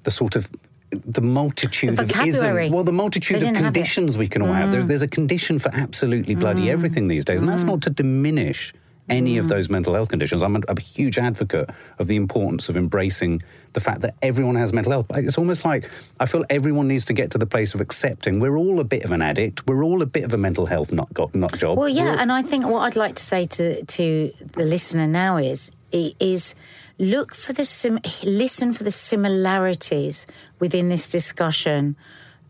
the 0.03 0.11
sort 0.11 0.35
of 0.35 0.49
the 0.91 1.21
multitude 1.21 1.97
the 1.97 2.03
of 2.03 2.27
ism, 2.27 2.71
well, 2.71 2.83
the 2.83 2.91
multitude 2.91 3.43
of 3.43 3.53
conditions 3.53 4.17
we 4.17 4.27
can 4.27 4.41
all 4.41 4.49
mm. 4.49 4.55
have. 4.55 4.71
There, 4.71 4.83
there's 4.83 5.03
a 5.03 5.07
condition 5.07 5.59
for 5.59 5.69
absolutely 5.73 6.35
bloody 6.35 6.63
mm. 6.63 6.71
everything 6.71 7.07
these 7.07 7.25
days, 7.25 7.41
and 7.41 7.49
that's 7.49 7.63
mm. 7.63 7.67
not 7.67 7.81
to 7.83 7.89
diminish 7.91 8.73
any 9.09 9.35
mm. 9.35 9.39
of 9.39 9.47
those 9.47 9.69
mental 9.69 9.93
health 9.93 10.09
conditions. 10.09 10.41
I'm 10.41 10.55
a, 10.55 10.61
a, 10.67 10.79
huge 10.79 11.17
advocate 11.17 11.69
of 11.97 12.07
the 12.07 12.15
importance 12.15 12.69
of 12.69 12.77
embracing 12.77 13.41
the 13.73 13.79
fact 13.79 14.01
that 14.01 14.15
everyone 14.21 14.55
has 14.55 14.73
mental 14.73 14.91
health. 14.91 15.05
It's 15.15 15.37
almost 15.37 15.65
like 15.65 15.89
I 16.19 16.25
feel 16.25 16.45
everyone 16.49 16.87
needs 16.87 17.05
to 17.05 17.13
get 17.13 17.31
to 17.31 17.37
the 17.37 17.45
place 17.45 17.73
of 17.73 17.81
accepting 17.81 18.39
we're 18.39 18.57
all 18.57 18.79
a 18.79 18.83
bit 18.83 19.05
of 19.05 19.11
an 19.11 19.21
addict, 19.21 19.67
we're 19.67 19.83
all 19.83 20.01
a 20.01 20.05
bit 20.05 20.23
of 20.23 20.33
a 20.33 20.37
mental 20.37 20.65
health 20.65 20.91
nut, 20.91 21.09
nut 21.33 21.57
job. 21.57 21.77
Well, 21.77 21.89
yeah, 21.89 22.11
all... 22.11 22.19
and 22.19 22.31
I 22.31 22.41
think 22.41 22.65
what 22.65 22.81
I'd 22.81 22.95
like 22.95 23.15
to 23.15 23.23
say 23.23 23.45
to 23.45 23.83
to 23.83 24.33
the 24.53 24.65
listener 24.65 25.07
now 25.07 25.37
is 25.37 25.71
is 25.91 26.55
look 26.97 27.33
for 27.35 27.53
the 27.53 27.63
sim- 27.63 28.01
listen 28.23 28.73
for 28.73 28.83
the 28.83 28.91
similarities 28.91 30.27
within 30.59 30.89
this 30.89 31.07
discussion, 31.07 31.95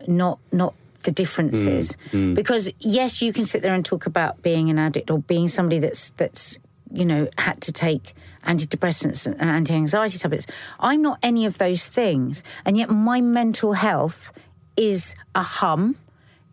not 0.06 0.38
not 0.52 0.74
the 1.00 1.10
differences. 1.10 1.96
Mm, 2.12 2.32
mm. 2.32 2.34
Because 2.34 2.70
yes, 2.78 3.22
you 3.22 3.32
can 3.32 3.44
sit 3.44 3.62
there 3.62 3.74
and 3.74 3.84
talk 3.84 4.06
about 4.06 4.42
being 4.42 4.70
an 4.70 4.78
addict 4.78 5.10
or 5.10 5.18
being 5.18 5.48
somebody 5.48 5.78
that's 5.78 6.10
that's 6.10 6.58
you 6.92 7.04
know 7.04 7.28
had 7.38 7.60
to 7.62 7.72
take 7.72 8.14
antidepressants 8.44 9.26
and 9.26 9.50
anti-anxiety 9.50 10.18
tablets. 10.18 10.46
I'm 10.78 11.02
not 11.02 11.18
any 11.22 11.46
of 11.46 11.58
those 11.58 11.86
things, 11.86 12.42
and 12.64 12.76
yet 12.76 12.90
my 12.90 13.20
mental 13.20 13.74
health 13.74 14.32
is 14.76 15.14
a 15.34 15.42
hum 15.42 15.96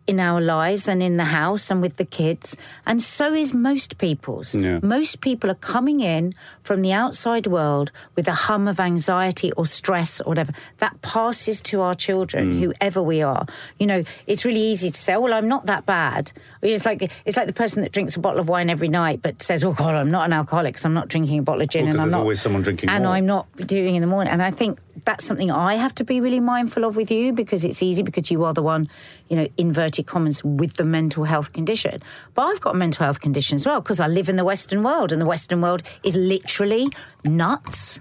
in 0.08 0.18
our 0.18 0.40
lives 0.40 0.88
and 0.88 1.02
in 1.02 1.18
the 1.18 1.26
house 1.26 1.70
and 1.70 1.82
with 1.82 1.96
the 1.96 2.04
kids. 2.04 2.56
And 2.86 3.02
so 3.02 3.34
is 3.34 3.52
most 3.52 3.98
people's. 3.98 4.54
Yeah. 4.54 4.80
Most 4.82 5.20
people 5.20 5.50
are 5.50 5.54
coming 5.54 6.00
in 6.00 6.32
from 6.62 6.80
the 6.80 6.92
outside 6.92 7.46
world 7.46 7.92
with 8.16 8.26
a 8.26 8.32
hum 8.32 8.66
of 8.66 8.80
anxiety 8.80 9.52
or 9.52 9.66
stress 9.66 10.20
or 10.22 10.30
whatever. 10.30 10.52
That 10.78 11.00
passes 11.02 11.60
to 11.62 11.82
our 11.82 11.94
children, 11.94 12.54
mm. 12.54 12.58
whoever 12.60 13.02
we 13.02 13.20
are. 13.20 13.46
You 13.78 13.86
know, 13.86 14.02
it's 14.26 14.46
really 14.46 14.60
easy 14.60 14.90
to 14.90 14.98
say, 14.98 15.14
oh, 15.14 15.20
well, 15.20 15.34
I'm 15.34 15.48
not 15.48 15.66
that 15.66 15.84
bad. 15.84 16.32
It's 16.62 16.86
like 16.86 17.12
it's 17.26 17.36
like 17.36 17.46
the 17.46 17.52
person 17.52 17.82
that 17.82 17.92
drinks 17.92 18.16
a 18.16 18.20
bottle 18.20 18.40
of 18.40 18.48
wine 18.48 18.70
every 18.70 18.88
night 18.88 19.20
but 19.20 19.42
says, 19.42 19.62
oh, 19.62 19.74
God, 19.74 19.94
I'm 19.94 20.10
not 20.10 20.24
an 20.24 20.32
alcoholic, 20.32 20.78
so 20.78 20.88
I'm 20.88 20.94
not 20.94 21.08
drinking 21.08 21.40
a 21.40 21.42
bottle 21.42 21.62
of 21.62 21.68
gin. 21.68 21.84
Well, 21.84 21.92
and 21.92 22.00
I'm 22.00 22.10
not, 22.10 22.20
always 22.20 22.40
someone 22.40 22.62
drinking 22.62 22.88
And 22.88 23.04
more. 23.04 23.12
I'm 23.12 23.26
not 23.26 23.46
doing 23.58 23.94
in 23.94 24.00
the 24.00 24.06
morning. 24.08 24.32
And 24.32 24.42
I 24.42 24.50
think 24.50 24.78
that's 25.04 25.24
something 25.24 25.50
I 25.50 25.74
have 25.74 25.94
to 25.96 26.04
be 26.04 26.20
really 26.20 26.40
mindful 26.40 26.84
of 26.84 26.96
with 26.96 27.10
you 27.10 27.32
because 27.32 27.64
it's 27.64 27.82
easy 27.82 28.02
because 28.02 28.30
you 28.30 28.44
are 28.44 28.54
the 28.54 28.62
one, 28.62 28.88
you 29.28 29.36
know, 29.36 29.48
inverted 29.56 30.06
commas 30.06 30.44
with 30.44 30.74
the 30.74 30.84
mental 30.84 31.24
health 31.24 31.52
condition. 31.52 31.98
But 32.34 32.42
I've 32.42 32.60
got 32.60 32.74
a 32.74 32.78
mental 32.78 33.04
health 33.04 33.20
condition 33.20 33.56
as 33.56 33.66
well 33.66 33.80
because 33.80 34.00
I 34.00 34.06
live 34.06 34.28
in 34.28 34.36
the 34.36 34.44
Western 34.44 34.82
world 34.82 35.12
and 35.12 35.20
the 35.20 35.26
Western 35.26 35.60
world 35.60 35.82
is 36.04 36.16
literally 36.16 36.88
nuts. 37.24 38.00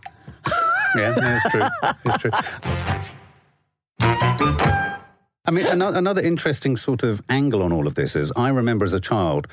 yeah, 0.96 1.14
no, 1.16 1.40
it's 1.44 1.52
true. 1.52 1.68
It's 2.06 2.18
true. 2.18 2.32
I 5.48 5.52
mean, 5.52 5.66
another 5.66 6.22
interesting 6.22 6.76
sort 6.76 7.04
of 7.04 7.22
angle 7.30 7.64
on 7.64 7.72
all 7.72 7.88
of 7.88 7.96
this 7.96 8.18
is 8.18 8.34
I 8.36 8.50
remember 8.50 8.84
as 8.84 8.92
a 8.94 9.00
child 9.00 9.48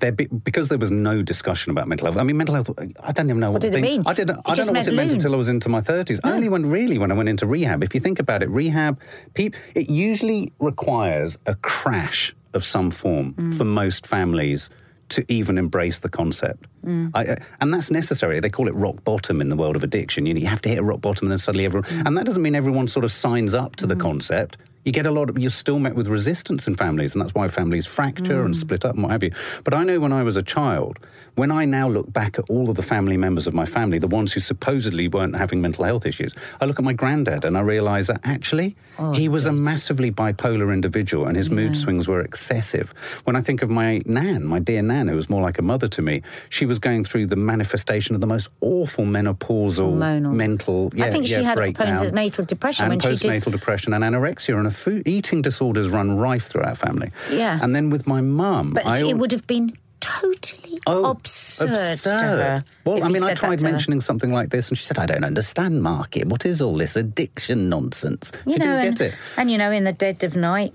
there 0.00 0.12
be, 0.12 0.26
because 0.26 0.68
there 0.68 0.78
was 0.78 0.90
no 0.90 1.22
discussion 1.22 1.70
about 1.70 1.88
mental 1.88 2.06
health. 2.06 2.16
I 2.18 2.22
mean, 2.22 2.36
mental 2.36 2.54
health. 2.54 2.70
I 3.00 3.12
don't 3.12 3.26
even 3.26 3.40
know 3.40 3.50
what, 3.50 3.62
what 3.62 3.70
did 3.70 3.74
it 3.74 3.80
mean. 3.80 4.02
I 4.06 4.14
didn't. 4.14 4.40
I 4.44 4.54
don't 4.54 4.66
know 4.66 4.72
what 4.72 4.88
it 4.88 4.94
meant 4.94 5.12
until 5.12 5.34
I 5.34 5.36
was 5.36 5.48
into 5.48 5.68
my 5.68 5.80
thirties. 5.80 6.20
No. 6.24 6.32
Only 6.32 6.48
when 6.48 6.66
really 6.66 6.98
when 6.98 7.10
I 7.10 7.14
went 7.14 7.28
into 7.28 7.46
rehab. 7.46 7.82
If 7.82 7.94
you 7.94 8.00
think 8.00 8.18
about 8.18 8.42
it, 8.42 8.48
rehab, 8.50 9.00
it 9.36 9.54
usually 9.88 10.52
requires 10.58 11.38
a 11.46 11.54
crash 11.54 12.34
of 12.52 12.64
some 12.64 12.90
form 12.90 13.34
mm. 13.34 13.54
for 13.54 13.64
most 13.64 14.06
families 14.06 14.70
to 15.10 15.24
even 15.28 15.58
embrace 15.58 15.98
the 15.98 16.08
concept. 16.08 16.66
Mm. 16.84 17.10
I, 17.14 17.24
uh, 17.24 17.36
and 17.60 17.74
that's 17.74 17.90
necessary. 17.90 18.40
They 18.40 18.48
call 18.48 18.68
it 18.68 18.74
rock 18.74 19.02
bottom 19.04 19.40
in 19.40 19.48
the 19.48 19.56
world 19.56 19.76
of 19.76 19.82
addiction. 19.82 20.24
You, 20.24 20.34
know, 20.34 20.40
you 20.40 20.46
have 20.46 20.62
to 20.62 20.68
hit 20.68 20.78
a 20.78 20.82
rock 20.82 21.00
bottom 21.00 21.26
and 21.26 21.32
then 21.32 21.38
suddenly 21.38 21.64
everyone. 21.64 21.88
Mm. 21.90 22.06
And 22.06 22.18
that 22.18 22.26
doesn't 22.26 22.42
mean 22.42 22.54
everyone 22.54 22.88
sort 22.88 23.04
of 23.04 23.12
signs 23.12 23.54
up 23.54 23.76
to 23.76 23.86
the 23.86 23.96
mm. 23.96 24.00
concept 24.00 24.56
you 24.84 24.92
get 24.92 25.06
a 25.06 25.10
lot 25.10 25.28
of 25.28 25.38
you're 25.38 25.50
still 25.50 25.78
met 25.78 25.94
with 25.94 26.08
resistance 26.08 26.66
in 26.66 26.74
families 26.74 27.14
and 27.14 27.22
that's 27.22 27.34
why 27.34 27.48
families 27.48 27.86
fracture 27.86 28.42
mm. 28.42 28.46
and 28.46 28.56
split 28.56 28.84
up 28.84 28.94
and 28.94 29.02
what 29.02 29.12
have 29.12 29.22
you 29.22 29.30
but 29.62 29.74
i 29.74 29.84
know 29.84 30.00
when 30.00 30.12
i 30.12 30.22
was 30.22 30.36
a 30.36 30.42
child 30.42 30.98
when 31.34 31.50
i 31.50 31.64
now 31.64 31.88
look 31.88 32.10
back 32.12 32.38
at 32.38 32.48
all 32.48 32.70
of 32.70 32.76
the 32.76 32.82
family 32.82 33.16
members 33.16 33.46
of 33.46 33.52
my 33.52 33.66
family 33.66 33.98
the 33.98 34.08
ones 34.08 34.32
who 34.32 34.40
supposedly 34.40 35.06
weren't 35.06 35.36
having 35.36 35.60
mental 35.60 35.84
health 35.84 36.06
issues 36.06 36.34
i 36.60 36.64
look 36.64 36.78
at 36.78 36.84
my 36.84 36.94
granddad 36.94 37.44
and 37.44 37.58
i 37.58 37.60
realize 37.60 38.06
that 38.06 38.20
actually 38.24 38.74
oh, 38.98 39.12
he 39.12 39.28
was 39.28 39.44
a 39.44 39.52
massively 39.52 40.10
bipolar 40.10 40.72
individual 40.72 41.26
and 41.26 41.36
his 41.36 41.48
yeah. 41.48 41.56
mood 41.56 41.76
swings 41.76 42.08
were 42.08 42.20
excessive 42.20 42.90
when 43.24 43.36
i 43.36 43.40
think 43.42 43.62
of 43.62 43.68
my 43.68 44.00
nan 44.06 44.44
my 44.44 44.58
dear 44.58 44.80
nan 44.80 45.08
who 45.08 45.16
was 45.16 45.28
more 45.28 45.42
like 45.42 45.58
a 45.58 45.62
mother 45.62 45.88
to 45.88 46.00
me 46.00 46.22
she 46.48 46.64
was 46.64 46.78
going 46.78 47.04
through 47.04 47.26
the 47.26 47.36
manifestation 47.36 48.14
of 48.14 48.22
the 48.22 48.26
most 48.26 48.48
awful 48.62 49.04
menopausal 49.04 49.92
Hormonal. 49.92 50.32
mental 50.32 50.90
yeah, 50.94 51.04
i 51.04 51.10
think 51.10 51.28
yeah, 51.28 51.38
she 51.38 51.44
had 51.44 51.54
breakdown. 51.54 51.96
postnatal 51.96 52.46
depression 52.46 52.84
and 52.84 52.92
when 52.92 52.98
postnatal 53.00 53.34
she 53.34 53.40
did... 53.40 53.52
depression 53.52 53.92
and 53.92 54.02
anorexia 54.02 54.56
and 54.56 54.69
food, 54.70 55.06
eating 55.06 55.42
disorders 55.42 55.88
run 55.88 56.16
rife 56.16 56.44
through 56.44 56.62
our 56.62 56.74
family. 56.74 57.10
Yeah. 57.30 57.58
And 57.62 57.74
then 57.74 57.90
with 57.90 58.06
my 58.06 58.20
mum, 58.20 58.74
but 58.74 58.86
I, 58.86 59.04
it 59.06 59.18
would 59.18 59.32
have 59.32 59.46
been 59.46 59.76
totally 60.00 60.80
oh, 60.86 61.10
absurd. 61.10 61.70
absurd. 61.70 62.64
Well, 62.84 63.04
I 63.04 63.08
mean, 63.08 63.22
I 63.22 63.34
tried 63.34 63.62
mentioning 63.62 64.00
something 64.00 64.32
like 64.32 64.50
this, 64.50 64.70
and 64.70 64.78
she 64.78 64.84
said, 64.84 64.98
"I 64.98 65.06
don't 65.06 65.24
understand, 65.24 65.82
Marky. 65.82 66.24
What 66.24 66.44
is 66.46 66.60
all 66.60 66.76
this 66.76 66.96
addiction 66.96 67.68
nonsense?" 67.68 68.32
You 68.46 68.54
she 68.54 68.58
know, 68.58 68.64
didn't 68.64 68.86
and, 68.86 68.98
get 68.98 69.12
it. 69.12 69.14
And 69.36 69.50
you 69.50 69.58
know, 69.58 69.70
in 69.70 69.84
the 69.84 69.92
dead 69.92 70.24
of 70.24 70.36
night, 70.36 70.72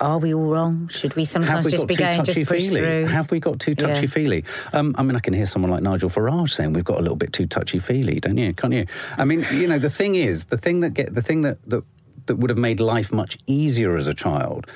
are 0.00 0.18
we 0.18 0.34
all 0.34 0.46
wrong? 0.46 0.88
Should 0.88 1.16
we 1.16 1.24
sometimes 1.24 1.64
we 1.64 1.70
just 1.70 1.86
be 1.86 1.96
going 1.96 2.24
just 2.24 2.44
push 2.46 2.68
through? 2.68 3.06
Have 3.06 3.30
we 3.30 3.40
got 3.40 3.58
too 3.58 3.74
touchy 3.74 4.02
yeah. 4.02 4.08
feely? 4.08 4.44
Um, 4.72 4.94
I 4.98 5.02
mean, 5.02 5.16
I 5.16 5.20
can 5.20 5.34
hear 5.34 5.46
someone 5.46 5.70
like 5.70 5.82
Nigel 5.82 6.08
Farage 6.08 6.50
saying 6.50 6.72
we've 6.72 6.84
got 6.84 6.98
a 6.98 7.02
little 7.02 7.16
bit 7.16 7.32
too 7.32 7.46
touchy 7.46 7.78
feely, 7.78 8.20
don't 8.20 8.36
you? 8.36 8.54
Can't 8.54 8.72
you? 8.72 8.86
I 9.16 9.24
mean, 9.24 9.44
you 9.52 9.66
know, 9.66 9.78
the 9.78 9.90
thing 9.90 10.14
is, 10.14 10.46
the 10.46 10.58
thing 10.58 10.80
that 10.80 10.90
get 10.90 11.14
the 11.14 11.22
thing 11.22 11.42
that 11.42 11.62
that 11.68 11.84
that 12.28 12.36
would 12.36 12.50
have 12.50 12.58
made 12.58 12.80
life 12.80 13.12
much 13.12 13.38
easier 13.46 13.96
as 13.96 14.06
a 14.06 14.14
child 14.14 14.66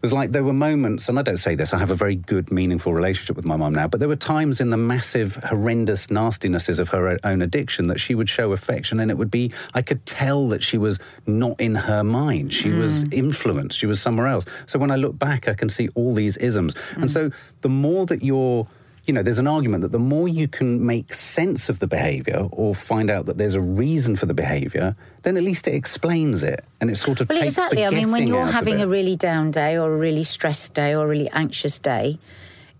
was 0.00 0.12
like 0.12 0.30
there 0.30 0.44
were 0.44 0.52
moments, 0.52 1.08
and 1.08 1.18
I 1.18 1.22
don't 1.22 1.36
say 1.36 1.54
this, 1.54 1.74
I 1.74 1.78
have 1.78 1.90
a 1.90 1.94
very 1.94 2.16
good, 2.16 2.50
meaningful 2.50 2.94
relationship 2.94 3.36
with 3.36 3.44
my 3.44 3.56
mum 3.56 3.74
now, 3.74 3.86
but 3.86 4.00
there 4.00 4.08
were 4.08 4.16
times 4.16 4.60
in 4.60 4.70
the 4.70 4.76
massive, 4.76 5.36
horrendous 5.36 6.10
nastinesses 6.10 6.78
of 6.78 6.88
her 6.90 7.18
own 7.22 7.42
addiction 7.42 7.88
that 7.88 8.00
she 8.00 8.14
would 8.14 8.28
show 8.28 8.52
affection, 8.52 9.00
and 9.00 9.10
it 9.10 9.18
would 9.18 9.30
be, 9.30 9.52
I 9.74 9.82
could 9.82 10.04
tell 10.06 10.48
that 10.48 10.62
she 10.62 10.78
was 10.78 10.98
not 11.26 11.60
in 11.60 11.74
her 11.74 12.02
mind. 12.02 12.52
She 12.52 12.70
mm. 12.70 12.80
was 12.80 13.02
influenced, 13.12 13.78
she 13.78 13.86
was 13.86 14.00
somewhere 14.00 14.26
else. 14.26 14.46
So 14.66 14.78
when 14.78 14.90
I 14.90 14.96
look 14.96 15.18
back, 15.18 15.48
I 15.48 15.54
can 15.54 15.68
see 15.68 15.88
all 15.94 16.14
these 16.14 16.36
isms. 16.38 16.74
Mm. 16.74 17.02
And 17.02 17.10
so 17.10 17.30
the 17.60 17.68
more 17.68 18.06
that 18.06 18.22
you're 18.22 18.66
you 19.10 19.14
know, 19.14 19.24
there's 19.24 19.40
an 19.40 19.48
argument 19.48 19.82
that 19.82 19.90
the 19.90 19.98
more 19.98 20.28
you 20.28 20.46
can 20.46 20.86
make 20.86 21.12
sense 21.12 21.68
of 21.68 21.80
the 21.80 21.88
behaviour 21.88 22.46
or 22.52 22.76
find 22.76 23.10
out 23.10 23.26
that 23.26 23.38
there's 23.38 23.56
a 23.56 23.60
reason 23.60 24.14
for 24.14 24.26
the 24.26 24.34
behaviour, 24.34 24.94
then 25.22 25.36
at 25.36 25.42
least 25.42 25.66
it 25.66 25.74
explains 25.74 26.44
it 26.44 26.64
and 26.80 26.92
it 26.92 26.94
sort 26.94 27.20
of 27.20 27.28
well, 27.28 27.40
takes 27.40 27.54
exactly. 27.54 27.84
I 27.84 27.90
mean, 27.90 28.12
when 28.12 28.28
you're 28.28 28.46
having 28.46 28.80
a 28.80 28.86
really 28.86 29.16
down 29.16 29.50
day 29.50 29.76
or 29.76 29.92
a 29.92 29.96
really 29.96 30.22
stressed 30.22 30.74
day 30.74 30.94
or 30.94 31.06
a 31.06 31.08
really 31.08 31.28
anxious 31.30 31.80
day, 31.80 32.20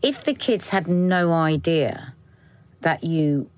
if 0.02 0.22
the 0.22 0.32
kids 0.32 0.70
had 0.70 0.86
no 0.86 1.32
idea 1.32 2.14
that 2.82 3.02
you 3.02 3.50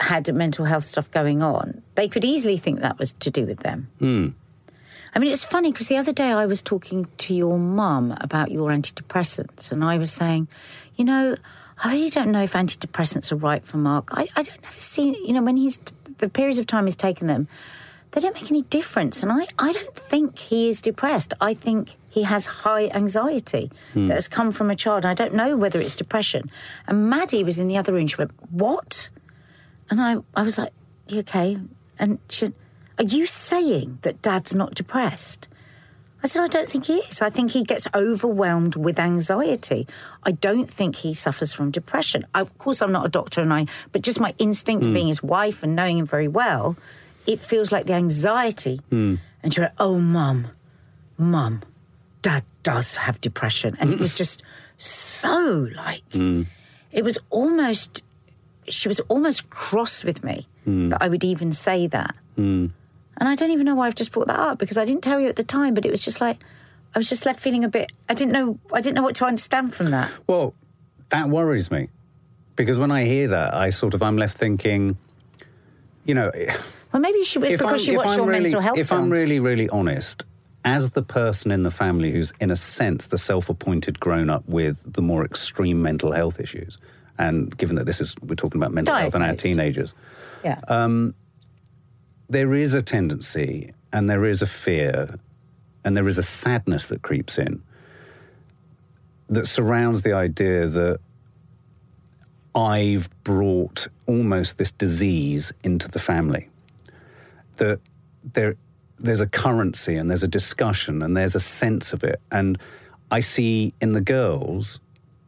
had 0.00 0.34
mental 0.34 0.64
health 0.64 0.84
stuff 0.84 1.10
going 1.10 1.42
on, 1.42 1.82
they 1.96 2.08
could 2.08 2.24
easily 2.24 2.56
think 2.56 2.80
that 2.80 2.98
was 2.98 3.12
to 3.12 3.30
do 3.30 3.44
with 3.44 3.58
them. 3.58 3.90
Hmm. 3.98 4.28
I 5.14 5.18
mean, 5.18 5.30
it's 5.30 5.44
funny 5.44 5.70
because 5.70 5.88
the 5.88 5.98
other 5.98 6.14
day 6.14 6.32
I 6.32 6.46
was 6.46 6.62
talking 6.62 7.08
to 7.18 7.34
your 7.34 7.58
mum 7.58 8.16
about 8.22 8.50
your 8.50 8.70
antidepressants, 8.70 9.70
and 9.70 9.84
I 9.84 9.98
was 9.98 10.10
saying, 10.10 10.48
you 10.96 11.04
know, 11.04 11.36
I 11.82 11.92
really 11.94 12.10
don't 12.10 12.32
know 12.32 12.42
if 12.42 12.54
antidepressants 12.54 13.32
are 13.32 13.36
right 13.36 13.64
for 13.64 13.76
Mark. 13.76 14.08
I, 14.12 14.28
I 14.34 14.42
don't 14.42 14.64
ever 14.64 14.80
see, 14.80 15.16
you 15.26 15.32
know, 15.32 15.42
when 15.42 15.56
he's 15.56 15.78
the 16.18 16.28
periods 16.28 16.58
of 16.58 16.66
time 16.66 16.86
he's 16.86 16.96
taken 16.96 17.26
them, 17.26 17.48
they 18.12 18.20
don't 18.22 18.34
make 18.34 18.50
any 18.50 18.62
difference. 18.62 19.22
And 19.22 19.30
I, 19.30 19.46
I 19.58 19.72
don't 19.72 19.94
think 19.94 20.38
he 20.38 20.70
is 20.70 20.80
depressed. 20.80 21.34
I 21.40 21.52
think 21.52 21.96
he 22.08 22.22
has 22.22 22.46
high 22.46 22.86
anxiety 22.88 23.70
hmm. 23.92 24.06
that 24.06 24.14
has 24.14 24.26
come 24.26 24.52
from 24.52 24.70
a 24.70 24.74
child. 24.74 25.04
I 25.04 25.12
don't 25.12 25.34
know 25.34 25.54
whether 25.54 25.78
it's 25.78 25.94
depression. 25.94 26.50
And 26.86 27.10
Maddie 27.10 27.44
was 27.44 27.58
in 27.58 27.68
the 27.68 27.76
other 27.76 27.92
room. 27.92 28.06
She 28.06 28.16
went, 28.16 28.30
What? 28.50 29.10
And 29.90 30.00
I, 30.00 30.16
I 30.34 30.42
was 30.42 30.56
like, 30.56 30.72
You 31.08 31.18
okay? 31.20 31.58
And 31.98 32.18
she 32.30 32.52
Are 32.98 33.04
you 33.04 33.26
saying 33.26 33.98
that 34.00 34.22
dad's 34.22 34.54
not 34.54 34.74
depressed? 34.74 35.48
I 36.22 36.28
said, 36.28 36.42
I 36.42 36.46
don't 36.46 36.68
think 36.68 36.86
he 36.86 36.94
is. 36.94 37.22
I 37.22 37.30
think 37.30 37.52
he 37.52 37.62
gets 37.62 37.86
overwhelmed 37.94 38.74
with 38.74 38.98
anxiety. 38.98 39.86
I 40.22 40.32
don't 40.32 40.68
think 40.68 40.96
he 40.96 41.12
suffers 41.12 41.52
from 41.52 41.70
depression. 41.70 42.26
I, 42.34 42.40
of 42.40 42.56
course, 42.58 42.82
I'm 42.82 42.92
not 42.92 43.06
a 43.06 43.08
doctor, 43.08 43.42
and 43.42 43.52
I, 43.52 43.66
but 43.92 44.02
just 44.02 44.18
my 44.18 44.34
instinct 44.38 44.84
of 44.84 44.90
hmm. 44.90 44.94
being 44.94 45.06
his 45.08 45.22
wife 45.22 45.62
and 45.62 45.76
knowing 45.76 45.98
him 45.98 46.06
very 46.06 46.28
well, 46.28 46.76
it 47.26 47.40
feels 47.40 47.70
like 47.70 47.86
the 47.86 47.92
anxiety. 47.92 48.80
Hmm. 48.90 49.16
And 49.42 49.54
she 49.54 49.60
went, 49.60 49.74
Oh, 49.78 49.98
mum, 49.98 50.48
mum, 51.18 51.62
dad 52.22 52.44
does 52.62 52.96
have 52.96 53.20
depression. 53.20 53.76
And 53.78 53.92
it 53.92 54.00
was 54.00 54.14
just 54.22 54.42
so 54.78 55.68
like, 55.76 56.02
hmm. 56.12 56.44
it 56.92 57.04
was 57.04 57.18
almost, 57.30 58.02
she 58.68 58.88
was 58.88 59.00
almost 59.00 59.50
cross 59.50 60.02
with 60.02 60.24
me 60.24 60.46
that 60.90 61.00
I 61.00 61.08
would 61.08 61.22
even 61.22 61.52
say 61.52 61.86
that. 61.86 62.16
And 63.18 63.28
I 63.28 63.34
don't 63.34 63.50
even 63.50 63.64
know 63.66 63.74
why 63.74 63.86
I've 63.86 63.94
just 63.94 64.12
brought 64.12 64.26
that 64.26 64.38
up 64.38 64.58
because 64.58 64.76
I 64.76 64.84
didn't 64.84 65.02
tell 65.02 65.20
you 65.20 65.28
at 65.28 65.36
the 65.36 65.44
time, 65.44 65.74
but 65.74 65.84
it 65.84 65.90
was 65.90 66.04
just 66.04 66.20
like 66.20 66.38
I 66.94 66.98
was 66.98 67.08
just 67.08 67.26
left 67.26 67.40
feeling 67.40 67.64
a 67.64 67.68
bit. 67.68 67.92
I 68.08 68.14
didn't 68.14 68.32
know. 68.32 68.58
I 68.72 68.80
didn't 68.80 68.96
know 68.96 69.02
what 69.02 69.14
to 69.16 69.24
understand 69.24 69.74
from 69.74 69.90
that. 69.90 70.10
Well, 70.26 70.54
that 71.10 71.28
worries 71.28 71.70
me 71.70 71.88
because 72.56 72.78
when 72.78 72.90
I 72.90 73.04
hear 73.04 73.28
that, 73.28 73.54
I 73.54 73.70
sort 73.70 73.94
of 73.94 74.02
I'm 74.02 74.16
left 74.16 74.36
thinking, 74.36 74.96
you 76.04 76.14
know, 76.14 76.30
Well, 76.92 77.02
maybe 77.02 77.22
she 77.24 77.38
was 77.38 77.52
because 77.52 77.72
I'm, 77.72 77.78
she 77.78 77.96
watched 77.96 78.10
I'm 78.10 78.18
your 78.20 78.26
really, 78.28 78.40
mental 78.44 78.60
health 78.60 78.78
if 78.78 78.88
films. 78.88 79.02
I'm 79.02 79.10
really, 79.10 79.38
really 79.38 79.68
honest, 79.68 80.24
as 80.64 80.92
the 80.92 81.02
person 81.02 81.50
in 81.50 81.62
the 81.62 81.70
family 81.70 82.10
who's, 82.10 82.32
in 82.40 82.50
a 82.50 82.56
sense, 82.56 83.08
the 83.08 83.18
self-appointed 83.18 84.00
grown-up 84.00 84.48
with 84.48 84.80
the 84.90 85.02
more 85.02 85.22
extreme 85.22 85.82
mental 85.82 86.12
health 86.12 86.40
issues, 86.40 86.78
and 87.18 87.54
given 87.58 87.76
that 87.76 87.84
this 87.84 88.00
is 88.00 88.14
we're 88.22 88.34
talking 88.34 88.58
about 88.58 88.72
mental 88.72 88.94
health 88.94 89.14
and 89.14 89.22
our 89.22 89.34
teenagers, 89.34 89.94
yeah, 90.42 90.58
uh, 90.68 91.08
there 92.28 92.54
is 92.54 92.74
a 92.74 92.82
tendency 92.82 93.72
and 93.92 94.08
there 94.08 94.24
is 94.24 94.42
a 94.42 94.46
fear 94.46 95.18
and 95.84 95.96
there 95.96 96.08
is 96.08 96.18
a 96.18 96.22
sadness 96.22 96.88
that 96.88 97.02
creeps 97.02 97.38
in 97.38 97.62
that 99.28 99.46
surrounds 99.46 100.02
the 100.02 100.12
idea 100.12 100.66
that 100.66 101.00
I've 102.54 103.08
brought 103.22 103.88
almost 104.06 104.58
this 104.58 104.70
disease 104.70 105.52
into 105.62 105.88
the 105.88 105.98
family. 105.98 106.48
That 107.56 107.80
there, 108.32 108.54
there's 108.98 109.20
a 109.20 109.26
currency 109.26 109.96
and 109.96 110.10
there's 110.10 110.22
a 110.22 110.28
discussion 110.28 111.02
and 111.02 111.16
there's 111.16 111.34
a 111.34 111.40
sense 111.40 111.92
of 111.92 112.02
it. 112.02 112.20
And 112.30 112.58
I 113.10 113.20
see 113.20 113.74
in 113.80 113.92
the 113.92 114.00
girls, 114.00 114.80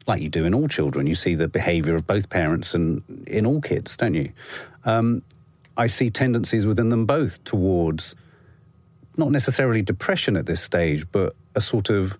like 0.06 0.22
you 0.22 0.28
do 0.28 0.44
in 0.44 0.54
all 0.54 0.68
children, 0.68 1.06
you 1.06 1.14
see 1.14 1.34
the 1.34 1.48
behavior 1.48 1.94
of 1.94 2.06
both 2.06 2.30
parents 2.30 2.74
and 2.74 3.02
in 3.26 3.46
all 3.46 3.60
kids, 3.60 3.96
don't 3.96 4.14
you? 4.14 4.32
Um, 4.84 5.22
I 5.78 5.86
see 5.86 6.10
tendencies 6.10 6.66
within 6.66 6.88
them 6.90 7.06
both 7.06 7.42
towards 7.44 8.14
not 9.16 9.30
necessarily 9.30 9.80
depression 9.82 10.36
at 10.36 10.44
this 10.46 10.60
stage, 10.60 11.06
but 11.10 11.32
a 11.54 11.60
sort 11.60 11.88
of 11.90 12.18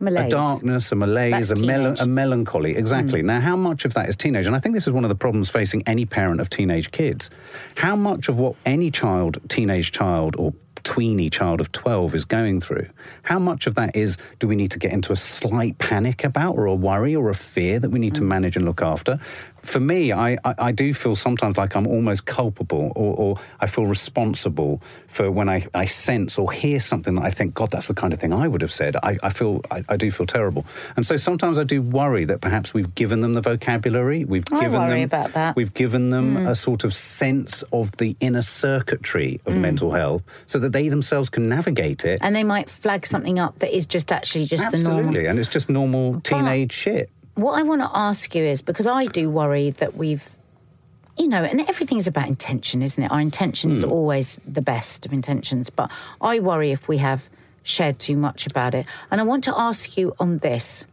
malaise. 0.00 0.26
a 0.26 0.30
darkness, 0.30 0.90
a 0.92 0.96
malaise, 0.96 1.50
a, 1.50 1.56
mel- 1.64 1.92
Mm. 1.92 2.02
a 2.02 2.06
melancholy. 2.06 2.76
Exactly. 2.76 3.22
Now, 3.22 3.40
how 3.40 3.56
much 3.56 3.84
of 3.84 3.94
that 3.94 4.08
is 4.08 4.16
teenage? 4.16 4.46
And 4.46 4.56
I 4.56 4.58
think 4.58 4.74
this 4.74 4.86
is 4.86 4.92
one 4.92 5.04
of 5.04 5.08
the 5.10 5.14
problems 5.14 5.50
facing 5.50 5.82
any 5.86 6.06
parent 6.06 6.40
of 6.40 6.48
teenage 6.50 6.90
kids. 6.90 7.30
How 7.76 7.96
much 7.96 8.28
of 8.28 8.38
what 8.38 8.54
any 8.66 8.90
child, 8.90 9.38
teenage 9.48 9.92
child, 9.92 10.36
or 10.38 10.54
tweeny 10.82 11.28
child 11.28 11.60
of 11.60 11.70
12 11.72 12.14
is 12.14 12.24
going 12.24 12.60
through, 12.60 12.86
how 13.22 13.38
much 13.38 13.66
of 13.66 13.74
that 13.74 13.94
is 13.94 14.16
do 14.38 14.48
we 14.48 14.56
need 14.56 14.70
to 14.70 14.78
get 14.78 14.92
into 14.92 15.12
a 15.12 15.16
slight 15.16 15.76
panic 15.78 16.24
about, 16.24 16.56
or 16.56 16.64
a 16.64 16.74
worry, 16.74 17.14
or 17.14 17.28
a 17.28 17.34
fear 17.34 17.78
that 17.78 17.90
we 17.90 17.98
need 17.98 18.12
Mm. 18.14 18.16
to 18.16 18.22
manage 18.22 18.56
and 18.56 18.64
look 18.64 18.80
after? 18.82 19.18
For 19.62 19.80
me, 19.80 20.12
I, 20.12 20.32
I, 20.44 20.54
I 20.58 20.72
do 20.72 20.94
feel 20.94 21.16
sometimes 21.16 21.56
like 21.56 21.76
I'm 21.76 21.86
almost 21.86 22.26
culpable, 22.26 22.92
or, 22.94 23.14
or 23.14 23.36
I 23.60 23.66
feel 23.66 23.86
responsible 23.86 24.82
for 25.08 25.30
when 25.30 25.48
I, 25.48 25.66
I 25.74 25.84
sense 25.84 26.38
or 26.38 26.50
hear 26.50 26.80
something 26.80 27.14
that 27.16 27.22
I 27.24 27.30
think, 27.30 27.54
God, 27.54 27.70
that's 27.70 27.88
the 27.88 27.94
kind 27.94 28.12
of 28.12 28.20
thing 28.20 28.32
I 28.32 28.48
would 28.48 28.62
have 28.62 28.72
said. 28.72 28.96
I, 28.96 29.18
I 29.22 29.30
feel, 29.30 29.60
I, 29.70 29.84
I 29.88 29.96
do 29.96 30.10
feel 30.10 30.26
terrible. 30.26 30.64
And 30.96 31.06
so 31.06 31.16
sometimes 31.16 31.58
I 31.58 31.64
do 31.64 31.82
worry 31.82 32.24
that 32.26 32.40
perhaps 32.40 32.74
we've 32.74 32.94
given 32.94 33.20
them 33.20 33.34
the 33.34 33.40
vocabulary, 33.40 34.24
we've 34.24 34.44
I 34.52 34.60
given 34.62 34.80
worry 34.80 35.00
them, 35.00 35.04
about 35.04 35.32
that. 35.34 35.56
we've 35.56 35.74
given 35.74 36.10
them 36.10 36.36
hmm. 36.36 36.46
a 36.48 36.54
sort 36.54 36.84
of 36.84 36.94
sense 36.94 37.62
of 37.72 37.92
the 37.98 38.16
inner 38.20 38.42
circuitry 38.42 39.40
of 39.46 39.54
hmm. 39.54 39.62
mental 39.62 39.92
health 39.92 40.24
so 40.46 40.58
that 40.58 40.72
they 40.72 40.88
themselves 40.88 41.30
can 41.30 41.48
navigate 41.48 42.04
it. 42.04 42.20
and 42.22 42.34
they 42.34 42.44
might 42.44 42.70
flag 42.70 43.04
something 43.06 43.38
up 43.38 43.58
that 43.58 43.74
is 43.74 43.86
just 43.86 44.12
actually 44.12 44.46
just 44.46 44.70
the 44.70 44.78
normal. 44.78 45.00
Absolutely. 45.00 45.26
And 45.26 45.38
it's 45.38 45.48
just 45.48 45.68
normal 45.68 46.20
teenage 46.20 46.72
shit. 46.72 47.10
What 47.34 47.58
I 47.58 47.62
want 47.62 47.80
to 47.82 47.90
ask 47.94 48.34
you 48.34 48.44
is 48.44 48.62
because 48.62 48.86
I 48.86 49.06
do 49.06 49.30
worry 49.30 49.70
that 49.70 49.96
we've, 49.96 50.36
you 51.16 51.28
know, 51.28 51.42
and 51.42 51.60
everything's 51.60 52.06
about 52.06 52.26
intention, 52.26 52.82
isn't 52.82 53.02
it? 53.02 53.10
Our 53.10 53.20
intention 53.20 53.70
is 53.70 53.84
always 53.84 54.40
the 54.46 54.60
best 54.62 55.06
of 55.06 55.12
intentions, 55.12 55.70
but 55.70 55.90
I 56.20 56.40
worry 56.40 56.70
if 56.70 56.88
we 56.88 56.98
have 56.98 57.28
shared 57.62 57.98
too 57.98 58.16
much 58.16 58.46
about 58.46 58.74
it. 58.74 58.86
And 59.10 59.20
I 59.20 59.24
want 59.24 59.44
to 59.44 59.58
ask 59.58 59.96
you 59.96 60.14
on 60.18 60.38
this. 60.38 60.86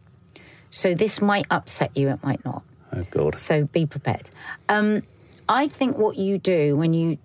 So 0.70 0.94
this 0.94 1.20
might 1.20 1.46
upset 1.50 1.96
you, 1.96 2.08
it 2.08 2.22
might 2.22 2.44
not. 2.44 2.62
Oh, 2.92 3.02
God. 3.10 3.34
So 3.34 3.64
be 3.64 3.84
prepared. 3.86 4.30
Um, 4.68 5.02
I 5.48 5.68
think 5.68 5.98
what 5.98 6.16
you 6.16 6.38
do 6.38 6.76
when 6.76 6.94
you 6.94 7.18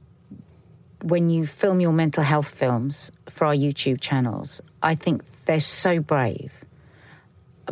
when 1.02 1.30
you 1.30 1.46
film 1.46 1.82
your 1.82 1.92
mental 1.92 2.24
health 2.24 2.48
films 2.48 3.12
for 3.30 3.46
our 3.46 3.54
YouTube 3.54 4.00
channels, 4.00 4.62
I 4.82 4.96
think 4.96 5.22
they're 5.46 5.60
so 5.60 6.00
brave 6.00 6.63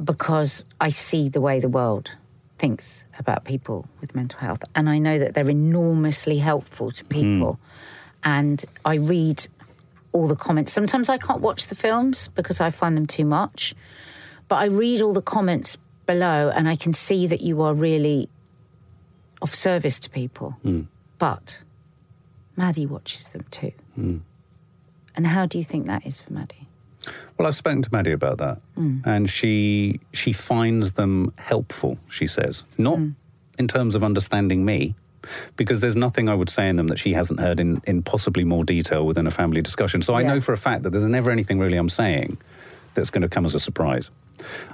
because 0.03 0.65
I 0.79 0.89
see 0.89 1.29
the 1.29 1.41
way 1.41 1.59
the 1.59 1.69
world 1.69 2.17
thinks 2.57 3.05
about 3.17 3.43
people 3.43 3.87
with 3.99 4.15
mental 4.15 4.39
health, 4.39 4.63
and 4.75 4.89
I 4.89 4.99
know 4.99 5.19
that 5.19 5.33
they're 5.33 5.49
enormously 5.49 6.37
helpful 6.37 6.91
to 6.91 7.03
hmm. 7.03 7.09
people. 7.09 7.59
And 8.23 8.63
I 8.85 8.95
read 8.95 9.47
all 10.11 10.27
the 10.27 10.35
comments. 10.35 10.71
Sometimes 10.71 11.09
I 11.09 11.17
can't 11.17 11.41
watch 11.41 11.67
the 11.67 11.75
films 11.75 12.27
because 12.29 12.61
I 12.61 12.69
find 12.69 12.95
them 12.95 13.07
too 13.07 13.25
much, 13.25 13.73
but 14.47 14.57
I 14.57 14.65
read 14.65 15.01
all 15.01 15.13
the 15.13 15.21
comments 15.21 15.77
below, 16.05 16.51
and 16.53 16.67
I 16.69 16.75
can 16.75 16.93
see 16.93 17.27
that 17.27 17.41
you 17.41 17.61
are 17.61 17.73
really 17.73 18.29
of 19.41 19.55
service 19.55 19.99
to 19.99 20.09
people. 20.09 20.51
Hmm. 20.61 20.81
But 21.17 21.63
Maddie 22.55 22.85
watches 22.85 23.27
them 23.29 23.45
too. 23.51 23.73
Hmm. 23.95 24.17
And 25.15 25.27
how 25.27 25.45
do 25.45 25.57
you 25.57 25.63
think 25.63 25.87
that 25.87 26.05
is 26.05 26.19
for 26.19 26.31
Maddie? 26.33 26.60
Well, 27.37 27.47
I've 27.47 27.55
spoken 27.55 27.81
to 27.81 27.89
Maddie 27.91 28.11
about 28.11 28.37
that, 28.37 28.61
mm. 28.77 29.05
and 29.05 29.29
she 29.29 29.99
she 30.13 30.33
finds 30.33 30.93
them 30.93 31.33
helpful. 31.37 31.97
She 32.09 32.27
says 32.27 32.63
not 32.77 32.97
mm. 32.99 33.15
in 33.57 33.67
terms 33.67 33.95
of 33.95 34.03
understanding 34.03 34.63
me, 34.65 34.95
because 35.55 35.79
there's 35.79 35.95
nothing 35.95 36.29
I 36.29 36.35
would 36.35 36.49
say 36.49 36.69
in 36.69 36.75
them 36.75 36.87
that 36.87 36.99
she 36.99 37.13
hasn't 37.13 37.39
heard 37.39 37.59
in 37.59 37.81
in 37.85 38.03
possibly 38.03 38.43
more 38.43 38.63
detail 38.63 39.05
within 39.05 39.25
a 39.27 39.31
family 39.31 39.61
discussion. 39.61 40.01
So 40.01 40.13
I 40.13 40.21
Yeah. 40.21 40.27
know 40.33 40.39
for 40.41 40.53
a 40.53 40.57
fact 40.57 40.83
that 40.83 40.91
there's 40.91 41.07
never 41.07 41.31
anything 41.31 41.59
really 41.59 41.77
I'm 41.77 41.89
saying 41.89 42.37
that's 42.93 43.09
going 43.09 43.21
to 43.23 43.29
come 43.29 43.45
as 43.45 43.55
a 43.55 43.59
surprise. 43.59 44.11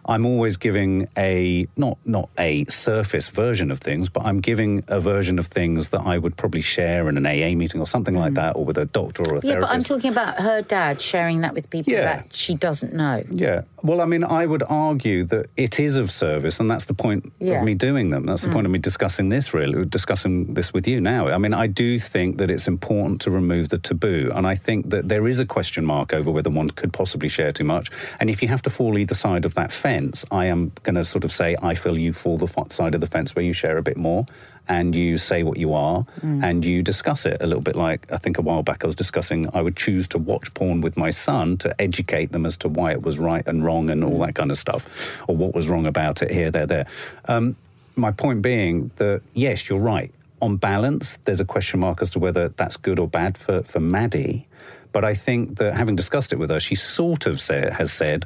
I'm 0.06 0.26
always 0.26 0.58
giving 0.58 1.08
a 1.18 1.68
not 1.76 1.98
not 2.06 2.30
a 2.38 2.66
surface 2.66 3.30
version 3.30 3.72
of 3.72 3.80
things, 3.80 4.10
but 4.10 4.24
I'm 4.26 4.40
giving 4.40 4.84
a 4.88 5.00
version 5.00 5.40
of 5.40 5.48
things 5.48 5.90
that 5.90 6.02
I 6.02 6.18
would 6.18 6.38
probably 6.38 6.62
share 6.62 7.10
in 7.10 7.18
an 7.18 7.26
AA 7.26 7.56
meeting 7.56 7.82
or 7.82 7.88
something 7.88 8.16
like 8.16 8.34
mm. 8.34 8.36
that, 8.36 8.56
or 8.56 8.66
with 8.66 8.78
a 8.78 8.86
doctor 8.86 9.24
or 9.24 9.26
a 9.26 9.36
Yeah, 9.36 9.42
therapist. 9.42 9.46
Yeah, 9.54 9.60
but 9.60 9.70
I'm 9.70 9.82
talking 9.82 10.12
about 10.12 10.42
her 10.42 10.62
dad 10.62 11.02
sharing 11.02 11.42
that 11.42 11.54
with 11.54 11.70
people 11.70 11.94
Yeah. 11.94 12.02
that 12.02 12.34
she 12.34 12.56
doesn't 12.56 12.94
know. 12.94 13.24
Yeah. 13.32 13.62
Well, 13.84 14.02
I 14.02 14.06
mean, 14.06 14.24
I 14.24 14.46
would 14.46 14.64
argue 14.68 15.24
that 15.26 15.48
it 15.56 15.80
is 15.80 15.98
of 15.98 16.12
service, 16.12 16.60
and 16.60 16.70
that's 16.70 16.86
the 16.86 16.94
point 16.94 17.32
Yeah. 17.40 17.60
of 17.60 17.64
me 17.64 17.74
doing 17.76 18.10
them. 18.10 18.26
That's 18.26 18.42
the 18.42 18.50
mm. 18.50 18.54
point 18.54 18.66
of 18.66 18.72
me 18.72 18.80
discussing 18.80 19.30
this, 19.30 19.54
really, 19.54 19.86
discussing 19.86 20.54
this 20.54 20.74
with 20.74 20.88
you 20.88 21.00
now. 21.02 21.28
I 21.28 21.38
mean, 21.38 21.54
I 21.54 21.68
do 21.68 22.00
think 22.00 22.38
that 22.38 22.50
it's 22.50 22.68
important 22.68 23.22
to 23.22 23.32
remove 23.32 23.70
the 23.70 23.78
taboo, 23.78 24.32
and 24.34 24.48
I 24.48 24.56
think 24.56 24.90
that 24.90 25.10
there 25.10 25.28
is 25.28 25.40
a 25.40 25.46
question 25.46 25.86
mark 25.86 26.14
over 26.14 26.32
whether 26.32 26.50
one 26.50 26.70
could 26.72 26.94
possibly 26.94 27.30
share 27.30 27.52
too 27.52 27.64
much. 27.64 27.92
And 28.20 28.30
if 28.30 28.42
you 28.42 28.48
have 28.48 28.62
to 28.64 28.70
fall 28.70 28.98
either 28.98 29.16
side 29.16 29.46
of 29.46 29.54
that 29.58 29.72
fence, 29.72 30.26
I 30.32 30.46
am 30.46 30.72
going 30.84 30.96
to 30.96 31.04
sort 31.04 31.26
of 31.26 31.32
say, 31.32 31.58
I 31.62 31.74
feel 31.76 31.98
you 31.98 32.14
fall 32.14 32.38
the 32.38 32.48
side 32.70 32.96
of 32.96 33.02
the 33.02 33.08
fence 33.08 33.36
where 33.36 33.46
you 33.46 33.54
share 33.54 33.78
a 33.78 33.84
bit 33.84 33.98
more. 33.98 34.26
And 34.70 34.94
you 34.94 35.18
say 35.18 35.44
what 35.44 35.58
you 35.58 35.74
are, 35.74 36.04
and 36.44 36.66
you 36.66 36.84
discuss 36.84 37.26
it 37.26 37.38
a 37.40 37.48
little 37.48 37.64
bit 37.64 37.78
like 37.78 38.12
I 38.12 38.18
think 38.18 38.38
a 38.38 38.42
while 38.42 38.64
back 38.64 38.84
I 38.84 38.88
was 38.88 38.96
discussing. 38.96 39.48
I 39.54 39.62
would 39.62 39.78
choose 39.78 40.10
to 40.10 40.18
watch 40.18 40.54
porn 40.56 40.82
with 40.82 40.98
my 40.98 41.10
son 41.10 41.56
to 41.60 41.70
educate 41.80 42.34
them 42.34 42.46
as 42.46 42.58
to 42.58 42.68
why 42.68 42.92
it 42.92 43.02
was 43.02 43.18
right 43.18 43.48
and 43.48 43.64
wrong 43.64 43.90
and 43.90 44.04
all 44.04 44.20
that 44.26 44.36
kind 44.36 44.52
of 44.52 44.58
stuff, 44.58 45.24
or 45.30 45.38
what 45.38 45.56
was 45.56 45.70
wrong 45.70 45.88
about 45.88 46.22
it 46.22 46.32
here, 46.32 46.52
there, 46.52 46.68
there. 46.68 46.86
Um, 47.30 47.56
my 47.96 48.12
point 48.12 48.42
being 48.42 48.92
that 48.98 49.22
yes, 49.34 49.70
you're 49.70 49.80
right. 49.80 50.12
on 50.42 50.58
balance, 50.58 51.18
there's 51.26 51.40
a 51.40 51.46
question 51.46 51.80
mark 51.80 52.02
as 52.02 52.10
to 52.12 52.20
whether 52.20 52.50
that's 52.50 52.78
good 52.78 53.00
or 53.00 53.08
bad 53.08 53.38
for, 53.38 53.64
for 53.64 53.80
Maddie. 53.80 54.48
But 54.92 55.04
I 55.04 55.14
think 55.14 55.58
that 55.58 55.74
having 55.74 55.96
discussed 55.96 56.34
it 56.34 56.40
with 56.40 56.50
her, 56.50 56.60
she 56.60 56.76
sort 56.76 57.26
of 57.26 57.42
say, 57.42 57.70
has 57.72 57.92
said 57.92 58.26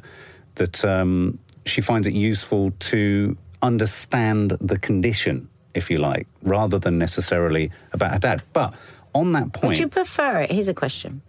that 0.56 0.84
um, 0.84 1.38
she 1.64 1.80
finds 1.80 2.06
it 2.06 2.14
useful 2.14 2.72
to 2.78 3.36
understand 3.60 4.52
the 4.60 4.78
condition, 4.78 5.48
if 5.74 5.90
you 5.90 5.98
like, 5.98 6.26
rather 6.42 6.78
than 6.78 6.98
necessarily 6.98 7.70
about 7.92 8.12
her 8.12 8.18
dad. 8.18 8.42
But 8.52 8.74
on 9.14 9.32
that 9.32 9.52
point. 9.52 9.70
Would 9.70 9.78
you 9.78 9.88
prefer 9.88 10.40
it? 10.40 10.50
Here's 10.50 10.68
a 10.68 10.74
question 10.74 11.22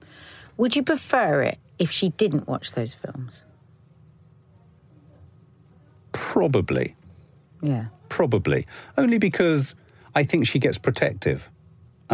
Would 0.58 0.76
you 0.76 0.84
prefer 0.84 1.42
it 1.44 1.58
if 1.80 1.92
she 1.92 2.10
didn't 2.10 2.48
watch 2.48 2.74
those 2.74 2.94
films? 2.94 3.46
Probably. 6.12 6.96
Yeah. 7.62 7.86
Probably. 8.10 8.68
Only 8.98 9.18
because 9.18 9.76
I 10.14 10.24
think 10.24 10.46
she 10.46 10.60
gets 10.60 10.78
protective. 10.78 11.50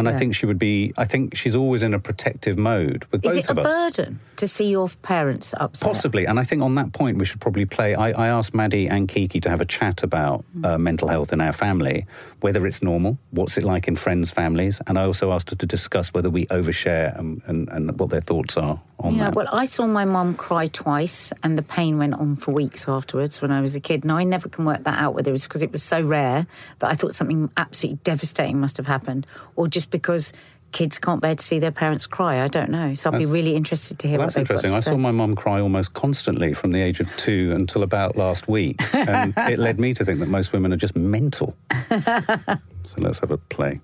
And 0.00 0.08
yeah. 0.08 0.14
I 0.14 0.18
think 0.18 0.34
she 0.34 0.46
would 0.46 0.58
be, 0.58 0.92
I 0.96 1.04
think 1.04 1.36
she's 1.36 1.54
always 1.54 1.82
in 1.82 1.92
a 1.92 1.98
protective 1.98 2.56
mode 2.56 3.04
with 3.10 3.24
Is 3.24 3.34
both 3.34 3.50
of 3.50 3.58
us. 3.58 3.66
Is 3.66 3.98
it 3.98 4.00
a 4.00 4.02
burden 4.02 4.20
to 4.36 4.46
see 4.48 4.70
your 4.70 4.88
parents 5.02 5.52
upset? 5.58 5.86
Possibly. 5.86 6.24
And 6.24 6.40
I 6.40 6.44
think 6.44 6.62
on 6.62 6.74
that 6.76 6.92
point, 6.92 7.18
we 7.18 7.26
should 7.26 7.40
probably 7.40 7.66
play. 7.66 7.94
I, 7.94 8.10
I 8.10 8.28
asked 8.28 8.54
Maddie 8.54 8.88
and 8.88 9.06
Kiki 9.06 9.40
to 9.40 9.50
have 9.50 9.60
a 9.60 9.66
chat 9.66 10.02
about 10.02 10.44
mm. 10.56 10.64
uh, 10.64 10.78
mental 10.78 11.08
health 11.08 11.32
in 11.32 11.40
our 11.40 11.52
family, 11.52 12.06
whether 12.40 12.66
it's 12.66 12.82
normal, 12.82 13.18
what's 13.30 13.58
it 13.58 13.64
like 13.64 13.86
in 13.86 13.96
friends' 13.96 14.30
families. 14.30 14.80
And 14.86 14.98
I 14.98 15.04
also 15.04 15.32
asked 15.32 15.50
her 15.50 15.56
to 15.56 15.66
discuss 15.66 16.14
whether 16.14 16.30
we 16.30 16.46
overshare 16.46 17.16
and, 17.18 17.42
and, 17.46 17.68
and 17.68 18.00
what 18.00 18.08
their 18.08 18.22
thoughts 18.22 18.56
are 18.56 18.80
on 19.04 19.14
yeah, 19.14 19.24
that. 19.24 19.34
well, 19.34 19.48
I 19.52 19.64
saw 19.64 19.86
my 19.86 20.04
mum 20.04 20.34
cry 20.34 20.66
twice, 20.66 21.32
and 21.42 21.56
the 21.56 21.62
pain 21.62 21.98
went 21.98 22.14
on 22.14 22.36
for 22.36 22.52
weeks 22.52 22.88
afterwards 22.88 23.40
when 23.42 23.50
I 23.50 23.60
was 23.60 23.74
a 23.74 23.80
kid. 23.80 24.04
Now, 24.04 24.16
I 24.16 24.24
never 24.24 24.48
can 24.48 24.64
work 24.64 24.84
that 24.84 24.98
out 24.98 25.14
whether 25.14 25.30
it 25.30 25.32
was 25.32 25.44
because 25.44 25.62
it 25.62 25.72
was 25.72 25.82
so 25.82 26.02
rare 26.02 26.46
that 26.78 26.90
I 26.90 26.94
thought 26.94 27.14
something 27.14 27.50
absolutely 27.56 28.00
devastating 28.04 28.60
must 28.60 28.76
have 28.76 28.86
happened, 28.86 29.26
or 29.56 29.68
just 29.68 29.90
because 29.90 30.32
kids 30.72 30.98
can't 30.98 31.20
bear 31.20 31.34
to 31.34 31.44
see 31.44 31.58
their 31.58 31.72
parents 31.72 32.06
cry. 32.06 32.42
I 32.42 32.48
don't 32.48 32.70
know. 32.70 32.94
So 32.94 33.08
I'll 33.08 33.12
that's, 33.12 33.24
be 33.24 33.30
really 33.30 33.56
interested 33.56 33.98
to 34.00 34.08
hear 34.08 34.18
well, 34.18 34.26
what 34.26 34.34
That's 34.34 34.50
interesting. 34.50 34.72
I 34.72 34.80
say. 34.80 34.90
saw 34.90 34.96
my 34.96 35.10
mum 35.10 35.34
cry 35.34 35.60
almost 35.60 35.94
constantly 35.94 36.54
from 36.54 36.70
the 36.70 36.80
age 36.80 37.00
of 37.00 37.14
two 37.16 37.52
until 37.54 37.82
about 37.82 38.16
last 38.16 38.48
week. 38.48 38.76
And 38.94 39.34
it 39.36 39.58
led 39.58 39.80
me 39.80 39.94
to 39.94 40.04
think 40.04 40.20
that 40.20 40.28
most 40.28 40.52
women 40.52 40.72
are 40.72 40.76
just 40.76 40.96
mental. 40.96 41.56
so 41.88 42.94
let's 42.98 43.20
have 43.20 43.30
a 43.30 43.38
play. 43.38 43.80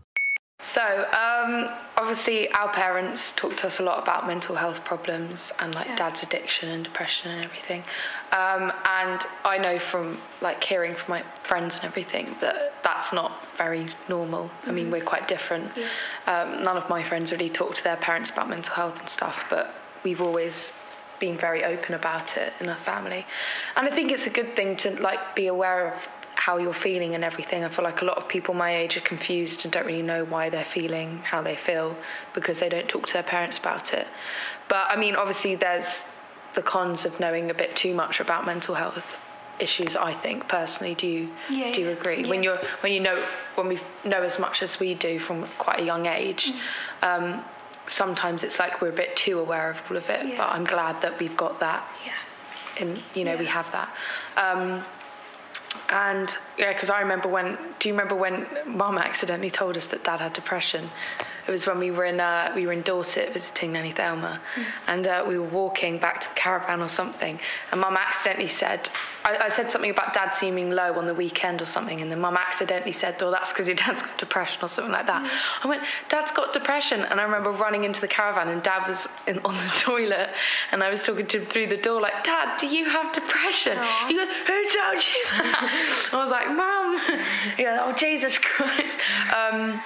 So, 0.59 1.07
um, 1.13 1.69
obviously, 2.07 2.49
our 2.53 2.73
parents 2.73 3.33
talk 3.35 3.57
to 3.57 3.67
us 3.67 3.81
a 3.81 3.83
lot 3.83 4.01
about 4.01 4.27
mental 4.27 4.55
health 4.55 4.85
problems 4.85 5.51
and 5.59 5.75
like 5.75 5.89
yeah. 5.89 5.97
dad's 5.97 6.23
addiction 6.23 6.69
and 6.69 6.85
depression 6.85 7.33
and 7.33 7.45
everything. 7.45 7.83
Um, 8.33 8.73
and 8.89 9.21
I 9.45 9.59
know 9.59 9.79
from 9.81 10.21
like 10.41 10.63
hearing 10.63 10.95
from 10.95 11.11
my 11.11 11.25
friends 11.49 11.77
and 11.77 11.85
everything 11.87 12.37
that 12.41 12.75
that's 12.85 13.13
not 13.13 13.33
very 13.59 13.89
normal. 14.09 14.45
Mm-hmm. 14.45 14.69
I 14.69 14.73
mean, 14.73 14.85
mm-hmm. 14.85 14.93
we're 14.93 15.05
quite 15.05 15.27
different. 15.27 15.73
Yeah. 15.77 15.89
Um, 16.29 16.63
none 16.63 16.77
of 16.77 16.89
my 16.89 17.03
friends 17.03 17.33
really 17.33 17.51
talk 17.51 17.75
to 17.75 17.83
their 17.83 17.97
parents 17.97 18.31
about 18.31 18.49
mental 18.49 18.75
health 18.75 18.99
and 19.01 19.09
stuff, 19.09 19.45
but 19.51 19.75
we've 20.05 20.21
always 20.21 20.71
been 21.19 21.37
very 21.37 21.65
open 21.65 21.95
about 21.95 22.37
it 22.37 22.53
in 22.61 22.69
our 22.69 22.79
family. 22.85 23.27
And 23.77 23.89
I 23.89 23.95
think 23.95 24.13
it's 24.13 24.27
a 24.27 24.31
good 24.31 24.55
thing 24.55 24.77
to 24.79 24.91
like 25.03 25.35
be 25.35 25.49
aware 25.49 25.95
of 25.95 26.03
how 26.47 26.59
you're 26.59 26.73
feeling 26.73 27.17
and 27.17 27.25
everything. 27.25 27.65
I 27.65 27.69
feel 27.69 27.83
like 27.83 28.03
a 28.03 28.05
lot 28.05 28.19
of 28.19 28.29
people 28.29 28.55
my 28.55 28.73
age 28.77 28.97
are 28.97 29.01
confused 29.01 29.65
and 29.65 29.73
don't 29.73 29.85
really 29.85 30.09
know 30.13 30.25
why 30.25 30.49
they're 30.49 30.73
feeling 30.79 31.19
how 31.33 31.43
they 31.43 31.57
feel 31.57 31.97
because 32.37 32.61
they 32.61 32.69
don't 32.69 32.89
talk 32.89 33.05
to 33.09 33.15
their 33.15 33.25
parents 33.25 33.59
about 33.59 33.93
it. 33.93 34.07
But 34.69 34.85
I 34.89 34.95
mean, 34.95 35.17
obviously, 35.17 35.57
there's 35.57 36.05
the 36.55 36.63
cons 36.63 37.05
of 37.05 37.19
knowing 37.19 37.51
a 37.51 37.55
bit 37.55 37.75
too 37.75 37.95
much 37.95 38.21
about 38.21 38.47
mental 38.47 38.77
health 38.77 39.03
issues 39.59 39.97
i 39.97 40.13
think 40.25 40.47
personally 40.49 40.95
do 40.95 41.07
you 41.07 41.31
yeah, 41.51 41.73
do 41.73 41.81
you 41.81 41.89
agree 41.89 42.23
yeah. 42.23 42.29
when 42.29 42.43
you're 42.43 42.61
when 42.83 42.93
you 42.93 43.01
know 43.01 43.25
when 43.55 43.67
we 43.69 43.81
know 44.05 44.23
as 44.23 44.39
much 44.39 44.63
as 44.63 44.79
we 44.79 44.93
do 44.93 45.19
from 45.19 45.49
quite 45.57 45.81
a 45.81 45.83
young 45.83 46.05
age 46.05 46.53
mm. 46.53 47.09
um, 47.09 47.43
sometimes 47.87 48.45
it's 48.45 48.59
like 48.59 48.83
we're 48.83 48.91
a 48.91 49.01
bit 49.05 49.17
too 49.17 49.39
aware 49.39 49.71
of 49.71 49.79
all 49.89 49.97
of 49.97 50.05
it 50.11 50.27
yeah. 50.27 50.37
but 50.37 50.49
i'm 50.51 50.65
glad 50.65 51.01
that 51.01 51.19
we've 51.19 51.39
got 51.39 51.59
that 51.59 51.83
yeah 52.05 52.83
and 52.83 53.03
you 53.15 53.25
know 53.25 53.35
we 53.39 53.47
have 53.47 53.67
that 53.73 53.89
um, 54.37 54.85
and 55.91 56.35
yeah, 56.59 56.73
because 56.73 56.91
I 56.91 57.01
remember 57.01 57.29
when. 57.29 57.59
Do 57.79 57.89
you 57.89 57.95
remember 57.95 58.15
when 58.15 58.47
Mum 58.67 58.99
accidentally 58.99 59.51
told 59.51 59.77
us 59.77 59.87
that 59.89 60.05
Dad 60.05 60.21
had 60.21 60.33
depression? 60.33 60.91
It 61.47 61.51
was 61.51 61.67
when 61.67 61.79
we 61.79 61.91
were 61.91 62.05
in 62.05 62.19
uh, 62.19 62.53
we 62.55 62.67
were 62.67 62.73
in 62.73 62.83
Dorset 62.83 63.33
visiting 63.33 63.73
Nanny 63.73 63.93
Thelma, 63.93 64.41
mm. 64.57 64.65
and 64.89 65.07
uh, 65.07 65.25
we 65.27 65.39
were 65.39 65.49
walking 65.49 65.99
back 65.99 66.21
to 66.23 66.29
the 66.29 66.35
caravan 66.35 66.83
or 66.83 66.89
something, 66.89 67.39
and 67.71 67.81
Mum 67.81 67.97
accidentally 67.97 68.49
said, 68.49 68.91
I, 69.25 69.47
I, 69.47 69.49
said 69.49 69.71
something 69.71 69.91
about 69.91 70.13
Dad 70.13 70.33
seeming 70.33 70.71
low 70.71 70.95
on 70.95 71.07
the 71.07 71.15
weekend 71.15 71.63
or 71.63 71.65
something, 71.65 72.01
and 72.01 72.11
then 72.11 72.21
Mum 72.21 72.37
accidentally 72.37 72.93
said, 72.93 73.23
"Oh, 73.23 73.31
that's 73.31 73.53
because 73.53 73.69
your 73.69 73.77
dad's 73.77 74.03
got 74.03 74.19
depression 74.19 74.59
or 74.63 74.69
something 74.69 74.93
like 74.93 75.07
that." 75.07 75.23
Mm. 75.23 75.65
I 75.65 75.69
went, 75.69 75.83
"Dad's 76.09 76.33
got 76.33 76.53
depression," 76.53 77.01
and 77.03 77.21
I 77.21 77.23
remember 77.23 77.53
running 77.53 77.85
into 77.85 78.01
the 78.01 78.09
caravan, 78.09 78.49
and 78.49 78.63
Dad 78.63 78.89
was 78.89 79.07
in, 79.29 79.39
on 79.45 79.55
the 79.55 79.71
toilet, 79.77 80.31
and 80.73 80.83
I 80.83 80.91
was 80.91 81.03
talking 81.05 81.27
to 81.29 81.41
him 81.41 81.47
through 81.47 81.69
the 81.69 81.77
door 81.77 82.01
like, 82.01 82.25
"Dad, 82.25 82.57
do 82.59 82.67
you 82.67 82.87
have 82.89 83.13
depression?" 83.13 83.77
Aww. 83.79 84.09
He 84.09 84.15
goes, 84.15 84.29
"Who 84.47 84.69
told 84.69 85.05
you 85.05 85.25
that?" 85.31 86.09
I 86.13 86.17
was 86.17 86.31
like, 86.31 86.49
"Mum." 86.49 87.21
yeah. 87.59 87.85
Oh 87.85 87.93
Jesus 87.93 88.37
Christ. 88.39 88.95
Um, 89.37 89.81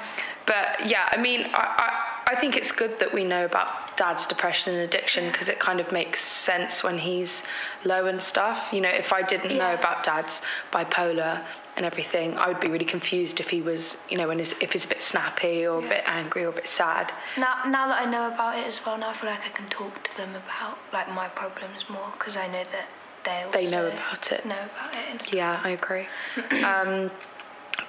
but 0.51 0.91
yeah, 0.91 1.09
I 1.13 1.17
mean, 1.17 1.43
I, 1.55 2.27
I, 2.27 2.33
I 2.33 2.41
think 2.41 2.57
it's 2.57 2.73
good 2.73 2.99
that 2.99 3.15
we 3.15 3.23
know 3.23 3.45
about 3.45 3.97
dad's 3.97 4.27
depression 4.27 4.75
and 4.75 4.83
addiction 4.83 5.31
because 5.31 5.49
it 5.49 5.61
kind 5.61 5.79
of 5.79 5.93
makes 5.93 6.25
sense 6.25 6.83
when 6.83 6.99
he's 6.99 7.45
low 7.85 8.07
and 8.07 8.21
stuff. 8.21 8.73
You 8.73 8.81
know, 8.81 8.89
if 8.89 9.13
I 9.13 9.23
didn't 9.23 9.53
yeah. 9.53 9.59
know 9.59 9.75
about 9.75 10.03
dad's 10.03 10.41
bipolar 10.73 11.45
and 11.77 11.87
everything, 11.87 12.37
I 12.37 12.49
would 12.49 12.59
be 12.59 12.67
really 12.67 12.85
confused 12.85 13.39
if 13.39 13.49
he 13.49 13.63
was, 13.63 13.97
you 14.09 14.19
know, 14.19 14.27
when 14.27 14.41
his, 14.41 14.53
if 14.61 14.73
he's 14.73 14.85
a 14.85 14.89
bit 14.89 15.05
snappy 15.05 15.65
or 15.69 15.81
yeah. 15.83 15.87
a 15.87 15.91
bit 15.91 16.03
angry 16.07 16.43
or 16.43 16.49
a 16.49 16.53
bit 16.53 16.67
sad. 16.67 17.13
Now, 17.39 17.63
now 17.69 17.87
that 17.87 18.03
I 18.03 18.11
know 18.11 18.27
about 18.27 18.59
it 18.59 18.67
as 18.67 18.81
well, 18.85 18.99
now 18.99 19.11
I 19.11 19.21
feel 19.21 19.31
like 19.31 19.47
I 19.47 19.57
can 19.57 19.71
talk 19.71 20.03
to 20.03 20.11
them 20.17 20.31
about 20.31 20.79
like 20.93 21.09
my 21.15 21.29
problems 21.29 21.85
more 21.89 22.13
because 22.19 22.37
I 22.37 22.49
know 22.49 22.65
that 22.73 22.89
they 23.25 23.47
they 23.53 23.71
know 23.71 23.87
about 23.87 24.33
it. 24.33 24.45
Know 24.45 24.55
about 24.55 24.95
it. 24.95 25.33
Yeah, 25.33 25.61
I 25.63 25.71
agree. 25.71 26.07
um, 26.65 27.13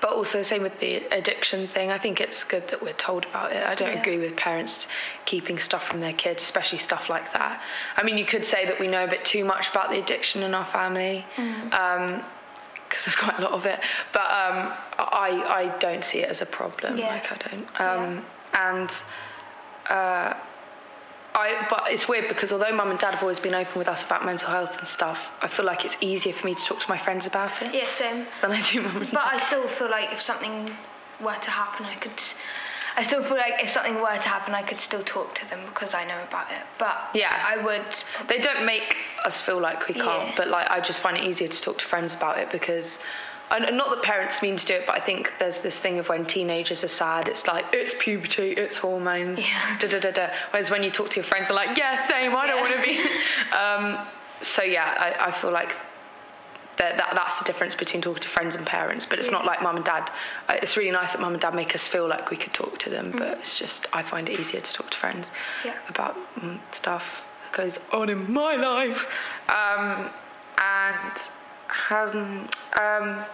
but 0.01 0.11
also 0.11 0.41
same 0.41 0.63
with 0.63 0.79
the 0.79 0.97
addiction 1.11 1.67
thing. 1.67 1.91
I 1.91 1.97
think 1.97 2.19
it's 2.19 2.43
good 2.43 2.67
that 2.69 2.81
we're 2.81 2.93
told 2.93 3.25
about 3.25 3.53
it. 3.53 3.63
I 3.63 3.75
don't 3.75 3.93
yeah. 3.93 3.99
agree 3.99 4.17
with 4.17 4.35
parents 4.35 4.87
keeping 5.25 5.59
stuff 5.59 5.87
from 5.87 5.99
their 5.99 6.13
kids, 6.13 6.41
especially 6.43 6.79
stuff 6.79 7.07
like 7.09 7.31
that. 7.33 7.61
I 7.97 8.03
mean, 8.03 8.17
you 8.17 8.25
could 8.25 8.45
say 8.45 8.65
that 8.65 8.79
we 8.79 8.87
know 8.87 9.03
a 9.03 9.07
bit 9.07 9.23
too 9.23 9.45
much 9.45 9.69
about 9.69 9.91
the 9.91 9.99
addiction 9.99 10.43
in 10.43 10.53
our 10.53 10.65
family. 10.67 11.25
Mm. 11.37 11.73
Um, 11.79 12.23
because 12.89 13.05
there's 13.05 13.15
quite 13.15 13.39
a 13.39 13.41
lot 13.41 13.53
of 13.53 13.65
it, 13.65 13.79
but 14.11 14.23
um, 14.23 14.73
I 14.99 15.29
I 15.47 15.77
don't 15.79 16.03
see 16.03 16.19
it 16.19 16.29
as 16.29 16.41
a 16.41 16.45
problem. 16.45 16.97
Yeah. 16.97 17.07
Like 17.07 17.31
I 17.31 17.37
don't. 17.37 17.67
Um, 17.79 18.25
yeah. 18.53 18.79
And 18.79 18.91
uh, 19.89 20.33
I, 21.33 21.65
but 21.69 21.83
it's 21.87 22.07
weird 22.07 22.27
because 22.27 22.51
although 22.51 22.75
mum 22.75 22.91
and 22.91 22.99
dad 22.99 23.13
have 23.13 23.21
always 23.23 23.39
been 23.39 23.53
open 23.53 23.77
with 23.77 23.87
us 23.87 24.03
about 24.03 24.25
mental 24.25 24.49
health 24.49 24.77
and 24.77 24.87
stuff, 24.87 25.29
I 25.41 25.47
feel 25.47 25.65
like 25.65 25.85
it's 25.85 25.95
easier 26.01 26.33
for 26.33 26.45
me 26.45 26.55
to 26.55 26.63
talk 26.63 26.79
to 26.81 26.89
my 26.89 26.97
friends 26.97 27.25
about 27.25 27.61
it. 27.61 27.73
Yeah, 27.73 27.89
same. 27.97 28.25
Than 28.41 28.51
I 28.51 28.61
do 28.61 28.81
mum 28.81 28.97
and 28.97 29.11
But 29.11 29.21
dad. 29.21 29.41
I 29.41 29.45
still 29.45 29.67
feel 29.69 29.89
like 29.89 30.11
if 30.11 30.21
something 30.21 30.75
were 31.21 31.35
to 31.35 31.51
happen, 31.51 31.85
I 31.85 31.95
could. 31.95 32.21
I 32.97 33.03
still 33.03 33.23
feel 33.23 33.37
like 33.37 33.53
if 33.63 33.69
something 33.69 33.95
were 33.95 34.17
to 34.17 34.27
happen, 34.27 34.53
I 34.53 34.63
could 34.63 34.81
still 34.81 35.03
talk 35.03 35.33
to 35.35 35.49
them 35.49 35.61
because 35.67 35.93
I 35.93 36.03
know 36.03 36.21
about 36.27 36.51
it. 36.51 36.63
But 36.77 36.97
yeah, 37.13 37.45
I 37.47 37.63
would. 37.63 37.85
They 38.27 38.39
don't 38.39 38.65
make 38.65 38.97
us 39.23 39.39
feel 39.39 39.61
like 39.61 39.87
we 39.87 39.93
can't, 39.93 40.29
yeah. 40.29 40.33
but 40.35 40.49
like 40.49 40.69
I 40.69 40.81
just 40.81 40.99
find 40.99 41.15
it 41.15 41.23
easier 41.23 41.47
to 41.47 41.61
talk 41.61 41.77
to 41.77 41.85
friends 41.85 42.13
about 42.13 42.37
it 42.39 42.51
because 42.51 42.97
and 43.51 43.77
not 43.77 43.89
that 43.89 44.01
parents 44.01 44.41
mean 44.41 44.55
to 44.57 44.65
do 44.65 44.73
it, 44.75 44.87
but 44.87 44.99
I 44.99 45.03
think 45.03 45.31
there's 45.39 45.59
this 45.59 45.79
thing 45.79 45.99
of 45.99 46.07
when 46.09 46.25
teenagers 46.25 46.83
are 46.83 46.89
sad, 46.89 47.27
it's 47.27 47.45
like 47.47 47.65
it's 47.73 47.93
puberty, 47.99 48.51
it's 48.51 48.77
hormones, 48.77 49.39
yeah. 49.41 49.77
da 49.79 49.87
da 49.87 49.99
da 49.99 50.11
da. 50.11 50.29
Whereas 50.51 50.69
when 50.69 50.83
you 50.83 50.89
talk 50.89 51.09
to 51.11 51.15
your 51.17 51.25
friends, 51.25 51.47
they're 51.47 51.55
like, 51.55 51.77
yeah, 51.77 52.07
same, 52.07 52.35
I 52.35 52.47
don't 52.47 52.61
want 52.61 52.75
to 52.75 52.81
be. 52.81 52.97
um, 53.55 54.07
so 54.41 54.63
yeah, 54.63 54.95
I, 54.97 55.27
I 55.27 55.41
feel 55.41 55.51
like 55.51 55.73
that, 56.77 56.97
that, 56.97 57.13
that's 57.13 57.37
the 57.37 57.45
difference 57.45 57.75
between 57.75 58.01
talking 58.01 58.23
to 58.23 58.29
friends 58.29 58.55
and 58.55 58.65
parents. 58.65 59.05
But 59.05 59.19
it's 59.19 59.27
yeah. 59.27 59.33
not 59.33 59.45
like 59.45 59.61
mum 59.61 59.75
and 59.75 59.85
dad. 59.85 60.09
Uh, 60.49 60.55
it's 60.61 60.77
really 60.77 60.91
nice 60.91 61.11
that 61.11 61.21
mum 61.21 61.33
and 61.33 61.41
dad 61.41 61.53
make 61.53 61.75
us 61.75 61.87
feel 61.87 62.07
like 62.07 62.31
we 62.31 62.37
could 62.37 62.53
talk 62.53 62.79
to 62.79 62.89
them. 62.89 63.11
Mm. 63.11 63.19
But 63.19 63.39
it's 63.39 63.59
just 63.59 63.85
I 63.93 64.01
find 64.01 64.29
it 64.29 64.39
easier 64.39 64.61
to 64.61 64.73
talk 64.73 64.89
to 64.91 64.97
friends 64.97 65.29
yeah. 65.65 65.77
about 65.89 66.15
mm, 66.35 66.59
stuff 66.71 67.03
that 67.43 67.57
goes 67.57 67.77
on 67.91 68.09
in 68.09 68.31
my 68.31 68.55
life. 68.55 69.05
Um, 69.49 70.09
and 70.63 71.21
um, 71.89 72.49
um, 72.79 73.25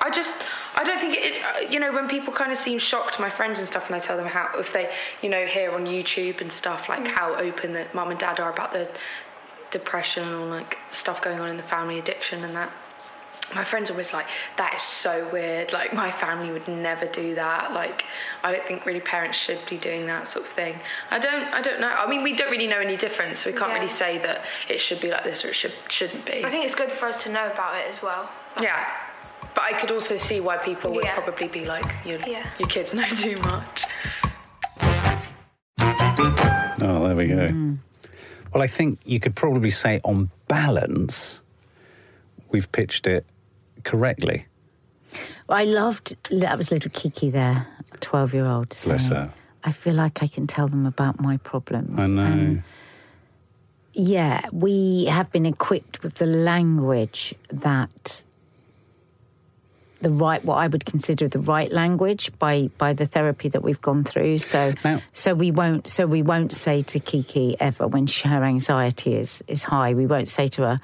I 0.00 0.10
just, 0.10 0.34
I 0.76 0.84
don't 0.84 1.00
think 1.00 1.16
it, 1.16 1.42
uh, 1.42 1.70
you 1.70 1.80
know, 1.80 1.92
when 1.92 2.08
people 2.08 2.32
kind 2.32 2.52
of 2.52 2.58
seem 2.58 2.78
shocked, 2.78 3.18
my 3.18 3.30
friends 3.30 3.58
and 3.58 3.66
stuff, 3.66 3.84
and 3.86 3.94
I 3.94 4.00
tell 4.00 4.16
them 4.16 4.26
how, 4.26 4.50
if 4.54 4.72
they, 4.72 4.92
you 5.22 5.28
know, 5.28 5.46
hear 5.46 5.72
on 5.72 5.86
YouTube 5.86 6.40
and 6.40 6.52
stuff, 6.52 6.88
like 6.88 7.00
mm. 7.00 7.08
how 7.18 7.34
open 7.36 7.72
that 7.72 7.94
mum 7.94 8.10
and 8.10 8.20
dad 8.20 8.40
are 8.40 8.52
about 8.52 8.72
the 8.72 8.88
depression 9.70 10.28
or 10.28 10.46
like 10.46 10.76
stuff 10.90 11.22
going 11.22 11.40
on 11.40 11.48
in 11.48 11.56
the 11.56 11.62
family, 11.64 11.98
addiction 11.98 12.44
and 12.44 12.54
that. 12.54 12.70
My 13.54 13.64
friends 13.64 13.90
are 13.90 13.92
always 13.92 14.12
like, 14.12 14.26
that 14.56 14.74
is 14.74 14.82
so 14.82 15.28
weird. 15.30 15.72
Like, 15.72 15.92
my 15.92 16.10
family 16.10 16.50
would 16.50 16.66
never 16.66 17.06
do 17.06 17.34
that. 17.34 17.72
Like, 17.72 18.04
I 18.42 18.52
don't 18.52 18.66
think 18.66 18.86
really 18.86 19.00
parents 19.00 19.36
should 19.36 19.58
be 19.68 19.76
doing 19.76 20.06
that 20.06 20.28
sort 20.28 20.46
of 20.46 20.52
thing. 20.52 20.80
I 21.10 21.18
don't, 21.18 21.44
I 21.52 21.60
don't 21.60 21.78
know. 21.78 21.88
I 21.88 22.08
mean, 22.08 22.22
we 22.22 22.34
don't 22.34 22.50
really 22.50 22.66
know 22.66 22.78
any 22.78 22.96
difference, 22.96 23.40
so 23.40 23.50
we 23.50 23.58
can't 23.58 23.70
yeah. 23.70 23.80
really 23.80 23.92
say 23.92 24.16
that 24.18 24.44
it 24.68 24.80
should 24.80 25.00
be 25.00 25.10
like 25.10 25.24
this 25.24 25.44
or 25.44 25.48
it 25.48 25.54
should, 25.54 25.74
shouldn't 25.88 26.24
be. 26.24 26.42
I 26.42 26.50
think 26.50 26.64
it's 26.64 26.74
good 26.74 26.92
for 26.92 27.06
us 27.06 27.22
to 27.24 27.30
know 27.30 27.50
about 27.50 27.76
it 27.76 27.94
as 27.94 28.02
well. 28.02 28.30
Yeah 28.62 28.86
but 29.54 29.62
I 29.62 29.72
could 29.80 29.90
also 29.90 30.16
see 30.18 30.40
why 30.40 30.56
people 30.58 30.92
would 30.94 31.04
Yeah. 31.04 31.20
probably 31.20 31.48
be 31.48 31.64
like, 31.64 31.86
your, 32.04 32.18
Yeah. 32.26 32.46
your 32.58 32.68
kids 32.68 32.92
know 32.94 33.08
too 33.14 33.38
much. 33.40 33.84
Oh, 36.80 37.04
there 37.06 37.16
we 37.16 37.26
go. 37.28 37.48
Hmm. 37.48 37.74
Well, 38.52 38.62
I 38.62 38.66
think 38.66 38.98
you 39.04 39.18
could 39.20 39.34
probably 39.34 39.70
say, 39.70 40.00
on 40.04 40.30
balance, 40.48 41.38
we've 42.50 42.70
pitched 42.70 43.06
it 43.06 43.24
correctly. 43.84 44.46
I 45.48 45.64
loved 45.64 46.16
that 46.30 46.56
was 46.56 46.70
little 46.70 46.90
Kiki 46.90 47.30
there, 47.30 47.66
twelve 48.00 48.34
year 48.34 48.46
old. 48.46 48.68
Bless 48.84 49.08
her. 49.08 49.32
I 49.62 49.72
feel 49.72 49.94
like 49.94 50.22
I 50.22 50.26
can 50.26 50.46
tell 50.46 50.68
them 50.68 50.86
about 50.86 51.20
my 51.20 51.36
problems. 51.38 51.98
I 51.98 52.06
know. 52.06 52.22
And 52.22 52.62
yeah, 53.92 54.40
we 54.52 55.06
have 55.06 55.30
been 55.32 55.46
equipped 55.46 56.02
with 56.02 56.14
the 56.14 56.26
language 56.26 57.34
that 57.48 58.24
the 60.06 60.10
right 60.26 60.42
what 60.44 60.56
I 60.64 60.66
would 60.72 60.84
consider 60.84 61.24
the 61.36 61.40
right 61.54 61.70
language 61.82 62.24
by 62.38 62.54
by 62.78 62.90
the 63.00 63.06
therapy 63.14 63.48
that 63.54 63.62
we've 63.66 63.80
gone 63.88 64.04
through. 64.04 64.38
So 64.38 64.60
Now- 64.84 65.00
so 65.12 65.28
we 65.44 65.50
won't 65.60 65.88
so 65.96 66.06
we 66.16 66.22
won't 66.32 66.52
say 66.64 66.76
to 66.92 66.96
Kiki 67.10 67.56
ever 67.68 67.84
when 67.94 68.06
she, 68.06 68.28
her 68.28 68.42
anxiety 68.54 69.12
is 69.22 69.42
is 69.54 69.62
high. 69.64 69.90
We 70.02 70.06
won't 70.06 70.28
say 70.28 70.46
to 70.56 70.60
her, 70.68 70.76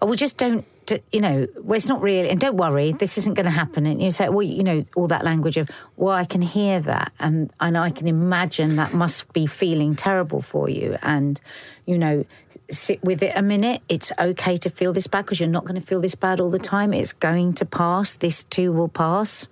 "Oh, 0.00 0.06
we 0.10 0.16
just 0.16 0.36
don't." 0.44 0.64
You 1.12 1.20
know, 1.20 1.46
well, 1.56 1.76
it's 1.76 1.88
not 1.88 2.02
really, 2.02 2.28
and 2.28 2.38
don't 2.38 2.56
worry, 2.56 2.92
this 2.92 3.16
isn't 3.18 3.34
going 3.34 3.46
to 3.46 3.50
happen. 3.50 3.86
And 3.86 4.02
you 4.02 4.10
say, 4.10 4.28
well, 4.28 4.42
you 4.42 4.62
know, 4.62 4.84
all 4.96 5.08
that 5.08 5.24
language 5.24 5.56
of, 5.56 5.70
well, 5.96 6.14
I 6.14 6.24
can 6.24 6.42
hear 6.42 6.80
that, 6.80 7.12
and 7.18 7.50
and 7.60 7.78
I 7.78 7.90
can 7.90 8.06
imagine 8.06 8.76
that 8.76 8.92
must 8.92 9.32
be 9.32 9.46
feeling 9.46 9.94
terrible 9.94 10.42
for 10.42 10.68
you, 10.68 10.96
and 11.02 11.40
you 11.86 11.96
know, 11.96 12.24
sit 12.70 13.02
with 13.02 13.22
it 13.22 13.32
a 13.36 13.42
minute. 13.42 13.82
It's 13.88 14.12
okay 14.18 14.56
to 14.58 14.70
feel 14.70 14.92
this 14.92 15.06
bad 15.06 15.24
because 15.24 15.40
you're 15.40 15.48
not 15.48 15.64
going 15.64 15.80
to 15.80 15.86
feel 15.86 16.00
this 16.00 16.14
bad 16.14 16.40
all 16.40 16.50
the 16.50 16.58
time. 16.58 16.92
It's 16.92 17.12
going 17.12 17.54
to 17.54 17.64
pass. 17.64 18.14
This 18.16 18.44
too 18.44 18.72
will 18.72 18.88
pass. 18.88 19.48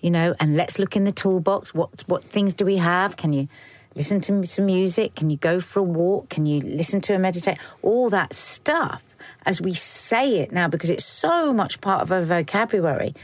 You 0.00 0.10
know, 0.10 0.34
and 0.40 0.56
let's 0.56 0.80
look 0.80 0.96
in 0.96 1.04
the 1.04 1.12
toolbox. 1.12 1.74
What 1.74 2.02
what 2.08 2.24
things 2.24 2.54
do 2.54 2.64
we 2.64 2.78
have? 2.78 3.16
Can 3.16 3.32
you 3.32 3.48
listen 3.94 4.20
to 4.22 4.44
some 4.46 4.66
music? 4.66 5.14
Can 5.14 5.30
you 5.30 5.36
go 5.36 5.60
for 5.60 5.80
a 5.80 5.84
walk? 5.84 6.28
Can 6.30 6.46
you 6.46 6.60
listen 6.60 7.00
to 7.02 7.14
a 7.14 7.18
meditate? 7.18 7.58
All 7.82 8.10
that 8.10 8.32
stuff, 8.32 9.04
as 9.46 9.60
we 9.60 9.74
say 9.74 10.38
it 10.38 10.52
now, 10.52 10.68
because 10.68 10.90
it's 10.90 11.04
so 11.04 11.52
much 11.52 11.80
part 11.80 12.02
of 12.02 12.12
our 12.12 12.22
vocabulary, 12.22 13.14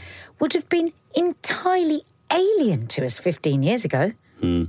would 0.40 0.52
have 0.52 0.68
been 0.68 0.92
entirely 1.14 2.02
alien 2.33 2.87
to 2.88 3.04
us 3.04 3.18
15 3.18 3.62
years 3.62 3.85
ago. 3.85 4.12
Hmm. 4.40 4.64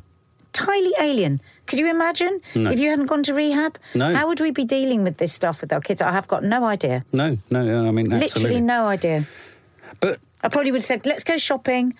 Entirely 0.48 0.92
alien. 1.00 1.42
Could 1.68 1.80
you 1.80 1.90
imagine 1.90 2.42
No. 2.56 2.72
if 2.72 2.80
you 2.80 2.90
hadn't 2.90 3.06
gone 3.06 3.24
to 3.24 3.34
rehab? 3.34 3.78
No. 3.96 4.14
How 4.14 4.28
would 4.28 4.42
we 4.42 4.52
be 4.52 4.66
dealing 4.66 5.04
with 5.04 5.18
this 5.18 5.32
stuff 5.32 5.62
with 5.62 5.72
our 5.72 5.80
kids? 5.80 6.02
I 6.02 6.12
have 6.12 6.28
got 6.28 6.44
no 6.44 6.66
idea. 6.66 7.06
No, 7.14 7.38
no, 7.50 7.64
no 7.64 7.88
I 7.88 7.92
mean, 7.92 8.12
absolutely. 8.12 8.42
Literally 8.42 8.62
no 8.62 8.88
idea. 8.88 9.26
But 10.00 10.20
I 10.42 10.50
probably 10.50 10.72
would 10.72 10.82
have 10.82 10.86
said, 10.86 11.06
"Let's 11.06 11.24
go 11.24 11.38
shopping. 11.38 11.94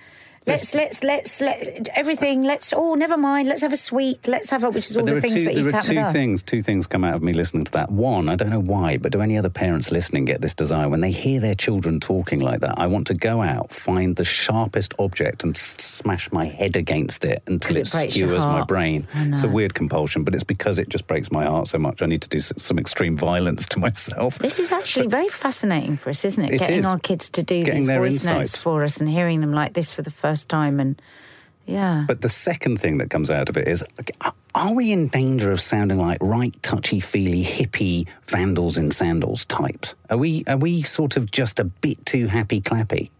Let's 0.50 0.74
let's 0.76 1.04
let's 1.04 1.42
let 1.42 1.90
everything. 1.96 2.42
Let's 2.42 2.74
oh, 2.76 2.96
never 2.96 3.18
mind. 3.18 3.48
Let's 3.48 3.62
have 3.62 3.74
a 3.74 3.78
sweet. 3.78 4.28
Let's 4.28 4.50
have 4.50 4.64
a 4.64 4.70
which 4.70 4.90
is 4.90 4.98
all 4.98 5.06
the 5.06 5.22
things 5.22 5.34
two, 5.34 5.46
that 5.46 5.56
used 5.56 5.70
to 5.70 5.94
there 5.94 6.04
are 6.04 6.08
two 6.08 6.14
things. 6.14 6.44
Two 6.44 6.62
things 6.62 6.88
come 6.88 7.04
out 7.04 7.16
of 7.16 7.22
me 7.22 7.34
listening 7.34 7.66
to 7.66 7.72
that. 7.74 7.92
One, 7.92 8.30
I 8.30 8.36
don't 8.36 8.50
know 8.50 8.60
why, 8.60 8.98
but 8.98 9.12
do 9.12 9.22
any 9.22 9.38
other 9.38 9.50
parents 9.50 9.92
listening 9.92 10.26
get 10.26 10.42
this 10.42 10.54
desire 10.54 10.90
when 10.90 11.02
they 11.02 11.12
hear 11.12 11.40
their 11.40 11.56
children 11.56 12.00
talking 12.00 12.40
like 12.40 12.62
that? 12.62 12.80
I 12.80 12.88
want 12.88 13.08
to 13.08 13.14
go 13.14 13.42
out, 13.42 13.72
find 13.72 14.16
the 14.16 14.24
sharpest 14.24 14.94
object, 15.00 15.44
and 15.44 15.56
smash 15.56 16.32
my 16.32 16.46
head 16.46 16.76
against 16.76 17.26
it 17.26 17.44
until 17.48 17.78
it, 17.78 17.82
it 17.82 18.12
skewers 18.12 18.46
my 18.46 18.64
brain. 18.64 19.08
It's 19.16 19.44
a 19.44 19.50
weird 19.50 19.74
compulsion, 19.74 20.24
but 20.24 20.34
it's 20.34 20.44
because 20.44 20.80
it 20.80 20.90
just 20.90 21.08
breaks 21.08 21.32
my 21.32 21.46
heart 21.46 21.68
so 21.68 21.78
much. 21.78 22.02
I 22.02 22.06
need 22.06 22.22
to 22.22 22.30
do 22.30 22.40
some 22.40 22.80
extreme 22.80 23.16
violence 23.18 23.66
to 23.68 23.80
myself. 23.88 24.40
This 24.40 24.60
is 24.60 24.72
actually 24.72 25.08
very 25.08 25.28
fascinating 25.28 25.98
for 25.98 26.10
us, 26.10 26.24
isn't 26.26 26.44
it? 26.46 26.54
It 26.54 26.60
Getting 26.60 26.80
is. 26.80 26.86
our 26.86 27.00
kids 27.00 27.30
to 27.32 27.44
do 27.44 27.64
Getting 27.64 27.82
these 27.82 27.88
their 27.88 28.00
voice 28.00 28.14
insights. 28.14 28.38
notes 28.54 28.64
for 28.64 28.84
us 28.84 29.00
and 29.00 29.10
hearing 29.10 29.42
them 29.42 29.54
like 29.54 29.74
this 29.74 29.92
for 29.92 30.02
the 30.02 30.12
first 30.12 30.39
time, 30.46 30.80
and 30.80 31.02
yeah. 31.66 32.06
But 32.08 32.22
the 32.22 32.30
second 32.30 32.80
thing 32.80 32.98
that 32.98 33.10
comes 33.10 33.30
out 33.30 33.50
of 33.50 33.58
it 33.58 33.68
is 33.68 33.84
are- 34.22 34.34
are 34.56 34.74
we 34.74 34.92
in 34.92 35.08
danger 35.08 35.52
of 35.52 35.62
sounding 35.62 36.00
like 36.00 36.18
right 36.22 36.56
touchy 36.64 37.00
feely 37.00 37.44
hippie 37.44 38.08
vandals 38.26 38.78
in 38.78 38.92
sandals 38.92 39.46
types? 39.46 39.96
Are 40.10 40.18
we 40.18 40.44
are 40.48 40.58
we 40.58 40.82
sort 40.82 41.16
of 41.18 41.30
just 41.32 41.60
a 41.60 41.66
bit 41.66 42.04
too 42.06 42.28
happy 42.28 42.60
clappy? 42.62 43.12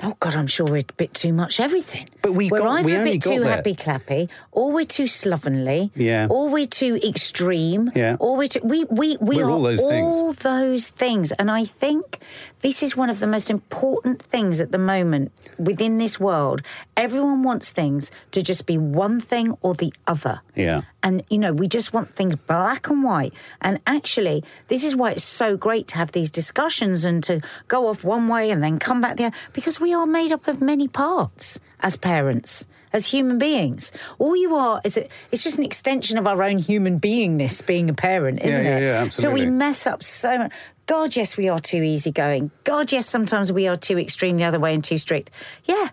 Oh 0.00 0.14
God, 0.20 0.36
I'm 0.36 0.46
sure 0.46 0.64
we're 0.64 0.76
a 0.78 0.92
bit 0.96 1.12
too 1.12 1.32
much 1.32 1.58
everything. 1.58 2.08
But 2.22 2.32
we 2.32 2.50
we're 2.50 2.60
got- 2.60 2.78
either 2.80 2.86
we 2.86 2.94
a 2.96 3.04
bit 3.04 3.22
too 3.22 3.42
happy 3.42 3.74
clappy, 3.74 4.28
or 4.52 4.70
we're 4.70 4.84
too 4.84 5.08
slovenly, 5.08 5.90
Yeah. 5.96 6.28
or 6.30 6.48
we're 6.48 6.66
too 6.66 7.00
extreme, 7.04 7.90
Yeah. 7.96 8.16
or 8.20 8.36
we're 8.36 8.46
too, 8.46 8.60
we 8.62 8.84
we 8.84 9.16
we 9.20 9.36
We're 9.38 9.46
are 9.46 9.50
all 9.50 9.62
those 9.62 9.80
things. 9.80 10.16
all 10.16 10.32
those 10.34 10.88
things. 10.90 11.32
And 11.32 11.50
I 11.50 11.64
think 11.64 12.20
this 12.60 12.82
is 12.82 12.96
one 12.96 13.10
of 13.10 13.18
the 13.18 13.26
most 13.26 13.50
important 13.50 14.22
things 14.22 14.60
at 14.60 14.70
the 14.70 14.78
moment 14.78 15.32
within 15.58 15.98
this 15.98 16.20
world. 16.20 16.62
Everyone 16.96 17.42
wants 17.42 17.70
things 17.70 18.10
to 18.32 18.42
just 18.42 18.66
be 18.66 18.78
one 18.78 19.18
thing 19.20 19.56
or 19.62 19.74
the 19.74 19.92
other. 20.06 20.40
Yeah. 20.54 20.82
And, 21.02 21.22
you 21.30 21.38
know, 21.38 21.52
we 21.52 21.68
just 21.68 21.92
want 21.92 22.12
things 22.12 22.34
black 22.34 22.88
and 22.90 23.04
white. 23.04 23.32
And 23.62 23.78
actually, 23.86 24.42
this 24.66 24.82
is 24.84 24.96
why 24.96 25.12
it's 25.12 25.22
so 25.22 25.56
great 25.56 25.86
to 25.88 25.96
have 25.96 26.10
these 26.10 26.28
discussions 26.30 27.04
and 27.04 27.22
to 27.24 27.40
go 27.68 27.86
off 27.88 28.02
one 28.02 28.26
way 28.26 28.50
and 28.50 28.60
then 28.62 28.78
come 28.80 29.00
back 29.00 29.16
the 29.16 29.26
other, 29.26 29.36
because 29.52 29.78
we 29.80 29.87
are 29.92 30.06
made 30.06 30.32
up 30.32 30.48
of 30.48 30.60
many 30.60 30.88
parts 30.88 31.58
as 31.80 31.96
parents. 31.96 32.66
As 32.90 33.06
human 33.08 33.36
beings, 33.36 33.92
all 34.18 34.34
you 34.34 34.54
are 34.54 34.80
is 34.82 34.96
a, 34.96 35.06
it's 35.30 35.44
just 35.44 35.58
an 35.58 35.64
extension 35.64 36.16
of 36.16 36.26
our 36.26 36.42
own 36.42 36.56
human 36.56 36.98
beingness. 36.98 37.64
Being 37.64 37.90
a 37.90 37.94
parent, 37.94 38.40
isn't 38.42 38.64
yeah, 38.64 38.78
it? 38.78 38.82
yeah, 38.82 39.08
So 39.10 39.30
we 39.30 39.44
mess 39.44 39.86
up 39.86 40.02
so 40.02 40.38
much. 40.38 40.52
God, 40.86 41.14
yes, 41.14 41.36
we 41.36 41.50
are 41.50 41.58
too 41.58 41.82
easygoing. 41.82 42.50
God, 42.64 42.90
yes, 42.90 43.06
sometimes 43.06 43.52
we 43.52 43.68
are 43.68 43.76
too 43.76 43.98
extreme 43.98 44.38
the 44.38 44.44
other 44.44 44.58
way 44.58 44.72
and 44.72 44.82
too 44.82 44.96
strict. 44.96 45.30
Yeah, 45.66 45.90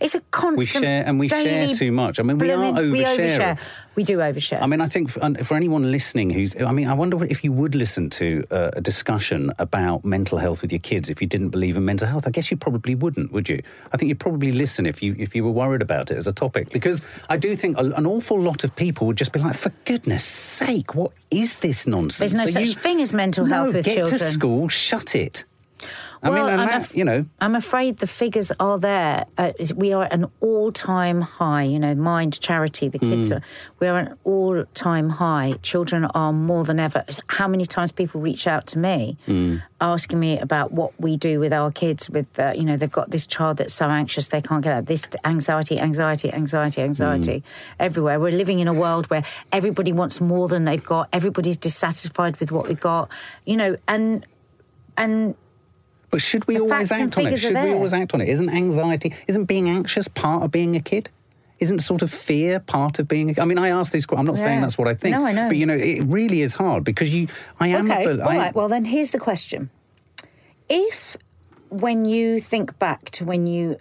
it's 0.00 0.14
a 0.14 0.20
constant. 0.30 0.58
We 0.58 0.64
share 0.66 1.04
and 1.06 1.18
we 1.18 1.28
share 1.28 1.74
too 1.74 1.90
much. 1.92 2.20
I 2.20 2.22
mean, 2.22 2.38
we 2.38 2.50
are 2.52 2.56
blooming- 2.56 2.92
We 2.92 3.02
oversharing. 3.02 3.38
overshare. 3.56 3.58
We 3.96 4.04
do 4.04 4.18
overshare. 4.18 4.62
I 4.62 4.66
mean, 4.66 4.80
I 4.80 4.86
think 4.86 5.10
for, 5.10 5.34
for 5.42 5.56
anyone 5.56 5.90
listening 5.90 6.30
who's, 6.30 6.54
I 6.54 6.70
mean, 6.70 6.86
I 6.86 6.94
wonder 6.94 7.24
if 7.24 7.42
you 7.42 7.50
would 7.50 7.74
listen 7.74 8.10
to 8.10 8.44
uh, 8.52 8.70
a 8.74 8.80
discussion 8.80 9.50
about 9.58 10.04
mental 10.04 10.38
health 10.38 10.62
with 10.62 10.70
your 10.70 10.78
kids 10.78 11.10
if 11.10 11.20
you 11.20 11.26
didn't 11.26 11.48
believe 11.48 11.76
in 11.76 11.84
mental 11.84 12.06
health. 12.06 12.24
I 12.24 12.30
guess 12.30 12.48
you 12.48 12.56
probably 12.56 12.94
wouldn't, 12.94 13.32
would 13.32 13.48
you? 13.48 13.60
I 13.92 13.96
think 13.96 14.08
you'd 14.08 14.20
probably 14.20 14.52
listen 14.52 14.86
if 14.86 15.02
you 15.02 15.16
if 15.18 15.34
you 15.34 15.42
were 15.42 15.50
worried 15.50 15.82
about 15.82 16.12
it 16.12 16.16
as 16.16 16.28
a 16.28 16.32
topic, 16.32 16.70
because 16.70 17.02
I 17.28 17.36
do 17.38 17.56
think 17.56 17.76
a, 17.76 17.80
an 17.96 18.06
awful 18.06 18.40
lot 18.40 18.62
of 18.62 18.76
people 18.76 19.08
would 19.08 19.16
just 19.16 19.32
be 19.32 19.40
like, 19.40 19.56
for 19.56 19.72
goodness 19.84 20.22
sake, 20.22 20.94
what 20.94 21.10
is 21.32 21.56
this 21.56 21.88
nonsense? 21.88 22.32
There's 22.32 22.54
no 22.54 22.64
such 22.64 22.76
thing 22.76 23.00
as 23.00 23.12
mental 23.12 23.46
health 23.46 23.72
no, 23.72 23.78
with 23.78 23.84
get 23.84 23.96
children. 23.96 24.18
to 24.20 24.24
school, 24.26 24.68
shut 24.68 25.16
it. 25.16 25.44
I 26.22 26.30
well, 26.30 26.44
mean, 26.44 26.52
and 26.52 26.60
I'm, 26.62 26.66
that, 26.68 26.82
af- 26.82 26.96
you 26.96 27.04
know, 27.04 27.26
I'm 27.40 27.54
afraid 27.54 27.98
the 27.98 28.06
figures 28.06 28.50
are 28.58 28.78
there. 28.78 29.26
Uh, 29.36 29.52
we 29.76 29.92
are 29.92 30.04
at 30.04 30.12
an 30.12 30.26
all-time 30.40 31.20
high. 31.20 31.62
You 31.62 31.78
know, 31.78 31.94
Mind 31.94 32.40
Charity, 32.40 32.88
the 32.88 32.98
kids 32.98 33.30
are. 33.30 33.40
We 33.78 33.86
are 33.86 33.98
at 33.98 34.08
an 34.12 34.18
all-time 34.24 35.10
high. 35.10 35.54
Children 35.62 36.06
are 36.06 36.32
more 36.32 36.64
than 36.64 36.80
ever. 36.80 37.04
How 37.28 37.46
many 37.46 37.64
times 37.66 37.92
people 37.92 38.20
reach 38.20 38.46
out 38.48 38.66
to 38.68 38.78
me, 38.78 39.16
Hmm. 39.26 39.56
asking 39.80 40.18
me 40.18 40.38
about 40.40 40.72
what 40.72 40.92
we 41.00 41.16
do 41.16 41.38
with 41.40 41.52
our 41.52 41.70
kids? 41.70 42.10
With 42.10 42.38
uh, 42.38 42.52
you 42.56 42.64
know, 42.64 42.76
they've 42.76 42.90
got 42.90 43.10
this 43.10 43.26
child 43.26 43.58
that's 43.58 43.74
so 43.74 43.88
anxious 43.88 44.28
they 44.28 44.42
can't 44.42 44.62
get 44.64 44.72
out. 44.72 44.86
This 44.86 45.06
anxiety, 45.24 45.78
anxiety, 45.78 46.32
anxiety, 46.32 46.82
anxiety, 46.82 47.38
Hmm. 47.38 47.82
everywhere. 47.82 48.18
We're 48.18 48.32
living 48.32 48.58
in 48.58 48.66
a 48.68 48.74
world 48.74 49.08
where 49.10 49.22
everybody 49.52 49.92
wants 49.92 50.20
more 50.20 50.48
than 50.48 50.64
they've 50.64 50.84
got. 50.84 51.08
Everybody's 51.12 51.56
dissatisfied 51.56 52.38
with 52.40 52.50
what 52.50 52.66
we've 52.66 52.80
got. 52.80 53.08
You 53.46 53.56
know, 53.56 53.76
and 53.86 54.26
and 54.96 55.34
But 56.10 56.20
should 56.22 56.46
we 56.46 56.54
The 56.54 56.60
always 56.62 56.90
act 56.90 57.18
on 57.18 57.26
it? 57.26 57.36
Should 57.38 57.54
we 57.54 57.72
always 57.72 57.92
act 57.92 58.14
on 58.14 58.20
it? 58.20 58.28
Isn't 58.28 58.48
anxiety, 58.48 59.14
isn't 59.26 59.44
being 59.44 59.68
anxious 59.68 60.08
part 60.08 60.42
of 60.42 60.50
being 60.50 60.74
a 60.76 60.80
kid? 60.80 61.10
Isn't 61.60 61.80
sort 61.80 62.02
of 62.02 62.10
fear 62.10 62.60
part 62.60 62.98
of 63.00 63.08
being? 63.08 63.30
A, 63.36 63.42
I 63.42 63.44
mean, 63.44 63.58
I 63.58 63.70
ask 63.70 63.90
these. 63.92 64.06
I'm 64.16 64.24
not 64.24 64.38
saying 64.38 64.60
that's 64.60 64.78
what 64.78 64.86
I 64.86 64.94
think. 64.94 65.16
No, 65.16 65.26
I 65.26 65.32
know. 65.32 65.48
But 65.48 65.56
you 65.56 65.66
know, 65.66 65.74
it 65.74 66.04
really 66.04 66.40
is 66.42 66.54
hard 66.54 66.84
because 66.84 67.12
you. 67.14 67.26
I 67.58 67.68
am. 67.68 67.90
Okay, 67.90 68.04
a, 68.04 68.06
bel- 68.08 68.22
all 68.22 68.28
I- 68.28 68.36
right. 68.36 68.54
Well, 68.54 68.68
then 68.68 68.84
here's 68.84 69.10
the 69.10 69.18
question: 69.18 69.68
If, 70.68 71.16
when 71.68 72.04
you 72.04 72.38
think 72.40 72.78
back 72.78 73.10
to 73.10 73.24
when 73.24 73.48
you, 73.48 73.78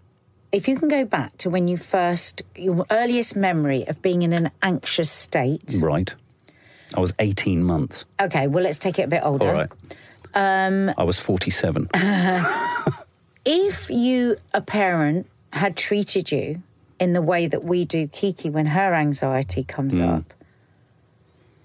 if 0.52 0.68
you 0.68 0.76
can 0.80 0.88
go 0.88 1.06
back 1.06 1.38
to 1.38 1.52
when 1.52 1.68
you 1.68 1.78
first, 1.78 2.42
your 2.56 2.84
earliest 2.90 3.36
memory 3.36 3.88
of 3.88 4.02
being 4.02 4.24
in 4.24 4.34
an 4.34 4.50
anxious 4.64 5.12
state. 5.12 5.78
Right. 5.80 6.16
I 6.96 7.00
was 7.00 7.14
18 7.20 7.64
months. 7.64 8.06
Okay, 8.20 8.48
well, 8.48 8.64
let's 8.64 8.80
take 8.80 8.98
it 8.98 9.04
a 9.04 9.08
bit 9.08 9.22
older. 9.24 9.48
All 9.50 9.54
right. 9.54 9.70
Um, 10.34 10.92
I 10.98 11.04
was 11.04 11.20
47. 11.20 11.90
If 13.50 13.90
you, 13.90 14.36
a 14.54 14.60
parent, 14.60 15.26
had 15.54 15.78
treated 15.78 16.34
you 16.34 16.62
in 17.00 17.14
the 17.14 17.22
way 17.22 17.48
that 17.48 17.64
we 17.64 17.86
do 17.86 18.06
Kiki 18.08 18.50
when 18.50 18.66
her 18.66 18.94
anxiety 18.94 19.64
comes 19.64 19.98
Hmm. 19.98 20.04
up, 20.04 20.34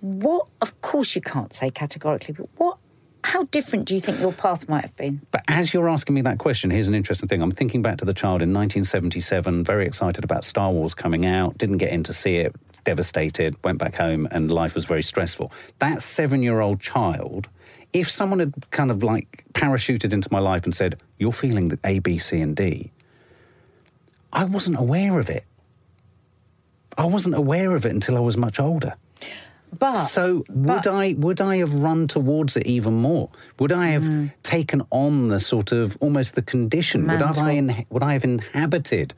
what? 0.01 0.47
Of 0.61 0.81
course, 0.81 1.17
you 1.17 1.21
can't 1.21 1.53
say 1.53 1.71
categorically, 1.71 2.35
but 2.35 2.49
what? 2.57 2.79
How 3.25 3.45
different 3.45 3.87
do 3.87 3.95
you 3.95 4.01
think 4.01 4.21
your 4.21 4.33
path 4.33 4.69
might 4.69 4.83
have 4.83 4.97
been? 4.97 5.23
But 5.33 5.43
as 5.49 5.75
you're 5.75 5.89
asking 5.89 6.15
me 6.15 6.23
that 6.23 6.39
question, 6.39 6.71
here's 6.71 6.87
an 6.89 6.95
interesting 6.95 7.29
thing. 7.29 7.41
I'm 7.43 7.51
thinking 7.53 7.83
back 7.83 7.99
to 7.99 8.05
the 8.05 8.15
child 8.15 8.43
in 8.43 8.53
1977, 8.53 9.65
very 9.65 9.87
excited 9.87 10.23
about 10.25 10.45
Star 10.45 10.71
Wars 10.73 10.95
coming 10.95 11.25
out, 11.27 11.57
didn't 11.59 11.79
get 11.79 11.91
in 11.91 12.03
to 12.05 12.13
see 12.13 12.37
it, 12.37 12.55
devastated, 12.85 13.57
went 13.65 13.79
back 13.79 13.95
home, 13.97 14.27
and 14.31 14.51
life 14.53 14.75
was 14.77 14.85
very 14.85 15.03
stressful. 15.03 15.53
That 15.81 16.03
seven 16.03 16.43
year 16.45 16.61
old 16.61 16.81
child, 16.81 17.49
if 17.93 18.09
someone 18.11 18.39
had 18.41 18.55
kind 18.71 18.91
of 18.91 19.03
like 19.03 19.45
parachuted 19.53 20.13
into 20.13 20.29
my 20.33 20.39
life 20.39 20.65
and 20.65 20.75
said, 20.75 21.01
You're 21.19 21.33
feeling 21.33 21.69
the 21.69 21.79
A, 21.85 21.99
B, 21.99 22.19
C, 22.19 22.41
and 22.41 22.57
D, 22.57 22.91
I 24.33 24.45
wasn't 24.45 24.79
aware 24.79 25.19
of 25.21 25.29
it. 25.29 25.45
I 26.97 27.07
wasn't 27.07 27.35
aware 27.35 27.75
of 27.75 27.85
it 27.87 27.93
until 27.93 28.17
I 28.17 28.21
was 28.21 28.37
much 28.37 28.59
older. 28.61 28.95
But 29.79 29.95
So 29.95 30.45
would 30.51 30.67
but- 30.67 30.87
I 30.87 31.15
would 31.19 31.41
I 31.41 31.57
have 31.57 31.73
run 31.75 32.07
towards 32.07 32.57
it 32.59 32.67
even 32.67 32.95
more? 32.95 33.31
Would 33.59 33.73
I 33.73 33.89
have 33.89 34.03
Mm. 34.05 34.33
taken 34.43 34.83
on 34.91 35.29
the 35.29 35.41
sort 35.41 35.73
of 35.73 35.97
almost 36.01 36.35
the 36.35 36.43
condition? 36.43 37.07
Would 37.07 37.23
I 37.23 37.61
Mantle. 37.61 37.87
would 37.89 38.03
I 38.03 38.13
have 38.13 38.25
inhabited 38.25 39.15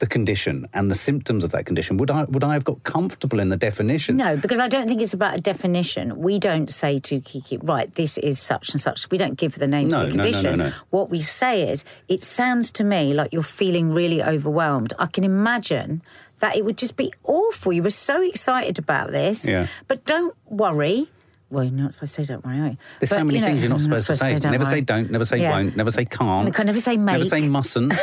the 0.00 0.06
condition 0.06 0.66
and 0.74 0.90
the 0.90 0.94
symptoms 0.94 1.44
of 1.44 1.52
that 1.52 1.64
condition? 1.66 1.96
Would 1.98 2.10
I 2.10 2.24
would 2.24 2.42
I 2.44 2.54
have 2.54 2.64
got 2.64 2.82
comfortable 2.82 3.38
in 3.38 3.48
the 3.48 3.56
definition? 3.56 4.16
No, 4.16 4.36
because 4.36 4.58
I 4.58 4.66
don't 4.68 4.88
think 4.88 5.00
it's 5.00 5.14
about 5.14 5.38
a 5.38 5.40
definition. 5.40 6.18
We 6.18 6.38
don't 6.38 6.68
say 6.70 6.98
to 6.98 7.20
Kiki, 7.20 7.58
right, 7.58 7.94
this 7.94 8.18
is 8.18 8.40
such 8.40 8.70
and 8.72 8.80
such. 8.80 9.08
We 9.10 9.18
don't 9.18 9.36
give 9.38 9.54
the 9.56 9.68
name 9.68 9.88
No, 9.88 10.06
for 10.06 10.10
the 10.10 10.16
no, 10.16 10.22
no, 10.22 10.22
no, 10.22 10.32
condition. 10.32 10.58
no. 10.58 10.72
What 10.90 11.10
we 11.10 11.20
say 11.20 11.68
is, 11.70 11.84
it 12.08 12.20
sounds 12.20 12.72
to 12.72 12.84
me 12.84 13.14
like 13.14 13.32
you're 13.32 13.42
feeling 13.42 13.94
really 13.94 14.22
overwhelmed. 14.22 14.92
I 14.98 15.06
can 15.06 15.22
imagine 15.24 16.02
that 16.40 16.56
it 16.56 16.64
would 16.64 16.78
just 16.78 16.96
be 16.96 17.12
awful. 17.24 17.72
You 17.72 17.82
were 17.82 17.90
so 17.90 18.22
excited 18.22 18.78
about 18.78 19.10
this. 19.12 19.46
Yeah. 19.46 19.66
But 19.86 20.04
don't 20.06 20.34
worry. 20.48 21.08
Well, 21.50 21.64
you're 21.64 21.72
not 21.74 21.92
supposed 21.92 22.14
to 22.14 22.24
say 22.24 22.32
don't 22.32 22.44
worry, 22.44 22.60
are 22.60 22.66
you? 22.68 22.76
There's 23.00 23.10
But, 23.10 23.18
so 23.18 23.24
many 23.24 23.34
you 23.38 23.40
know, 23.42 23.48
things 23.48 23.60
you're 23.62 23.70
not 23.70 23.80
supposed 23.80 24.06
to 24.06 24.16
say. 24.16 24.36
don't 24.36 24.52
never 24.52 24.64
say 24.64 24.80
don't, 24.80 25.10
never 25.10 25.24
say 25.26 25.38
Yeah. 25.40 25.50
won't, 25.50 25.76
never 25.76 25.90
say 25.90 26.04
can't. 26.04 26.46
We 26.46 26.52
can 26.52 26.66
never 26.66 26.80
say 26.80 26.96
may. 26.96 27.12
Never 27.12 27.24
say 27.24 27.46
mustn't. 27.48 27.92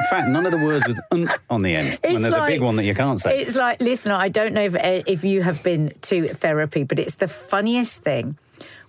In 0.00 0.06
fact, 0.10 0.28
none 0.28 0.46
of 0.46 0.52
the 0.52 0.64
words 0.64 0.86
with 0.86 0.98
unt 1.10 1.36
on 1.50 1.62
the 1.62 1.74
end. 1.74 1.98
when 2.02 2.14
It's 2.14 2.22
there's 2.22 2.34
a 2.34 2.46
big 2.46 2.62
one 2.62 2.76
that 2.76 2.84
you 2.84 2.94
can't 2.94 3.20
say. 3.20 3.40
It's 3.40 3.56
like, 3.56 3.80
listen, 3.80 4.12
I 4.12 4.28
don't 4.28 4.54
know 4.54 4.62
if, 4.62 4.76
if 5.06 5.24
you 5.24 5.42
have 5.42 5.62
been 5.64 5.92
to 6.02 6.28
therapy, 6.28 6.84
but 6.84 6.98
it's 6.98 7.16
the 7.16 7.28
funniest 7.28 8.00
thing 8.00 8.38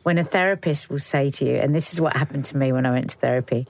when 0.03 0.18
a 0.18 0.24
therapist 0.24 0.89
will 0.89 0.99
say 0.99 1.30
to 1.30 1.45
you, 1.45 1.55
and 1.55 1.74
this 1.74 1.93
is 1.93 1.99
what 1.99 2.16
happened 2.16 2.45
to 2.45 2.57
me 2.57 2.72
when 2.72 2.86
I 2.86 2.91
went 2.91 3.10
to 3.10 3.18
therapy 3.18 3.68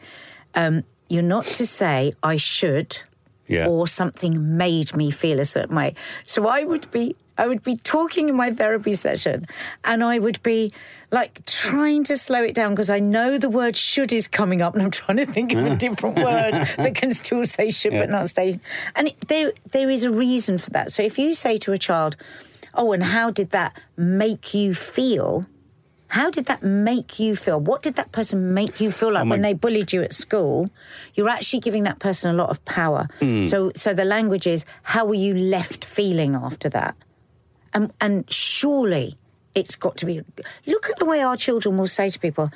um, 0.55 0.83
you're 1.07 1.23
not 1.23 1.45
to 1.45 1.65
say, 1.65 2.13
I 2.23 2.37
should, 2.37 3.01
Yeah. 3.49 3.67
or 3.67 3.87
something 3.87 4.57
made 4.57 4.95
me 4.95 5.11
feel 5.11 5.39
a 5.41 5.45
certain 5.45 5.75
way. 5.75 5.95
So 6.25 6.47
I 6.47 6.63
would 6.63 6.89
be. 6.91 7.15
I 7.37 7.47
would 7.47 7.63
be 7.63 7.77
talking 7.77 8.27
in 8.27 8.35
my 8.35 8.51
therapy 8.51 8.95
session 8.95 9.45
and 9.85 10.03
I 10.03 10.19
would 10.19 10.43
be 10.43 10.73
like 11.09 11.45
trying 11.45 12.03
to 12.03 12.17
slow 12.17 12.43
it 12.43 12.53
down 12.53 12.71
because 12.73 12.89
I 12.89 12.99
know 12.99 13.37
the 13.37 13.49
word 13.49 13.77
should 13.77 14.11
is 14.11 14.27
coming 14.27 14.61
up 14.61 14.73
and 14.73 14.83
I'm 14.83 14.91
trying 15.01 15.19
to 15.19 15.25
think 15.25 15.53
of 15.53 15.65
a 15.65 15.75
different 15.85 16.17
word 16.17 16.55
that 16.75 16.95
can 16.95 17.11
still 17.13 17.45
say 17.45 17.71
should 17.71 17.93
but 17.93 18.09
not 18.09 18.29
say. 18.29 18.59
And 18.93 19.07
it, 19.07 19.27
there, 19.29 19.53
there 19.71 19.89
is 19.89 20.03
a 20.03 20.11
reason 20.11 20.57
for 20.57 20.69
that. 20.71 20.91
So 20.91 21.01
if 21.01 21.17
you 21.17 21.33
say 21.33 21.55
to 21.59 21.71
a 21.71 21.77
child, 21.77 22.17
Oh, 22.73 22.91
and 22.91 23.03
how 23.03 23.31
did 23.31 23.51
that 23.51 23.71
make 23.95 24.53
you 24.53 24.73
feel? 24.73 25.45
How 26.09 26.29
did 26.29 26.45
that 26.45 26.63
make 26.63 27.19
you 27.19 27.35
feel? 27.35 27.59
What 27.59 27.81
did 27.83 27.95
that 27.95 28.11
person 28.11 28.53
make 28.53 28.81
you 28.81 28.91
feel 28.91 29.11
like 29.13 29.25
my- 29.25 29.33
when 29.35 29.41
they 29.41 29.53
bullied 29.53 29.93
you 29.93 30.01
at 30.01 30.13
school? 30.13 30.69
You're 31.13 31.29
actually 31.29 31.59
giving 31.61 31.83
that 31.83 31.99
person 31.99 32.31
a 32.31 32.33
lot 32.33 32.49
of 32.49 32.63
power. 32.65 33.07
Hmm. 33.19 33.45
So, 33.45 33.71
so 33.75 33.93
the 33.93 34.05
language 34.05 34.47
is, 34.47 34.65
how 34.83 35.05
were 35.05 35.13
you 35.27 35.33
left 35.35 35.85
feeling 35.85 36.35
after 36.35 36.67
that? 36.69 36.95
And, 37.73 37.93
and 38.01 38.29
surely 38.31 39.17
it's 39.53 39.75
got 39.75 39.97
to 39.97 40.05
be. 40.05 40.21
Look 40.65 40.89
at 40.89 40.97
the 40.97 41.05
way 41.05 41.21
our 41.21 41.35
children 41.37 41.77
will 41.77 41.87
say 41.87 42.09
to 42.09 42.19
people, 42.19 42.49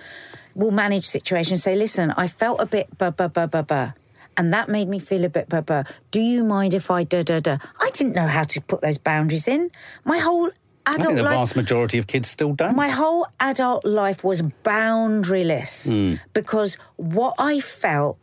will 0.56 0.72
manage 0.72 1.06
situations, 1.06 1.64
say, 1.64 1.76
listen, 1.76 2.12
I 2.18 2.28
felt 2.28 2.60
a 2.60 2.66
bit 2.66 2.98
ba 2.98 3.12
ba 3.12 3.30
ba 3.30 3.48
ba 3.48 3.62
ba. 3.64 3.96
And 4.36 4.52
that 4.52 4.68
made 4.68 4.88
me 4.90 4.98
feel 4.98 5.26
a 5.26 5.30
bit 5.30 5.48
ba 5.50 5.62
ba. 5.62 5.86
Do 6.10 6.20
you 6.20 6.44
mind 6.44 6.74
if 6.74 6.90
I 6.90 7.04
da 7.04 7.22
da 7.22 7.40
da? 7.40 7.58
I 7.80 7.92
didn't 7.92 8.14
know 8.16 8.26
how 8.28 8.44
to 8.46 8.62
put 8.62 8.82
those 8.82 8.98
boundaries 8.98 9.48
in. 9.48 9.70
My 10.06 10.18
whole 10.18 10.50
I 10.86 10.94
think 10.94 11.16
the 11.16 11.24
life. 11.24 11.34
vast 11.36 11.56
majority 11.56 11.98
of 11.98 12.08
kids 12.08 12.30
still 12.30 12.54
don't. 12.54 12.76
My 12.76 12.90
whole 12.90 13.26
adult 13.40 13.86
life 13.86 14.24
was 14.24 14.42
boundaryless 14.64 15.94
Hmm. 15.94 16.16
because 16.34 16.78
what 16.98 17.34
I 17.38 17.60
felt 17.60 18.18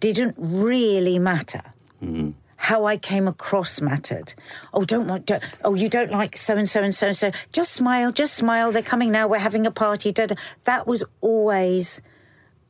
didn't 0.00 0.34
really 0.38 1.18
matter. 1.18 1.62
Hmm. 2.00 2.30
How 2.56 2.84
I 2.84 2.96
came 2.96 3.26
across 3.26 3.80
mattered. 3.80 4.34
Oh, 4.72 4.84
don't 4.84 5.08
want. 5.08 5.26
Don't, 5.26 5.42
oh, 5.64 5.74
you 5.74 5.88
don't 5.88 6.12
like 6.12 6.36
so 6.36 6.56
and 6.56 6.68
so 6.68 6.80
and 6.82 6.94
so 6.94 7.08
and 7.08 7.16
so. 7.16 7.30
Just 7.50 7.72
smile. 7.72 8.12
Just 8.12 8.34
smile. 8.34 8.70
They're 8.70 8.82
coming 8.82 9.10
now. 9.10 9.26
We're 9.26 9.38
having 9.38 9.66
a 9.66 9.70
party. 9.72 10.12
Da, 10.12 10.26
da. 10.26 10.36
That 10.64 10.86
was 10.86 11.02
always 11.20 12.00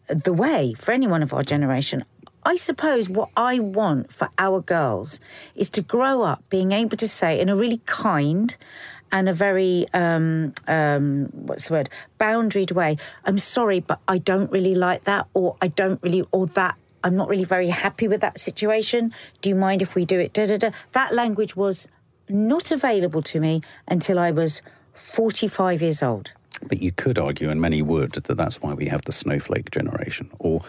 the 0.09 0.32
way 0.32 0.74
for 0.78 0.93
anyone 0.93 1.22
of 1.22 1.34
our 1.34 1.43
generation. 1.43 2.05
I 2.45 2.57
suppose 2.57 3.11
what 3.11 3.28
I 3.36 3.59
want 3.61 4.11
for 4.12 4.30
our 4.38 4.61
girls 4.62 5.20
is 5.55 5.68
to 5.70 5.82
grow 5.82 6.22
up 6.22 6.43
being 6.49 6.72
able 6.72 6.97
to 6.97 7.07
say 7.07 7.38
in 7.38 7.49
a 7.51 7.55
really 7.57 7.82
kind 7.84 8.57
and 9.13 9.29
a 9.29 9.33
very 9.33 9.87
um, 9.93 10.55
um, 10.67 11.29
what's 11.33 11.69
the 11.69 11.75
word 11.75 11.91
boundaried 12.19 12.73
way. 12.73 12.97
I'm 13.25 13.39
sorry, 13.39 13.81
but 13.81 14.01
I 14.09 14.19
don't 14.19 14.51
really 14.51 14.75
like 14.75 15.05
that, 15.05 15.29
or 15.35 15.57
I 15.61 15.69
don't 15.69 16.03
really, 16.03 16.25
or 16.33 16.47
that. 16.49 16.77
I'm 17.05 17.17
not 17.17 17.29
really 17.29 17.45
very 17.45 17.69
happy 17.69 18.07
with 18.09 18.21
that 18.21 18.39
situation. 18.39 19.13
Do 19.41 19.51
you 19.51 19.57
mind 19.57 19.83
if 19.83 19.95
we 19.95 20.05
do 20.05 20.21
it? 20.21 20.33
Da, 20.33 20.47
da, 20.47 20.57
da. 20.57 20.71
That 20.93 21.13
language 21.13 21.57
was 21.57 21.89
not 22.29 22.71
available 22.71 23.23
to 23.23 23.41
me 23.41 23.61
until 23.89 24.19
I 24.19 24.31
was 24.31 24.63
45 24.95 25.83
years 25.83 26.03
old. 26.03 26.33
But 26.69 26.81
you 26.81 26.93
could 26.93 27.19
argue, 27.19 27.51
and 27.51 27.61
many 27.61 27.83
would, 27.83 28.13
that 28.13 28.37
that's 28.37 28.63
why 28.63 28.75
we 28.75 28.87
have 28.87 29.03
the 29.03 29.11
snowflake 29.13 29.73
generation, 29.73 30.31
or 30.39 30.63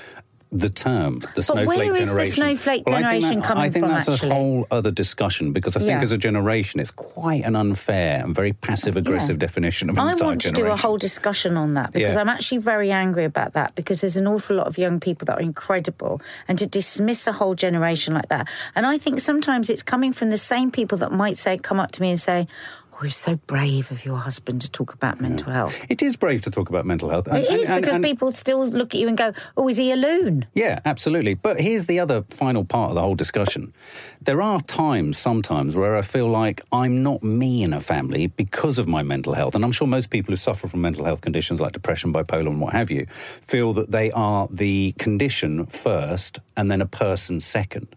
the 0.55 0.69
term, 0.69 1.19
the 1.33 1.41
snowflake 1.41 1.67
where 1.79 1.91
is 1.93 1.97
the 1.97 2.03
generation. 2.13 2.33
snowflake 2.35 2.83
I 2.87 2.91
think 2.91 2.99
generation 3.01 3.39
that- 3.39 3.45
coming 3.47 3.63
I 3.63 3.69
think 3.71 3.85
from, 3.85 3.93
that's 3.95 4.07
a 4.23 4.27
whole 4.27 4.67
other 4.69 4.91
discussion 4.91 5.51
because 5.51 5.75
I 5.75 5.79
think 5.79 5.89
Yeah. 5.89 6.01
as 6.01 6.11
a 6.11 6.17
generation, 6.17 6.79
it's 6.79 6.91
quite 6.91 7.43
an 7.43 7.55
unfair 7.55 8.23
and 8.23 8.35
very 8.35 8.53
passive 8.53 8.95
aggressive 8.95 9.37
Yeah. 9.37 9.47
definition 9.47 9.89
of 9.89 9.97
I 9.97 10.03
want 10.05 10.19
to 10.19 10.25
generation. 10.51 10.53
do 10.53 10.65
a 10.71 10.75
whole 10.77 10.97
discussion 10.97 11.57
on 11.57 11.73
that 11.73 11.91
because 11.91 12.13
Yeah. 12.13 12.21
I'm 12.21 12.29
actually 12.29 12.59
very 12.59 12.91
angry 12.91 13.25
about 13.25 13.53
that 13.53 13.73
because 13.73 14.01
there's 14.01 14.15
an 14.15 14.27
awful 14.27 14.55
lot 14.55 14.67
of 14.67 14.77
young 14.77 14.99
people 14.99 15.25
that 15.25 15.37
are 15.39 15.41
incredible 15.41 16.21
and 16.47 16.59
to 16.59 16.67
dismiss 16.67 17.25
a 17.25 17.31
whole 17.33 17.55
generation 17.55 18.13
like 18.13 18.29
that. 18.29 18.47
And 18.75 18.85
I 18.85 18.99
think 18.99 19.19
sometimes 19.19 19.69
it's 19.71 19.81
coming 19.83 20.13
from 20.13 20.29
the 20.29 20.37
same 20.37 20.69
people 20.69 20.99
that 20.99 21.11
might 21.11 21.37
say, 21.37 21.57
come 21.57 21.79
up 21.79 21.91
to 21.93 22.01
me 22.01 22.11
and 22.11 22.19
say, 22.19 22.47
Oh, 22.95 23.05
it's 23.05 23.15
so 23.15 23.35
brave 23.35 23.89
of 23.91 24.05
your 24.05 24.17
husband 24.17 24.61
to 24.61 24.71
talk 24.71 24.93
about 24.93 25.19
mental 25.19 25.51
health. 25.51 25.75
It 25.89 26.01
is 26.03 26.15
brave 26.15 26.41
to 26.43 26.51
talk 26.51 26.69
about 26.69 26.85
mental 26.85 27.09
health. 27.09 27.27
It 27.27 27.49
is 27.49 27.67
because 27.67 28.01
people 28.03 28.31
still 28.33 28.65
look 28.67 28.93
at 28.93 28.99
you 29.01 29.07
and 29.07 29.17
go, 29.17 29.31
Oh, 29.57 29.67
is 29.67 29.77
he 29.77 29.91
a 29.91 29.95
loon? 29.95 30.45
Yeah, 30.53 30.79
absolutely. 30.85 31.33
But 31.33 31.59
here's 31.59 31.87
the 31.87 31.99
other 31.99 32.23
final 32.29 32.63
part 32.63 32.89
of 32.89 32.95
the 32.95 33.01
whole 33.01 33.15
discussion. 33.15 33.73
There 34.21 34.41
are 34.41 34.61
times, 34.61 35.17
sometimes, 35.17 35.75
where 35.75 35.97
I 35.97 36.03
feel 36.03 36.27
like 36.29 36.61
I'm 36.71 37.01
not 37.01 37.23
me 37.23 37.63
in 37.63 37.73
a 37.73 37.81
family 37.81 38.27
because 38.27 38.77
of 38.77 38.87
my 38.87 39.01
mental 39.01 39.33
health. 39.33 39.55
And 39.55 39.65
I'm 39.65 39.71
sure 39.71 39.87
most 39.87 40.11
people 40.11 40.31
who 40.31 40.37
suffer 40.37 40.67
from 40.67 40.81
mental 40.81 41.03
health 41.03 41.21
conditions 41.21 41.59
like 41.59 41.71
depression, 41.71 42.13
bipolar, 42.13 42.47
and 42.47 42.61
what 42.61 42.73
have 42.73 42.91
you, 42.91 43.07
feel 43.41 43.73
that 43.73 43.91
they 43.91 44.11
are 44.11 44.47
the 44.51 44.93
condition 44.99 45.65
first 45.65 46.39
and 46.55 46.69
then 46.69 46.79
a 46.79 46.85
person 46.85 47.39
second. 47.39 47.87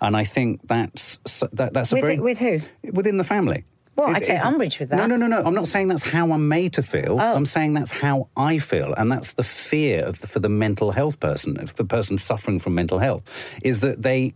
And 0.00 0.16
I 0.16 0.24
think 0.24 0.66
that's 0.66 1.18
that, 1.52 1.72
that's 1.72 1.92
a 1.92 1.96
With- 1.96 2.04
very 2.04 2.18
with 2.18 2.38
who? 2.40 2.60
within 2.92 3.16
the 3.16 3.24
family. 3.24 3.64
Well, 4.00 4.10
It- 4.10 4.16
I 4.16 4.20
take 4.20 4.46
umbrage 4.46 4.78
with 4.78 4.88
that. 4.88 4.96
No, 4.96 5.04
no, 5.04 5.16
no, 5.16 5.26
no. 5.26 5.42
I'm 5.44 5.54
not 5.54 5.66
saying 5.66 5.88
that's 5.88 6.04
how 6.04 6.32
I'm 6.32 6.48
made 6.48 6.72
to 6.74 6.82
feel. 6.82 7.18
Oh. 7.20 7.34
I'm 7.34 7.44
saying 7.44 7.74
that's 7.74 7.90
how 7.90 8.28
I 8.34 8.56
feel, 8.58 8.94
and 8.94 9.12
that's 9.12 9.34
the 9.34 9.42
fear 9.42 10.00
of 10.06 10.20
the, 10.20 10.26
for 10.26 10.38
the 10.38 10.48
mental 10.48 10.92
health 10.92 11.20
person, 11.20 11.58
of 11.60 11.74
the 11.76 11.84
person 11.84 12.16
suffering 12.16 12.58
from 12.60 12.74
mental 12.74 12.98
health, 12.98 13.22
is 13.62 13.80
that 13.80 14.00
they, 14.00 14.32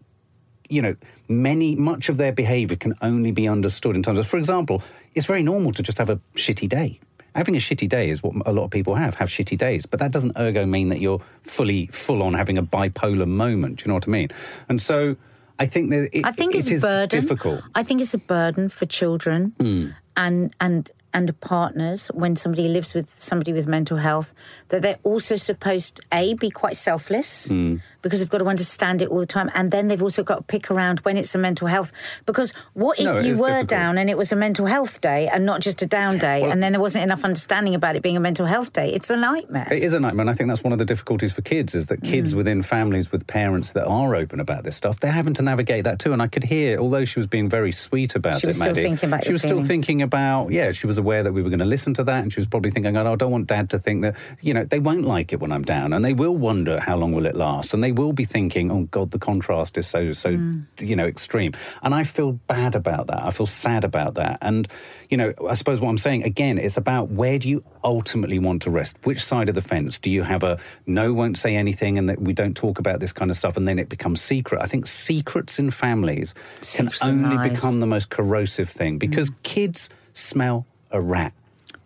you 0.68 0.82
know, 0.82 0.94
many 1.28 1.74
much 1.76 2.10
of 2.10 2.18
their 2.18 2.30
behaviour 2.32 2.76
can 2.76 2.92
only 3.00 3.30
be 3.30 3.48
understood 3.48 3.96
in 3.96 4.02
terms 4.02 4.18
of, 4.18 4.26
for 4.26 4.36
example, 4.36 4.82
it's 5.14 5.26
very 5.26 5.42
normal 5.42 5.72
to 5.72 5.82
just 5.82 5.96
have 5.96 6.10
a 6.10 6.16
shitty 6.34 6.68
day. 6.68 7.00
Having 7.34 7.56
a 7.56 7.58
shitty 7.58 7.88
day 7.88 8.10
is 8.10 8.22
what 8.22 8.34
a 8.46 8.52
lot 8.52 8.64
of 8.64 8.70
people 8.70 8.94
have, 8.96 9.14
have 9.16 9.28
shitty 9.28 9.56
days. 9.56 9.86
But 9.86 9.98
that 10.00 10.12
doesn't 10.12 10.36
ergo 10.38 10.66
mean 10.66 10.90
that 10.90 11.00
you're 11.00 11.20
fully, 11.40 11.86
full 11.86 12.22
on 12.22 12.34
having 12.34 12.58
a 12.58 12.62
bipolar 12.62 13.26
moment. 13.26 13.78
Do 13.78 13.84
you 13.84 13.88
know 13.88 13.94
what 13.94 14.06
I 14.06 14.10
mean? 14.10 14.28
And 14.68 14.80
so 14.80 15.16
I 15.58 15.66
think 15.66 15.90
that 15.90 16.08
it, 16.12 16.24
I 16.24 16.32
think 16.32 16.54
it 16.54 16.58
it's 16.70 16.82
a 16.82 16.86
burden. 16.86 17.20
difficult. 17.20 17.62
I 17.74 17.82
think 17.82 18.00
it's 18.00 18.14
a 18.14 18.18
burden 18.18 18.68
for 18.68 18.86
children 18.86 19.54
hmm. 19.58 19.88
and 20.16 20.54
and 20.60 20.90
and 21.12 21.40
partners 21.40 22.08
when 22.08 22.34
somebody 22.34 22.66
lives 22.66 22.92
with 22.92 23.14
somebody 23.18 23.52
with 23.52 23.68
mental 23.68 23.98
health 23.98 24.34
that 24.70 24.82
they're 24.82 24.98
also 25.04 25.36
supposed 25.36 26.00
a 26.12 26.34
be 26.34 26.50
quite 26.50 26.76
selfless 26.76 27.48
hmm. 27.48 27.76
Because 28.04 28.20
they've 28.20 28.30
got 28.30 28.38
to 28.38 28.46
understand 28.46 29.02
it 29.02 29.08
all 29.08 29.18
the 29.18 29.26
time 29.26 29.50
and 29.56 29.72
then 29.72 29.88
they've 29.88 30.02
also 30.02 30.22
got 30.22 30.36
to 30.36 30.42
pick 30.44 30.70
around 30.70 31.00
when 31.00 31.16
it's 31.16 31.34
a 31.34 31.38
mental 31.38 31.66
health 31.66 31.90
because 32.26 32.52
what 32.74 33.00
if 33.00 33.06
No, 33.06 33.18
you 33.18 33.36
were 33.36 33.48
difficult. 33.48 33.68
down 33.68 33.98
and 33.98 34.08
it 34.08 34.16
was 34.16 34.30
a 34.30 34.36
mental 34.36 34.66
health 34.66 35.00
day 35.00 35.26
and 35.26 35.44
not 35.44 35.60
just 35.60 35.82
a 35.82 35.86
down 35.86 36.18
day 36.18 36.44
and 36.48 36.62
then 36.62 36.70
there 36.72 36.80
wasn't 36.80 37.02
enough 37.02 37.24
understanding 37.24 37.74
about 37.74 37.96
it 37.96 38.02
being 38.02 38.16
a 38.16 38.20
mental 38.20 38.46
health 38.46 38.72
day 38.72 38.92
it's 38.94 39.10
a 39.10 39.16
nightmare 39.16 39.66
It 39.72 39.82
is 39.82 39.94
a 39.94 39.98
nightmare, 40.00 40.22
and 40.22 40.30
I 40.30 40.34
think 40.34 40.48
that's 40.50 40.62
one 40.62 40.72
of 40.72 40.78
the 40.78 40.84
difficulties 40.84 41.32
for 41.32 41.42
kids 41.42 41.74
is 41.74 41.86
that 41.86 42.02
kids 42.04 42.34
Mm. 42.34 42.36
within 42.36 42.62
families 42.62 43.10
with 43.10 43.26
parents 43.26 43.72
that 43.72 43.86
are 43.86 44.14
open 44.14 44.38
about 44.38 44.62
this 44.64 44.76
stuff, 44.76 45.00
they're 45.00 45.10
having 45.12 45.34
to 45.34 45.42
navigate 45.42 45.84
that 45.84 45.98
too. 45.98 46.12
And 46.12 46.20
I 46.22 46.26
could 46.28 46.44
hear, 46.44 46.78
although 46.78 47.04
she 47.04 47.18
was 47.18 47.26
being 47.26 47.48
very 47.48 47.72
sweet 47.72 48.14
about 48.14 48.40
She 48.40 48.46
it, 48.46 48.48
was 48.48 48.56
still 48.56 48.68
Maddie, 48.68 48.82
thinking 48.82 49.08
about 49.08 49.24
she 49.24 49.32
was 49.32 49.42
still 49.42 49.60
thinking 49.62 50.02
about, 50.02 50.50
yeah, 50.52 50.70
she 50.72 50.86
was 50.86 50.98
aware 50.98 51.22
that 51.22 51.32
we 51.32 51.42
were 51.42 51.48
going 51.50 51.58
to 51.60 51.64
listen 51.64 51.94
to 51.94 52.04
that, 52.04 52.22
and 52.22 52.32
she 52.32 52.40
was 52.40 52.46
probably 52.46 52.70
thinking, 52.70 52.96
"Oh, 52.96 53.12
I 53.12 53.16
don't 53.16 53.30
want 53.32 53.46
Dad 53.46 53.70
to 53.70 53.78
think 53.78 54.02
that." 54.02 54.14
You 54.42 54.52
know, 54.54 54.64
they 54.64 54.78
won't 54.78 55.02
like 55.16 55.32
it 55.32 55.40
when 55.40 55.52
I'm 55.52 55.62
down, 55.64 55.92
and 55.94 56.04
they 56.04 56.12
will 56.12 56.36
wonder 56.36 56.80
how 56.80 56.96
long 56.96 57.12
will 57.12 57.26
it 57.26 57.36
last, 57.36 57.72
and 57.74 57.82
they 57.82 57.92
will 57.94 58.12
be 58.12 58.24
thinking, 58.24 58.70
"Oh 58.70 58.84
God, 58.90 59.10
the 59.10 59.18
contrast 59.18 59.78
is 59.78 59.86
so 59.86 60.12
so 60.12 60.30
Mm. 60.36 60.64
you 60.80 60.96
know 60.96 61.06
extreme." 61.06 61.52
And 61.82 61.94
I 61.94 62.04
feel 62.04 62.32
bad 62.46 62.74
about 62.74 63.06
that. 63.06 63.22
I 63.22 63.30
feel 63.30 63.46
sad 63.46 63.84
about 63.84 64.14
that, 64.14 64.38
and 64.42 64.68
you 65.10 65.16
know, 65.16 65.32
I 65.48 65.54
suppose 65.54 65.80
what 65.80 65.88
I'm 65.88 65.98
saying 65.98 66.24
again, 66.24 66.58
it's 66.58 66.76
about 66.76 67.10
where 67.10 67.38
do 67.38 67.48
you 67.48 67.62
ultimately 67.82 68.38
want 68.38 68.62
to 68.62 68.70
rest? 68.70 68.96
Which 69.04 69.22
side 69.22 69.48
of 69.48 69.54
the 69.54 69.60
fence 69.62 69.98
do 69.98 70.10
you 70.10 70.22
have 70.22 70.42
a 70.42 70.58
no, 70.86 71.12
won't 71.12 71.38
say 71.38 71.54
anything, 71.56 71.98
and 71.98 72.08
that 72.08 72.20
we 72.20 72.32
don't 72.32 72.56
talk 72.56 72.78
about 72.78 73.00
this 73.00 73.12
kind 73.12 73.30
of 73.30 73.36
stuff, 73.36 73.56
and 73.56 73.66
then 73.68 73.78
it 73.78 73.88
becomes 73.88 74.20
secret? 74.20 74.60
I 74.60 74.66
think 74.66 74.86
secrets 74.86 75.58
in 75.58 75.70
families 75.70 76.34
can 76.76 76.90
only 77.02 77.48
become 77.48 77.80
the 77.80 77.86
most 77.86 78.10
corrosive 78.10 78.68
thing 78.68 78.98
because 78.98 79.30
kids 79.42 79.90
smell 80.12 80.66
a 80.90 81.00
rat. 81.00 81.32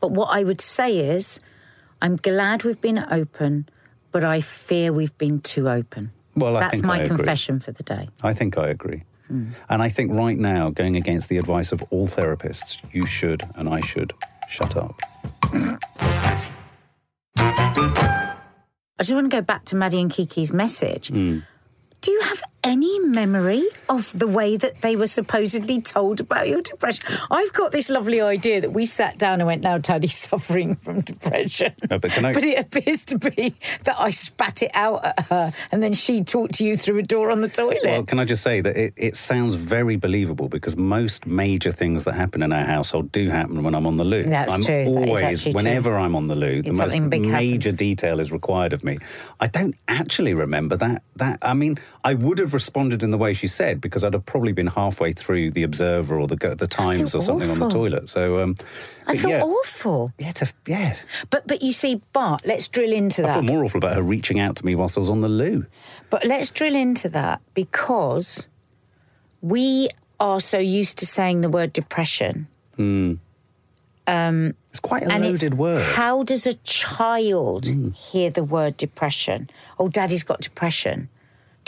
But 0.00 0.12
what 0.12 0.28
I 0.30 0.44
would 0.44 0.60
say 0.60 0.98
is, 0.98 1.40
I'm 2.00 2.16
glad 2.16 2.62
we've 2.62 2.80
been 2.80 3.04
open, 3.10 3.68
but 4.12 4.24
I 4.24 4.40
fear 4.40 4.92
we've 4.92 5.16
been 5.18 5.40
too 5.40 5.68
open. 5.68 6.12
Well, 6.36 6.56
I 6.56 6.60
That's 6.60 6.82
my 6.82 7.06
confession 7.06 7.58
for 7.58 7.72
the 7.72 7.82
day. 7.82 8.06
I 8.22 8.32
think 8.32 8.56
I 8.58 8.68
agree. 8.68 9.04
Hmm. 9.26 9.48
And 9.68 9.82
I 9.82 9.88
think 9.88 10.12
right 10.12 10.38
now, 10.38 10.70
going 10.70 10.96
against 10.96 11.28
the 11.28 11.36
advice 11.38 11.72
of 11.72 11.82
all 11.90 12.06
therapists, 12.06 12.82
you 12.92 13.04
should 13.06 13.42
and 13.54 13.68
I 13.68 13.80
should 13.80 14.12
shut 14.48 14.76
up. 14.76 15.00
I 19.00 19.02
just 19.02 19.12
want 19.12 19.30
to 19.30 19.36
go 19.36 19.42
back 19.42 19.64
to 19.66 19.76
Maddie 19.76 20.00
and 20.00 20.10
Kiki's 20.10 20.52
message. 20.52 21.08
Hmm. 21.08 21.40
Do 22.00 22.10
you 22.10 22.20
have 22.22 22.42
any 22.64 22.98
memory 23.00 23.64
of 23.88 24.16
the 24.18 24.26
way 24.26 24.56
that 24.56 24.80
they 24.82 24.96
were 24.96 25.06
supposedly 25.06 25.80
told 25.80 26.20
about 26.20 26.48
your 26.48 26.60
depression? 26.60 27.04
I've 27.30 27.52
got 27.52 27.72
this 27.72 27.88
lovely 27.88 28.20
idea 28.20 28.60
that 28.60 28.72
we 28.72 28.84
sat 28.86 29.18
down 29.18 29.40
and 29.40 29.46
went, 29.46 29.62
now 29.62 29.78
Taddy's 29.78 30.16
suffering 30.28 30.74
from 30.76 31.00
depression. 31.02 31.72
No, 31.90 31.98
but 31.98 32.10
can 32.10 32.24
I- 32.24 32.32
it 32.32 32.58
appears 32.66 33.04
to 33.06 33.18
be 33.18 33.54
that 33.84 33.96
I 33.98 34.10
spat 34.10 34.62
it 34.62 34.70
out 34.74 35.04
at 35.04 35.20
her 35.26 35.52
and 35.72 35.82
then 35.82 35.94
she 35.94 36.22
talked 36.24 36.54
to 36.54 36.64
you 36.64 36.76
through 36.76 36.98
a 36.98 37.02
door 37.02 37.30
on 37.30 37.40
the 37.40 37.48
toilet. 37.48 37.78
Well, 37.84 38.02
can 38.04 38.18
I 38.18 38.24
just 38.24 38.42
say 38.42 38.60
that 38.60 38.76
it, 38.76 38.94
it 38.96 39.16
sounds 39.16 39.54
very 39.54 39.96
believable 39.96 40.48
because 40.48 40.76
most 40.76 41.26
major 41.26 41.72
things 41.72 42.04
that 42.04 42.14
happen 42.14 42.42
in 42.42 42.52
our 42.52 42.64
household 42.64 43.12
do 43.12 43.30
happen 43.30 43.62
when 43.62 43.74
I'm 43.74 43.86
on 43.86 43.96
the 43.96 44.04
loo. 44.04 44.24
That's 44.24 44.52
I'm 44.52 44.62
true. 44.62 44.84
That 44.84 45.08
always, 45.08 45.42
true. 45.44 45.52
whenever 45.52 45.96
I'm 45.96 46.14
on 46.16 46.26
the 46.26 46.34
loo, 46.34 46.62
the 46.62 46.70
If 46.70 46.76
most 46.76 46.98
major 46.98 47.30
happens. 47.70 47.76
detail 47.76 48.20
is 48.20 48.32
required 48.32 48.72
of 48.72 48.84
me. 48.84 48.98
I 49.40 49.46
don't 49.46 49.74
actually 49.86 50.34
remember 50.34 50.76
that. 50.76 51.02
That 51.16 51.38
I 51.42 51.54
mean, 51.54 51.78
I 52.04 52.14
would 52.14 52.38
have 52.38 52.47
responded 52.54 53.02
in 53.02 53.10
the 53.10 53.18
way 53.18 53.32
she 53.32 53.46
said 53.46 53.80
because 53.80 54.04
I'd 54.04 54.14
have 54.14 54.26
probably 54.26 54.52
been 54.52 54.66
halfway 54.68 55.12
through 55.12 55.52
the 55.52 55.62
Observer 55.62 56.18
or 56.18 56.26
the 56.26 56.36
the 56.36 56.66
Times 56.66 57.14
or 57.14 57.20
something 57.20 57.50
on 57.50 57.58
the 57.58 57.68
toilet. 57.68 58.08
So, 58.08 58.42
um, 58.42 58.56
I 59.06 59.16
feel 59.16 59.30
yeah, 59.30 59.42
awful. 59.42 60.12
yeah, 60.18 60.30
to, 60.32 60.52
yeah. 60.66 60.96
But 61.30 61.46
but 61.46 61.62
you 61.62 61.72
see, 61.72 62.02
Bart, 62.12 62.42
let's 62.46 62.68
drill 62.68 62.92
into 62.92 63.22
that. 63.22 63.30
I 63.30 63.34
feel 63.34 63.42
more 63.42 63.64
awful 63.64 63.78
about 63.78 63.94
her 63.94 64.02
reaching 64.02 64.40
out 64.40 64.56
to 64.56 64.66
me 64.66 64.74
whilst 64.74 64.96
I 64.96 65.00
was 65.00 65.10
on 65.10 65.20
the 65.20 65.28
loo. 65.28 65.66
But 66.10 66.24
let's 66.24 66.50
drill 66.50 66.74
into 66.74 67.08
that 67.10 67.40
because 67.54 68.48
we 69.40 69.88
are 70.20 70.40
so 70.40 70.58
used 70.58 70.98
to 70.98 71.06
saying 71.06 71.42
the 71.42 71.50
word 71.50 71.72
depression. 71.72 72.48
It's 74.70 74.80
quite 74.80 75.02
a 75.04 75.08
loaded 75.08 75.54
word. 75.54 75.82
Mm. 75.82 75.94
how 75.94 76.22
does 76.22 76.46
a 76.46 76.54
child 76.54 77.66
hear 77.94 78.30
the 78.30 78.44
word 78.44 78.76
depression? 78.76 79.50
Oh, 79.78 79.88
daddy's 79.88 80.22
got 80.22 80.40
depression. 80.40 81.08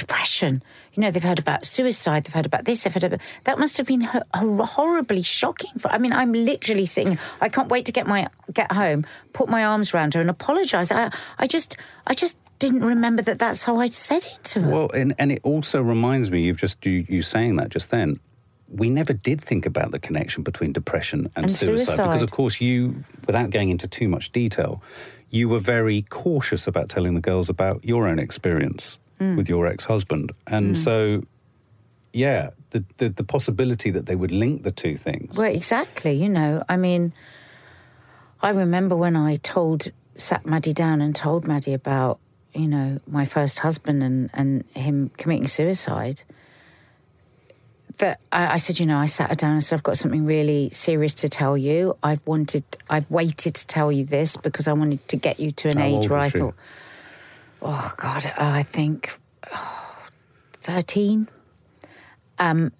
Depression. 0.00 0.62
You 0.94 1.02
know, 1.02 1.10
they've 1.10 1.22
heard 1.22 1.38
about 1.38 1.66
suicide, 1.66 2.24
they've 2.24 2.32
heard 2.32 2.46
about 2.46 2.64
this, 2.64 2.82
they've 2.82 2.94
heard 2.94 3.04
about 3.04 3.20
that. 3.44 3.58
Must 3.58 3.76
have 3.76 3.86
been 3.86 4.00
hor- 4.00 4.24
horribly 4.34 5.22
shocking. 5.22 5.70
For, 5.78 5.90
I 5.90 5.98
mean, 5.98 6.12
I'm 6.12 6.32
literally 6.32 6.86
sitting. 6.86 7.18
I 7.40 7.50
can't 7.50 7.68
wait 7.68 7.84
to 7.84 7.92
get 7.92 8.06
my 8.06 8.26
get 8.52 8.72
home, 8.72 9.04
put 9.34 9.50
my 9.50 9.62
arms 9.62 9.92
around 9.92 10.14
her, 10.14 10.20
and 10.22 10.30
apologise. 10.30 10.90
I, 10.90 11.12
I 11.38 11.46
just, 11.46 11.76
I 12.06 12.14
just 12.14 12.38
didn't 12.58 12.82
remember 12.82 13.22
that. 13.22 13.38
That's 13.38 13.64
how 13.64 13.76
I 13.76 13.88
said 13.88 14.24
it 14.24 14.42
to 14.44 14.62
her. 14.62 14.70
Well, 14.70 14.90
and, 14.94 15.14
and 15.18 15.30
it 15.30 15.40
also 15.42 15.82
reminds 15.82 16.30
me, 16.30 16.40
you've 16.42 16.56
just 16.56 16.84
you, 16.86 17.04
you 17.08 17.20
saying 17.22 17.56
that 17.56 17.68
just 17.68 17.90
then. 17.90 18.18
We 18.68 18.88
never 18.88 19.12
did 19.12 19.40
think 19.40 19.66
about 19.66 19.90
the 19.90 19.98
connection 19.98 20.42
between 20.44 20.72
depression 20.72 21.30
and, 21.36 21.44
And 21.44 21.52
suicide, 21.52 21.96
because, 21.98 22.22
of 22.22 22.30
course, 22.30 22.60
you, 22.60 23.02
without 23.26 23.50
going 23.50 23.68
into 23.68 23.86
too 23.86 24.08
much 24.08 24.32
detail, 24.32 24.82
you 25.28 25.48
were 25.48 25.58
very 25.58 26.02
cautious 26.08 26.66
about 26.66 26.88
telling 26.88 27.14
the 27.14 27.20
girls 27.20 27.48
about 27.50 27.84
your 27.84 28.08
own 28.08 28.18
experience 28.18 28.98
Hmm. 29.20 29.36
with 29.36 29.50
your 29.50 29.66
ex-husband, 29.66 30.32
and 30.46 30.78
so, 30.78 31.22
yeah, 32.14 32.50
the, 32.70 32.82
the 32.96 33.10
the 33.10 33.22
possibility 33.22 33.90
that 33.90 34.06
they 34.06 34.16
would 34.16 34.32
link 34.32 34.62
the 34.62 34.70
two 34.70 34.96
things. 34.96 35.36
Well, 35.36 35.54
exactly. 35.54 36.14
You 36.14 36.30
know, 36.30 36.64
I 36.70 36.78
mean, 36.78 37.12
I 38.40 38.48
remember 38.48 38.96
when 38.96 39.16
I 39.16 39.36
told, 39.36 39.88
sat 40.14 40.46
Maddie 40.46 40.72
down 40.72 41.02
and 41.02 41.14
told 41.14 41.46
Maddie 41.46 41.74
about, 41.74 42.18
you 42.54 42.66
know, 42.66 42.98
my 43.06 43.26
first 43.26 43.58
husband 43.58 44.02
and, 44.02 44.30
and 44.32 44.64
him 44.74 45.10
committing 45.18 45.46
suicide. 45.46 46.22
That 47.98 48.22
I, 48.32 48.54
I 48.54 48.56
said, 48.56 48.80
you 48.80 48.86
know, 48.86 48.96
I 48.96 49.04
sat 49.04 49.28
her 49.28 49.34
down 49.34 49.52
and 49.52 49.62
said, 49.62 49.76
I've 49.76 49.82
got 49.82 49.98
something 49.98 50.24
really 50.24 50.70
serious 50.70 51.12
to 51.16 51.28
tell 51.28 51.58
you. 51.58 51.98
I've 52.02 52.26
wanted, 52.26 52.64
I've 52.88 53.10
waited 53.10 53.54
to 53.56 53.66
tell 53.66 53.92
you 53.92 54.06
this 54.06 54.38
because 54.38 54.66
I 54.66 54.72
wanted 54.72 55.06
to 55.08 55.16
get 55.16 55.38
you 55.38 55.50
to 55.50 55.68
an 55.68 55.76
How 55.76 55.84
age 55.84 56.08
where 56.08 56.20
I 56.20 56.30
she? 56.30 56.38
Oh 57.62 57.92
God, 57.96 58.26
uh, 58.26 58.32
I 58.38 58.62
think 58.62 59.18
oh, 59.52 59.96
13. 60.54 61.28
Um, 62.38 62.72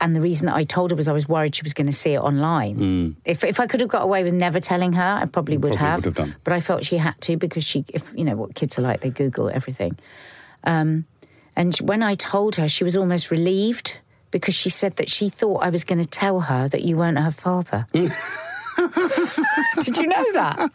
and 0.00 0.16
the 0.16 0.20
reason 0.22 0.46
that 0.46 0.54
I 0.54 0.64
told 0.64 0.90
her 0.92 0.96
was 0.96 1.08
I 1.08 1.12
was 1.12 1.28
worried 1.28 1.54
she 1.54 1.62
was 1.62 1.74
going 1.74 1.86
to 1.86 1.92
see 1.92 2.14
it 2.14 2.20
online. 2.20 3.16
If 3.26 3.44
if 3.44 3.60
I 3.60 3.66
could 3.66 3.80
have 3.80 3.90
got 3.90 4.02
away 4.02 4.22
with 4.24 4.32
never 4.32 4.58
telling 4.58 4.94
her, 4.94 5.18
I 5.22 5.26
probably 5.26 5.58
would 5.58 5.74
Hmm. 5.74 5.78
Probably 5.78 5.90
have. 5.90 6.04
would 6.06 6.18
have. 6.18 6.34
But 6.42 6.52
I 6.54 6.60
felt 6.60 6.84
she 6.84 6.96
had 6.96 7.20
to 7.22 7.36
because 7.36 7.64
she, 7.64 7.84
if 7.88 8.10
you 8.16 8.24
know 8.24 8.34
what 8.34 8.54
kids 8.54 8.78
are 8.78 8.82
like, 8.82 9.00
they 9.02 9.10
Google 9.10 9.50
everything. 9.50 9.98
Um, 10.64 11.04
and 11.54 11.76
when 11.78 12.02
I 12.02 12.14
told 12.14 12.56
her, 12.56 12.66
she 12.68 12.82
was 12.84 12.96
almost 12.96 13.30
relieved 13.30 13.98
because 14.30 14.54
she 14.54 14.70
said 14.70 14.96
that 14.96 15.10
she 15.10 15.28
thought 15.28 15.62
I 15.62 15.68
was 15.68 15.84
going 15.84 16.00
to 16.00 16.08
tell 16.08 16.40
her 16.40 16.66
that 16.68 16.82
you 16.82 16.96
weren't 16.96 17.18
her 17.18 17.30
father. 17.32 17.86
Did 19.82 19.96
you 19.98 20.06
know 20.06 20.32
that? 20.32 20.70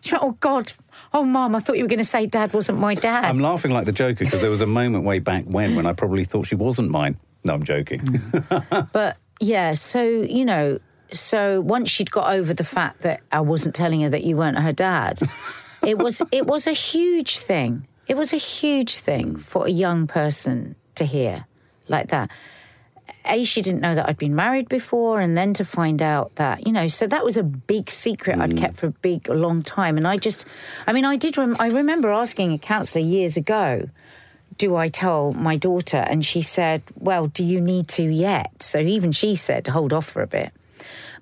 She 0.00 0.12
went, 0.14 0.24
"Oh 0.24 0.36
God, 0.40 0.72
oh 1.14 1.24
Mum, 1.24 1.54
I 1.54 1.60
thought 1.60 1.76
you 1.76 1.84
were 1.84 1.88
going 1.88 1.98
to 1.98 2.04
say 2.04 2.26
Dad 2.26 2.52
wasn't 2.52 2.78
my 2.78 2.94
dad." 2.94 3.24
I'm 3.24 3.38
laughing 3.38 3.70
like 3.70 3.86
the 3.86 3.92
Joker 3.92 4.24
because 4.24 4.40
there 4.40 4.50
was 4.50 4.60
a 4.60 4.66
moment 4.66 5.04
way 5.04 5.20
back 5.20 5.44
when 5.44 5.76
when 5.76 5.86
I 5.86 5.92
probably 5.94 6.24
thought 6.24 6.46
she 6.46 6.56
wasn't 6.56 6.90
mine. 6.90 7.16
No, 7.44 7.54
I'm 7.54 7.62
joking. 7.62 8.00
Mm. 8.00 8.88
But 8.92 9.16
yeah, 9.40 9.74
so 9.74 10.02
you 10.02 10.44
know, 10.44 10.78
so 11.12 11.60
once 11.60 11.88
she'd 11.90 12.10
got 12.10 12.34
over 12.34 12.52
the 12.52 12.64
fact 12.64 13.02
that 13.02 13.20
I 13.32 13.40
wasn't 13.40 13.74
telling 13.74 14.02
her 14.02 14.10
that 14.10 14.24
you 14.24 14.36
weren't 14.36 14.58
her 14.58 14.72
dad, 14.72 15.20
it 15.82 15.98
was 15.98 16.20
it 16.32 16.46
was 16.46 16.66
a 16.66 16.72
huge 16.72 17.38
thing. 17.38 17.86
It 18.06 18.16
was 18.16 18.32
a 18.34 18.38
huge 18.38 18.98
thing 18.98 19.36
for 19.36 19.66
a 19.66 19.70
young 19.70 20.06
person 20.06 20.76
to 20.96 21.04
hear 21.04 21.46
like 21.88 22.08
that. 22.08 22.30
A, 23.26 23.44
she 23.44 23.62
didn't 23.62 23.80
know 23.80 23.94
that 23.94 24.08
I'd 24.08 24.18
been 24.18 24.34
married 24.34 24.68
before, 24.68 25.20
and 25.20 25.36
then 25.36 25.54
to 25.54 25.64
find 25.64 26.02
out 26.02 26.34
that, 26.36 26.66
you 26.66 26.72
know, 26.72 26.86
so 26.88 27.06
that 27.06 27.24
was 27.24 27.36
a 27.36 27.42
big 27.42 27.90
secret 27.90 28.38
I'd 28.38 28.50
mm. 28.50 28.58
kept 28.58 28.76
for 28.76 28.86
a 28.86 28.90
big, 28.90 29.28
long 29.28 29.62
time. 29.62 29.96
And 29.96 30.06
I 30.06 30.16
just, 30.18 30.46
I 30.86 30.92
mean, 30.92 31.04
I 31.04 31.16
did, 31.16 31.38
rem- 31.38 31.56
I 31.58 31.68
remember 31.68 32.10
asking 32.10 32.52
a 32.52 32.58
counsellor 32.58 33.02
years 33.02 33.36
ago, 33.36 33.88
do 34.58 34.76
I 34.76 34.88
tell 34.88 35.32
my 35.32 35.56
daughter? 35.56 35.96
And 35.96 36.24
she 36.24 36.42
said, 36.42 36.82
Well, 36.98 37.26
do 37.26 37.42
you 37.42 37.60
need 37.60 37.88
to 37.88 38.04
yet? 38.04 38.62
So 38.62 38.78
even 38.78 39.12
she 39.12 39.34
said, 39.34 39.66
Hold 39.66 39.92
off 39.92 40.06
for 40.06 40.22
a 40.22 40.26
bit. 40.26 40.52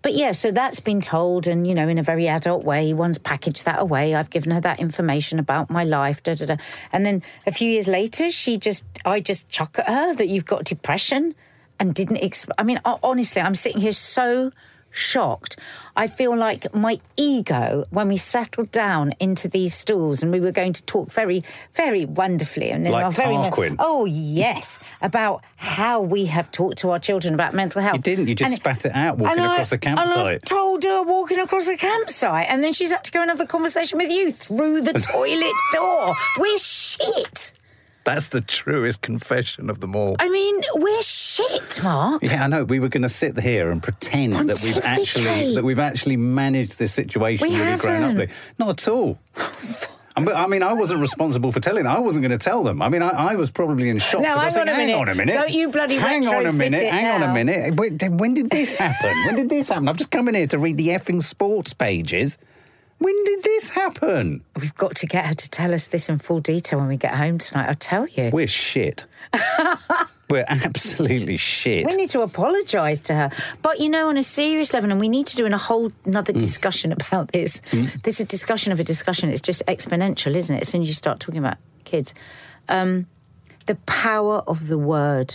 But 0.03 0.15
yeah, 0.15 0.33
so 0.33 0.51
that's 0.51 0.81
been 0.81 1.01
told, 1.01 1.47
and 1.47 1.65
you 1.67 1.75
know, 1.75 1.89
in 1.89 1.97
a 1.97 2.03
very 2.03 2.27
adult 2.27 2.65
way, 2.65 2.93
one's 2.93 3.19
packaged 3.19 3.65
that 3.65 3.81
away. 3.81 4.15
I've 4.15 4.31
given 4.31 4.51
her 4.51 4.61
that 4.61 4.81
information 4.81 5.39
about 5.39 5.71
my 5.71 5.85
life, 5.85 6.23
da 6.23 6.35
da 6.35 6.47
da. 6.47 6.57
And 6.93 7.07
then 7.07 7.23
a 7.47 7.53
few 7.53 7.71
years 7.71 7.87
later, 7.87 8.31
she 8.31 8.59
just, 8.59 8.85
I 9.05 9.21
just 9.21 9.49
chuck 9.49 9.79
at 9.79 9.87
her 9.87 10.15
that 10.17 10.27
you've 10.27 10.45
got 10.45 10.65
depression 10.65 11.37
and 11.83 11.93
didn't, 11.93 12.19
exp- 12.19 12.51
I 12.57 12.63
mean, 12.63 12.79
honestly, 12.85 13.43
I'm 13.43 13.57
sitting 13.57 13.81
here 13.81 13.91
so 13.91 14.53
shocked. 14.93 15.59
I 15.97 16.07
feel 16.07 16.37
like 16.37 16.73
my 16.75 17.01
ego, 17.17 17.85
when 17.91 18.07
we 18.09 18.17
settled 18.19 18.71
down 18.71 19.13
into 19.19 19.49
these 19.49 19.75
stools 19.75 20.23
and 20.23 20.31
we 20.31 20.39
were 20.39 20.53
going 20.53 20.75
to 20.75 20.83
talk 20.85 21.11
very, 21.11 21.43
very 21.75 22.05
wonderfully 22.05 22.71
and 22.71 22.87
in 22.87 22.93
Like 22.93 23.05
our 23.07 23.11
very 23.11 23.35
Tarquin. 23.35 23.77
oh 23.81 24.05
yes, 24.05 24.79
about 25.01 25.43
how 25.57 26.01
we 26.03 26.27
have 26.27 26.51
talked 26.53 26.79
to 26.79 26.91
our 26.91 27.01
children 27.01 27.35
about 27.35 27.53
mental 27.53 27.83
health. 27.83 27.97
You 27.97 28.03
didn't, 28.03 28.29
you 28.29 28.35
just 28.37 28.53
And- 28.53 28.61
spat 28.61 28.87
it 28.87 28.93
out 28.95 29.19
walking 29.19 29.39
and 29.39 29.47
I- 29.49 29.55
across 29.55 29.73
a 29.73 29.81
And 29.83 29.99
I've 29.99 30.07
campsite. 30.15 30.45
told 30.47 30.85
her 30.85 31.03
walking 31.03 31.41
across 31.41 31.67
a 31.67 31.77
campsite, 31.77 32.47
and 32.49 32.63
then 32.63 32.73
she's 32.73 32.93
had 32.93 33.03
to 33.05 33.11
go 33.11 33.23
and 33.23 33.29
have 33.31 33.39
the 33.39 33.47
conversation 33.47 33.99
with 33.99 34.11
you 34.13 34.31
through 34.31 34.83
the 34.83 34.93
toilet 35.13 35.53
door. 35.73 36.15
We're 36.39 36.59
shit. 36.59 37.55
That's 38.05 38.29
the 38.29 38.41
truest 38.41 39.01
confession 39.03 39.71
of 39.71 39.81
them 39.81 39.95
all. 39.95 40.17
I 40.19 40.29
mean, 40.29 40.61
we're 40.75 41.03
shit, 41.03 41.81
Mark. 41.85 42.23
Yeah, 42.23 42.45
I 42.45 42.47
know. 42.49 42.65
We 42.65 42.81
were 42.81 42.89
going 42.89 43.03
to 43.03 43.09
sit 43.09 43.39
here 43.39 43.71
and 43.71 43.83
pretend 43.83 44.35
that 44.35 44.61
we've 44.65 44.79
actually 44.85 45.55
that 45.55 45.63
we've 45.65 45.79
actually 45.79 46.17
managed 46.17 46.79
this 46.79 46.93
situation 46.93 47.49
We 47.49 47.57
really 47.59 47.77
grown 47.79 48.03
haven't. 48.03 48.31
Not 48.59 48.69
at 48.71 48.89
all. 48.89 49.19
I 50.15 50.47
mean, 50.47 50.63
I 50.63 50.75
wasn't 50.75 51.01
responsible 51.01 51.53
for 51.53 51.61
telling 51.61 51.85
them. 51.85 51.97
I 51.97 51.99
wasn't 51.99 52.23
going 52.23 52.39
to 52.39 52.45
tell 52.45 52.63
them. 52.63 52.83
I 52.83 52.91
mean, 52.91 53.01
I, 53.03 53.33
I 53.33 53.35
was 53.37 53.51
probably 53.51 53.89
in 53.89 53.97
shock. 53.99 54.21
No, 54.21 54.35
'cause 54.35 54.39
I 54.39 54.41
hang 54.41 54.47
was 54.47 54.57
on 54.59 54.69
a 54.69 54.73
minute. 54.75 54.91
Hang 54.93 55.01
on 55.01 55.09
a 55.09 55.15
minute. 55.15 55.33
Don't 55.35 55.51
you 55.51 55.69
bloody 55.71 55.97
Hang 55.97 56.27
on 56.29 56.45
a 56.45 56.53
minute. 56.53 56.85
Hang 56.85 57.23
on 57.23 57.31
a 57.31 57.33
minute. 57.33 57.77
Wait, 57.77 58.03
when 58.11 58.35
did 58.35 58.51
this 58.51 58.75
happen? 58.75 59.11
when 59.27 59.37
did 59.37 59.49
this 59.49 59.71
happen? 59.71 59.89
I've 59.89 59.97
just 59.97 60.11
come 60.11 60.29
in 60.29 60.35
here 60.35 60.47
to 60.49 60.59
read 60.59 60.77
the 60.77 60.89
effing 60.89 61.23
sports 61.23 61.73
pages. 61.73 62.37
When 63.03 63.25
did 63.25 63.43
this 63.43 63.71
happen? 63.71 64.43
We've 64.61 64.75
got 64.77 64.95
to 64.97 65.07
get 65.07 65.27
her 65.27 65.35
to 65.35 65.51
tell 65.51 65.75
us 65.75 65.89
this 65.89 66.09
in 66.09 66.19
full 66.19 66.41
detail 66.41 66.79
when 66.79 66.89
we 66.89 66.97
get 66.97 67.15
home 67.15 67.39
tonight. 67.39 67.69
I'll 67.69 67.75
tell 67.75 68.07
you. 68.09 68.31
We're 68.33 68.47
shit. 68.47 69.07
We're 70.31 70.45
absolutely 70.49 71.37
shit. 71.37 71.85
We 71.85 71.95
need 71.95 72.09
to 72.11 72.23
apologise 72.23 73.03
to 73.05 73.15
her. 73.15 73.31
But 73.61 73.81
you 73.81 73.91
know, 73.91 74.09
on 74.09 74.17
a 74.17 74.23
serious 74.23 74.73
level, 74.73 74.91
and 74.91 74.99
we 75.01 75.09
need 75.09 75.27
to 75.27 75.37
do 75.37 75.45
in 75.45 75.53
a 75.53 75.59
whole 75.59 75.91
Mm. 75.91 76.07
another 76.07 76.33
discussion 76.33 76.91
about 76.93 77.33
this. 77.33 77.61
There's 78.03 78.21
a 78.21 78.25
discussion 78.25 78.73
of 78.73 78.81
a 78.81 78.85
discussion. 78.85 79.29
It's 79.31 79.43
just 79.43 79.63
exponential, 79.67 80.35
isn't 80.35 80.57
it? 80.57 80.63
As 80.63 80.69
soon 80.69 80.81
as 80.83 80.89
you 80.89 80.95
start 80.95 81.21
talking 81.21 81.39
about 81.41 81.59
kids. 81.85 82.15
Um, 82.69 83.07
the 83.67 83.75
power 83.87 84.39
of 84.47 84.69
the 84.69 84.79
word. 84.79 85.35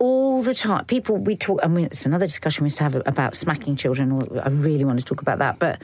All 0.00 0.42
the 0.42 0.54
time, 0.54 0.86
people 0.86 1.18
we 1.18 1.36
talk. 1.36 1.60
I 1.62 1.68
mean, 1.68 1.84
it's 1.84 2.06
another 2.06 2.26
discussion 2.26 2.64
we 2.64 2.66
used 2.66 2.78
to 2.78 2.84
have 2.84 2.94
about 3.06 3.34
smacking 3.34 3.76
children. 3.76 4.18
I 4.42 4.48
really 4.48 4.84
want 4.84 4.98
to 4.98 5.04
talk 5.04 5.20
about 5.20 5.38
that, 5.38 5.58
but 5.58 5.80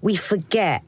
we 0.00 0.14
forget 0.14 0.82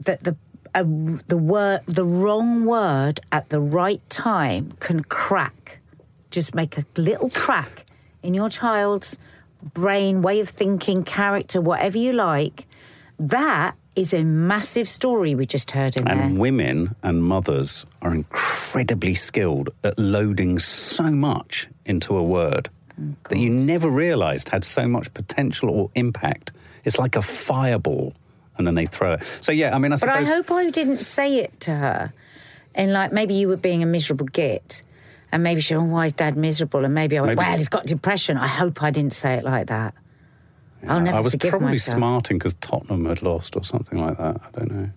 that 0.00 0.24
the 0.24 0.36
the 0.74 1.36
word 1.36 1.80
the 1.86 2.04
wrong 2.04 2.64
word 2.64 3.20
at 3.30 3.50
the 3.50 3.60
right 3.60 4.02
time 4.10 4.72
can 4.80 5.04
crack 5.04 5.78
just 6.32 6.52
make 6.52 6.76
a 6.76 6.84
little 6.96 7.30
crack 7.30 7.84
in 8.24 8.34
your 8.34 8.50
child's 8.50 9.18
brain 9.62 10.20
way 10.20 10.40
of 10.40 10.48
thinking 10.48 11.04
character 11.04 11.60
whatever 11.60 11.96
you 11.96 12.12
like 12.12 12.66
that 13.20 13.76
is 13.96 14.12
a 14.12 14.24
massive 14.24 14.88
story 14.88 15.34
we 15.34 15.46
just 15.46 15.70
heard 15.70 15.96
in 15.96 16.06
And 16.08 16.18
there. 16.20 16.26
And 16.26 16.38
women 16.38 16.94
and 17.02 17.22
mothers 17.22 17.86
are 18.02 18.14
incredibly 18.14 19.14
skilled 19.14 19.70
at 19.84 19.98
loading 19.98 20.58
so 20.58 21.10
much 21.10 21.68
into 21.84 22.16
a 22.16 22.22
word 22.22 22.68
Oh, 23.00 23.14
that 23.28 23.38
you 23.38 23.50
never 23.50 23.90
realised 23.90 24.50
had 24.50 24.64
so 24.64 24.86
much 24.86 25.12
potential 25.14 25.68
or 25.68 25.90
impact. 25.96 26.52
It's 26.84 26.96
like 26.98 27.16
a 27.16 27.22
fireball, 27.22 28.12
and 28.56 28.64
then 28.66 28.76
they 28.76 28.86
throw 28.86 29.14
it. 29.14 29.24
So 29.40 29.50
yeah, 29.50 29.74
I 29.74 29.78
mean, 29.78 29.92
I 29.92 29.96
but 29.96 30.10
i 30.10 30.22
hope 30.22 30.50
i 30.52 30.70
didn't 30.70 31.00
say 31.02 31.38
it 31.38 31.58
to 31.60 31.74
her. 31.74 32.12
And 32.76 32.92
like 32.92 33.10
maybe 33.12 33.34
you 33.34 33.48
were 33.48 33.56
being 33.56 33.82
a 33.82 33.86
miserable 33.86 34.26
git 34.26 34.82
and 35.32 35.42
maybe 35.42 35.60
she 35.60 35.74
oh 35.74 35.82
why 35.82 36.04
is 36.06 36.12
dad 36.12 36.36
miserable? 36.36 36.84
And 36.84 36.94
maybe 36.94 37.18
i 37.18 37.20
went 37.20 37.30
Maybe- 37.36 37.46
well 37.48 37.56
he's 37.58 37.68
got 37.68 37.86
depression. 37.86 38.36
I 38.36 38.46
hope 38.46 38.80
i 38.82 38.90
didn't 38.92 39.12
say 39.12 39.34
it 39.34 39.44
like 39.44 39.66
that 39.68 39.94
i'll 40.88 41.00
never 41.00 41.16
I 41.16 41.20
was 41.20 41.32
forgive 41.34 41.50
probably 41.50 41.68
myself. 41.68 41.96
smarting 41.98 42.38
because 42.38 42.54
Tottenham 42.60 43.04
had 43.06 43.22
lost 43.22 43.56
or 43.56 43.64
something 43.64 43.98
like 44.04 44.16
that. 44.18 44.40
I 44.44 44.58
don't 44.58 44.70
know. 44.70 44.90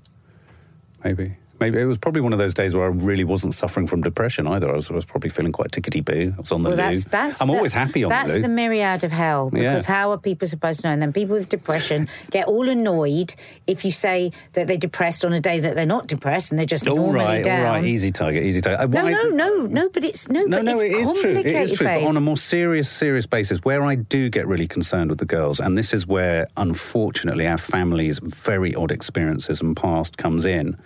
Maybe. 1.03 1.37
Maybe 1.59 1.79
it 1.79 1.85
was 1.85 1.97
probably 1.97 2.21
one 2.21 2.33
of 2.33 2.39
those 2.39 2.53
days 2.53 2.75
where 2.75 2.85
I 2.85 2.89
really 2.89 3.23
wasn't 3.23 3.53
suffering 3.55 3.87
from 3.87 4.01
depression 4.01 4.45
either. 4.47 4.69
I 4.69 4.73
was, 4.73 4.91
I 4.91 4.93
was 4.93 5.05
probably 5.05 5.29
feeling 5.31 5.51
quite 5.51 5.71
tickety 5.71 6.05
boo. 6.05 6.33
I 6.37 6.39
was 6.41 6.51
on 6.51 6.61
the 6.61 6.69
Well, 6.69 6.77
loo. 6.77 6.83
that's 6.83 7.05
that's. 7.05 7.41
I'm 7.41 7.47
the- 7.47 7.53
always 7.55 7.73
happy 7.73 8.03
on 8.03 8.09
That's 8.09 8.31
the 8.33 8.37
loo. 8.37 8.41
the 8.43 8.47
myriad 8.49 9.03
of 9.03 9.11
hell. 9.11 9.49
Yeah. 9.53 9.71
Because 9.73 9.85
how 9.87 10.11
are 10.11 10.17
people 10.17 10.47
supposed 10.47 10.81
to 10.81 10.87
know? 10.87 10.93
And 10.93 11.01
then 11.01 11.11
people 11.13 11.35
with 11.35 11.49
depression 11.49 12.09
get 12.31 12.47
all 12.47 12.69
annoyed 12.69 13.33
if 13.65 13.83
you 13.85 13.91
say 13.91 14.31
that 14.53 14.67
they're 14.67 14.77
depressed 14.77 15.25
on 15.25 15.33
a 15.33 15.39
day 15.39 15.59
that 15.59 15.75
they're 15.75 15.85
not 15.85 16.07
depressed 16.07 16.51
and 16.51 16.59
they're 16.59 16.65
just 16.65 16.87
all 16.87 16.95
normally 16.97 17.25
right, 17.25 17.43
down. 17.43 17.65
all 17.65 17.71
right, 17.73 17.85
easy 17.85 18.11
target, 18.11 18.43
easy 18.43 18.61
target. 18.61 18.81
Uh, 18.81 18.87
No, 18.87 19.07
no, 19.09 19.29
no, 19.29 19.65
no. 19.65 19.89
But 19.89 20.03
it's 20.03 20.29
no. 20.29 20.43
No, 20.43 20.57
but 20.57 20.65
no, 20.65 20.73
it's 20.79 20.83
it 20.83 20.91
is 20.91 21.21
true. 21.21 21.31
It 21.31 21.45
is 21.47 21.71
true. 21.71 21.87
But 21.87 22.03
on 22.03 22.17
a 22.17 22.21
more 22.21 22.37
serious, 22.37 22.89
serious 22.89 23.25
basis, 23.25 23.57
where 23.63 23.83
I 23.83 23.95
do 23.95 24.29
get 24.29 24.45
really 24.47 24.67
concerned 24.67 25.09
with 25.09 25.19
the 25.19 25.25
girls, 25.25 25.59
and 25.59 25.77
this 25.77 25.93
is 25.93 26.05
where, 26.05 26.47
unfortunately, 26.57 27.47
our 27.47 27.57
family's 27.57 28.19
very 28.19 28.75
odd 28.75 28.91
experiences 28.91 29.61
and 29.61 29.75
past 29.75 30.17
comes 30.17 30.45
in. 30.45 30.77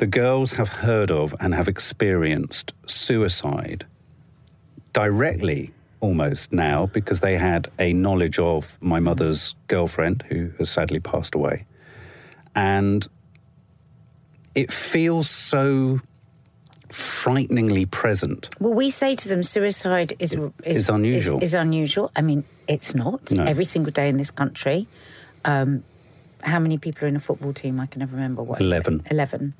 The 0.00 0.06
girls 0.06 0.52
have 0.52 0.70
heard 0.70 1.10
of 1.10 1.34
and 1.40 1.54
have 1.54 1.68
experienced 1.68 2.72
suicide 2.86 3.84
directly 4.94 5.74
almost 6.00 6.54
now 6.54 6.86
because 6.86 7.20
they 7.20 7.36
had 7.36 7.68
a 7.78 7.92
knowledge 7.92 8.38
of 8.38 8.82
my 8.82 8.98
mother's 8.98 9.54
girlfriend 9.68 10.22
who 10.30 10.52
has 10.56 10.70
sadly 10.70 11.00
passed 11.00 11.34
away. 11.34 11.66
And 12.54 13.06
it 14.54 14.72
feels 14.72 15.28
so 15.28 16.00
frighteningly 16.88 17.84
present. 17.84 18.48
Well, 18.58 18.72
we 18.72 18.88
say 18.88 19.14
to 19.14 19.28
them, 19.28 19.42
suicide 19.42 20.14
is 20.18 20.32
is, 20.32 20.78
It's 20.78 20.88
unusual. 20.88 21.42
Is, 21.42 21.50
is 21.50 21.54
unusual. 21.54 22.10
I 22.16 22.22
mean, 22.22 22.44
it's 22.66 22.94
not 22.94 23.30
No. 23.32 23.44
every 23.44 23.66
single 23.66 23.92
day 23.92 24.08
in 24.08 24.16
this 24.16 24.30
country. 24.30 24.86
Um, 25.44 25.84
how 26.42 26.58
many 26.58 26.78
people 26.78 27.04
are 27.04 27.08
in 27.08 27.16
a 27.16 27.20
football 27.20 27.52
team? 27.52 27.78
I 27.78 27.84
can 27.84 27.98
never 27.98 28.16
remember. 28.16 28.42
what. 28.42 28.62
11. 28.62 29.02
Eleven 29.10 29.42
young 29.42 29.54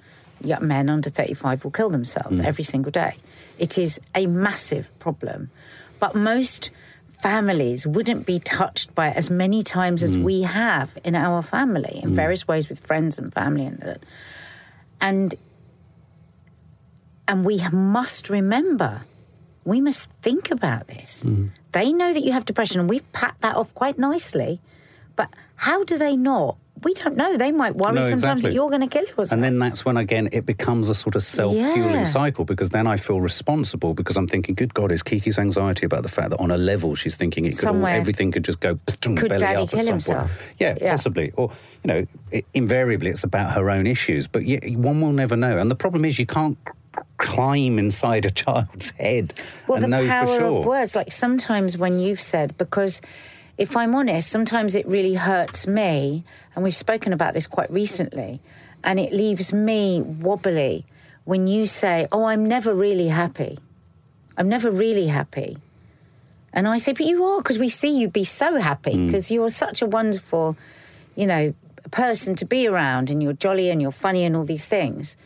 men 0.60 0.88
under 0.88 1.10
thirty-five 1.10 1.64
will 1.64 1.70
kill 1.70 1.90
themselves 1.90 2.38
Mm. 2.38 2.44
every 2.44 2.64
single 2.64 2.92
day. 2.92 3.14
It 3.58 3.76
is 3.78 4.00
a 4.14 4.26
massive 4.26 4.86
problem, 4.98 5.50
but 5.98 6.14
most 6.14 6.70
families 7.08 7.86
wouldn't 7.86 8.24
be 8.24 8.38
touched 8.38 8.94
by 8.94 9.08
it 9.08 9.16
as 9.16 9.28
many 9.30 9.62
times 9.62 10.00
Mm. 10.00 10.04
as 10.04 10.18
we 10.18 10.42
have 10.42 10.96
in 11.04 11.14
our 11.14 11.42
family 11.42 12.00
in 12.02 12.14
various 12.14 12.48
ways 12.48 12.68
with 12.68 12.80
friends 12.80 13.18
and 13.18 13.32
family 13.32 13.66
and. 13.66 13.98
And 15.02 15.34
and 17.28 17.44
we 17.44 17.60
must 17.70 18.28
remember, 18.28 19.02
we 19.64 19.80
must 19.80 20.08
think 20.22 20.50
about 20.50 20.88
this. 20.88 21.24
Mm. 21.26 21.50
They 21.72 21.92
know 21.92 22.12
that 22.12 22.22
you 22.24 22.32
have 22.32 22.44
depression, 22.44 22.80
and 22.80 22.88
we've 22.90 23.10
packed 23.12 23.40
that 23.42 23.54
off 23.56 23.72
quite 23.74 23.98
nicely. 23.98 24.60
But 25.16 25.28
how 25.56 25.84
do 25.84 25.96
they 25.96 26.16
not? 26.16 26.56
We 26.82 26.94
don't 26.94 27.16
know. 27.16 27.36
They 27.36 27.52
might 27.52 27.76
worry 27.76 27.94
No, 27.94 28.02
sometimes 28.02 28.42
that 28.42 28.52
you're 28.54 28.68
going 28.70 28.80
to 28.80 28.86
kill 28.86 29.04
yourself. 29.04 29.32
And 29.32 29.42
then 29.42 29.58
that's 29.58 29.84
when, 29.84 29.96
again, 29.96 30.28
it 30.32 30.46
becomes 30.46 30.88
a 30.88 30.94
sort 30.94 31.14
of 31.14 31.22
self 31.22 31.54
fueling 31.56 31.90
Yeah. 32.00 32.04
cycle 32.04 32.44
because 32.44 32.70
then 32.70 32.86
I 32.86 32.96
feel 32.96 33.20
responsible 33.20 33.92
because 33.94 34.16
I'm 34.16 34.26
thinking, 34.26 34.54
good 34.54 34.72
God, 34.72 34.90
is 34.90 35.02
Kiki's 35.02 35.38
anxiety 35.38 35.84
about 35.86 36.02
the 36.02 36.08
fact 36.08 36.30
that 36.30 36.40
on 36.40 36.50
a 36.50 36.56
level 36.56 36.94
she's 36.94 37.16
thinking 37.16 37.44
it 37.44 37.58
could 37.58 37.68
all, 37.68 37.86
everything 37.86 38.32
could 38.32 38.44
just 38.44 38.60
go 38.60 38.78
Could 39.02 39.28
belly 39.28 39.38
Daddy 39.40 39.62
up 39.62 39.68
kill 39.70 39.78
at 39.80 39.84
some 39.84 39.92
himself? 39.94 40.38
point. 40.38 40.54
Yeah, 40.58 40.76
Yeah. 40.80 40.92
possibly. 40.92 41.32
Or, 41.36 41.50
you 41.84 41.88
know, 41.88 42.06
i 42.32 42.42
invariably 42.54 43.10
it's 43.10 43.24
about 43.24 43.52
her 43.54 43.68
own 43.70 43.86
issues, 43.86 44.26
but 44.26 44.42
y 44.46 44.58
one 44.76 45.00
will 45.00 45.12
never 45.12 45.36
know. 45.36 45.58
And 45.58 45.70
the 45.70 45.74
problem 45.76 46.04
is 46.04 46.18
you 46.18 46.26
can't 46.26 46.56
climb 47.18 47.78
inside 47.78 48.24
a 48.26 48.30
child's 48.42 48.90
head 48.92 49.34
Well, 49.66 49.76
and 49.76 49.84
the 49.84 49.88
know 49.88 50.06
power 50.06 50.26
for 50.26 50.36
sure. 50.38 50.58
of 50.60 50.66
words. 50.66 50.96
Like 50.96 51.12
sometimes 51.12 51.76
when 51.76 51.98
you've 51.98 52.20
said, 52.22 52.56
because 52.58 53.00
if 53.58 53.76
I'm 53.76 53.94
honest, 53.94 54.28
sometimes 54.30 54.74
it 54.74 54.86
really 54.86 55.14
hurts 55.14 55.66
me, 55.66 56.24
and 56.54 56.64
we've 56.64 56.74
spoken 56.74 57.12
about 57.12 57.34
this 57.34 57.46
quite 57.46 57.70
recently, 57.70 58.40
and 58.82 58.98
it 58.98 59.12
leaves 59.12 59.52
me 59.52 60.00
wobbly 60.02 60.84
when 61.24 61.46
you 61.46 61.66
say, 61.66 62.06
"Oh, 62.12 62.24
I'm 62.24 62.46
never 62.46 62.74
really 62.74 63.08
happy. 63.08 63.58
I'm 64.36 64.48
never 64.48 64.70
really 64.70 65.08
happy." 65.08 65.58
And 66.52 66.66
I 66.66 66.78
say, 66.78 66.92
"But 66.92 67.06
you 67.06 67.22
are, 67.24 67.38
because 67.42 67.58
we 67.58 67.68
see 67.68 67.96
you 68.00 68.08
be 68.08 68.24
so 68.24 68.58
happy, 68.58 68.94
Mm. 68.94 69.06
because 69.06 69.30
you're 69.30 69.50
such 69.50 69.82
a 69.82 69.86
wonderful, 69.86 70.56
you 71.14 71.26
know, 71.26 71.54
person 71.92 72.34
to 72.36 72.44
be 72.44 72.66
around, 72.66 73.10
and 73.10 73.22
you're 73.22 73.32
jolly 73.34 73.70
and 73.70 73.80
you're 73.80 73.90
funny 73.92 74.24
and 74.24 74.34
all 74.34 74.44
these 74.44 74.64
things." 74.64 75.16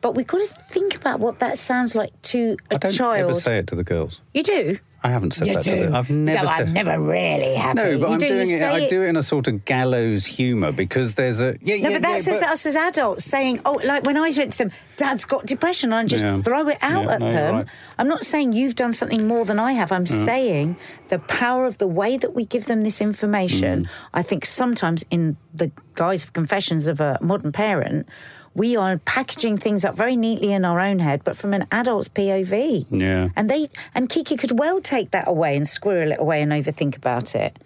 But 0.00 0.14
we've 0.14 0.26
got 0.26 0.38
to 0.38 0.46
think 0.46 0.94
about 0.96 1.18
what 1.20 1.38
that 1.38 1.56
sounds 1.58 1.94
like 1.94 2.12
to 2.32 2.56
a 2.70 2.74
I 2.74 2.78
don't 2.78 2.92
child. 2.92 3.30
ever 3.30 3.34
say 3.34 3.58
it 3.58 3.66
to 3.68 3.74
the 3.74 3.84
girls. 3.84 4.20
You 4.34 4.42
do. 4.42 4.78
I 5.04 5.10
haven't 5.10 5.34
said 5.34 5.48
You 5.48 5.54
that 5.54 5.62
to 5.64 5.74
do. 5.76 5.80
them. 5.82 5.94
I've 5.94 6.08
never 6.08 6.46
no, 6.46 6.50
said 6.50 6.66
I'm 6.68 6.72
never 6.72 6.98
really 6.98 7.54
happy. 7.54 7.76
No, 7.76 7.98
but 7.98 8.06
you 8.08 8.12
I'm 8.14 8.18
do. 8.18 8.28
doing 8.28 8.48
you 8.48 8.56
it. 8.56 8.62
I 8.62 8.88
do 8.88 9.02
it 9.02 9.08
in 9.08 9.16
a 9.16 9.22
sort 9.22 9.46
of 9.48 9.64
gallows 9.66 10.24
humour 10.24 10.72
because 10.72 11.14
there's 11.14 11.42
a 11.42 11.56
yeah, 11.60 11.76
No, 11.76 11.90
yeah, 11.90 11.96
but 11.96 12.02
that's 12.02 12.26
yeah, 12.26 12.34
as 12.36 12.42
us 12.42 12.66
as 12.66 12.74
adults 12.76 13.22
saying, 13.24 13.60
"Oh, 13.66 13.78
like 13.84 14.04
when 14.04 14.16
I 14.16 14.30
went 14.34 14.52
to 14.52 14.58
them, 14.58 14.70
Dad's 14.96 15.26
got 15.26 15.44
depression," 15.44 15.92
and 15.92 16.06
I 16.06 16.08
just 16.08 16.24
Yeah. 16.24 16.40
throw 16.40 16.68
it 16.68 16.78
out 16.80 17.04
Yeah, 17.04 17.12
at 17.14 17.20
no, 17.20 17.30
them. 17.32 17.54
right. 17.56 17.66
I'm 17.98 18.08
not 18.08 18.24
saying 18.24 18.54
you've 18.54 18.76
done 18.76 18.94
something 18.94 19.26
more 19.28 19.44
than 19.44 19.58
I 19.58 19.72
have. 19.72 19.92
I'm 19.92 20.06
saying 20.06 20.76
the 21.08 21.18
power 21.18 21.66
of 21.66 21.76
the 21.76 21.86
way 21.86 22.16
that 22.16 22.34
we 22.34 22.46
give 22.46 22.64
them 22.64 22.80
this 22.80 23.02
information. 23.02 23.84
Mm. 23.84 23.88
I 24.14 24.22
think 24.22 24.46
sometimes 24.46 25.04
in 25.10 25.36
the 25.52 25.70
guise 25.96 26.24
of 26.24 26.32
confessions 26.32 26.86
of 26.86 27.00
a 27.00 27.18
modern 27.20 27.52
parent. 27.52 28.08
We 28.54 28.76
are 28.76 28.98
packaging 28.98 29.58
things 29.58 29.84
up 29.84 29.96
very 29.96 30.16
neatly 30.16 30.52
in 30.52 30.64
our 30.64 30.78
own 30.78 31.00
head, 31.00 31.22
but 31.24 31.36
from 31.36 31.54
an 31.54 31.66
adult's 31.72 32.08
POV. 32.08 32.86
Yeah. 32.90 33.30
And 33.34 33.50
they 33.50 33.68
and 33.94 34.08
Kiki 34.08 34.36
could 34.36 34.56
well 34.58 34.80
take 34.80 35.10
that 35.10 35.26
away 35.26 35.56
and 35.56 35.66
squirrel 35.66 36.12
it 36.12 36.20
away 36.20 36.40
and 36.42 36.52
overthink 36.52 36.96
about 36.96 37.34
it. 37.34 37.56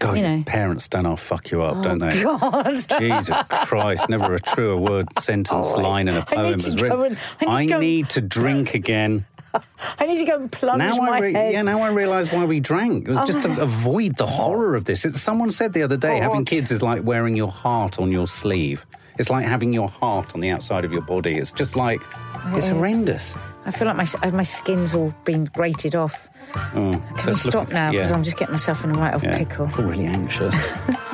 God, 0.00 0.16
you 0.16 0.22
know. 0.24 0.42
parents 0.44 0.88
don't 0.88 1.04
half 1.04 1.20
fuck 1.20 1.50
you 1.52 1.62
up, 1.62 1.82
don't 1.84 2.02
oh, 2.02 2.08
they? 2.08 2.22
God. 2.22 2.74
Jesus 2.98 3.36
Christ, 3.48 4.08
never 4.08 4.34
a 4.34 4.40
truer 4.40 4.76
word, 4.76 5.06
sentence, 5.20 5.68
Oh, 5.74 5.80
line 5.80 6.08
in 6.08 6.16
a 6.16 6.22
poem 6.26 6.58
to 6.58 6.66
was 6.66 6.82
written. 6.82 7.16
and- 7.40 7.50
I 7.50 7.60
need 7.60 7.62
to 7.62 7.68
go 7.68 7.74
and- 7.74 7.80
need 7.82 8.10
to 8.10 8.20
drink 8.20 8.74
again. 8.82 9.26
I 10.00 10.06
need 10.06 10.18
to 10.18 10.24
go 10.24 10.34
and 10.36 10.50
plunge 10.50 10.78
now 10.80 10.96
my 10.96 11.10
I 11.10 11.20
re- 11.20 11.32
head. 11.32 11.52
yeah, 11.52 11.62
now 11.62 11.80
I 11.80 11.92
realise 11.92 12.32
why 12.32 12.44
we 12.44 12.58
drank. 12.58 13.06
It 13.06 13.12
was 13.12 13.22
just 13.24 13.46
Oh. 13.46 13.54
to 13.54 13.62
avoid 13.62 14.16
the 14.16 14.26
horror 14.26 14.74
of 14.74 14.84
this. 14.84 15.04
It, 15.04 15.14
someone 15.14 15.52
said 15.52 15.74
the 15.74 15.82
other 15.84 15.96
day, 15.96 16.16
having 16.18 16.44
kids 16.44 16.72
is 16.72 16.82
like 16.82 17.04
wearing 17.04 17.36
your 17.36 17.52
heart 17.52 18.00
on 18.00 18.10
your 18.10 18.26
sleeve. 18.26 18.84
It's 19.18 19.30
like 19.30 19.46
having 19.46 19.72
your 19.72 19.88
heart 19.88 20.34
on 20.34 20.40
the 20.40 20.50
outside 20.50 20.84
of 20.84 20.92
your 20.92 21.02
body. 21.02 21.36
It's 21.36 21.52
just 21.52 21.76
like 21.76 22.00
it's 22.48 22.66
is. 22.66 22.72
horrendous. 22.72 23.34
I 23.66 23.70
feel 23.70 23.86
like 23.86 23.96
my 23.96 24.06
uh, 24.22 24.30
my 24.30 24.42
skin's 24.42 24.94
all 24.94 25.14
been 25.24 25.46
grated 25.46 25.94
off. 25.94 26.28
Oh, 26.56 26.92
Can 27.16 27.26
we 27.26 27.32
look 27.32 27.40
stop 27.40 27.68
now? 27.70 27.90
Because 27.90 28.10
yeah. 28.10 28.16
I'm 28.16 28.22
just 28.22 28.36
getting 28.36 28.52
myself 28.52 28.84
in 28.84 28.90
a 28.90 28.94
right 28.94 29.14
old 29.14 29.22
yeah. 29.22 29.38
pickle. 29.38 29.66
I 29.66 29.70
feel 29.70 29.86
really 29.86 30.06
anxious. 30.06 30.54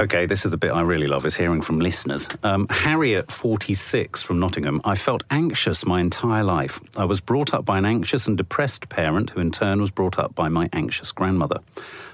Okay, 0.00 0.26
this 0.26 0.44
is 0.44 0.50
the 0.50 0.56
bit 0.56 0.72
I 0.72 0.80
really 0.80 1.06
love 1.06 1.24
is 1.24 1.36
hearing 1.36 1.62
from 1.62 1.78
listeners. 1.78 2.26
Um, 2.42 2.66
Harriet, 2.68 3.30
46, 3.30 4.22
from 4.22 4.40
Nottingham. 4.40 4.80
I 4.84 4.96
felt 4.96 5.22
anxious 5.30 5.86
my 5.86 6.00
entire 6.00 6.42
life. 6.42 6.80
I 6.96 7.04
was 7.04 7.20
brought 7.20 7.54
up 7.54 7.64
by 7.64 7.78
an 7.78 7.84
anxious 7.86 8.26
and 8.26 8.36
depressed 8.36 8.88
parent 8.88 9.30
who 9.30 9.40
in 9.40 9.52
turn 9.52 9.80
was 9.80 9.92
brought 9.92 10.18
up 10.18 10.34
by 10.34 10.48
my 10.48 10.68
anxious 10.72 11.12
grandmother. 11.12 11.60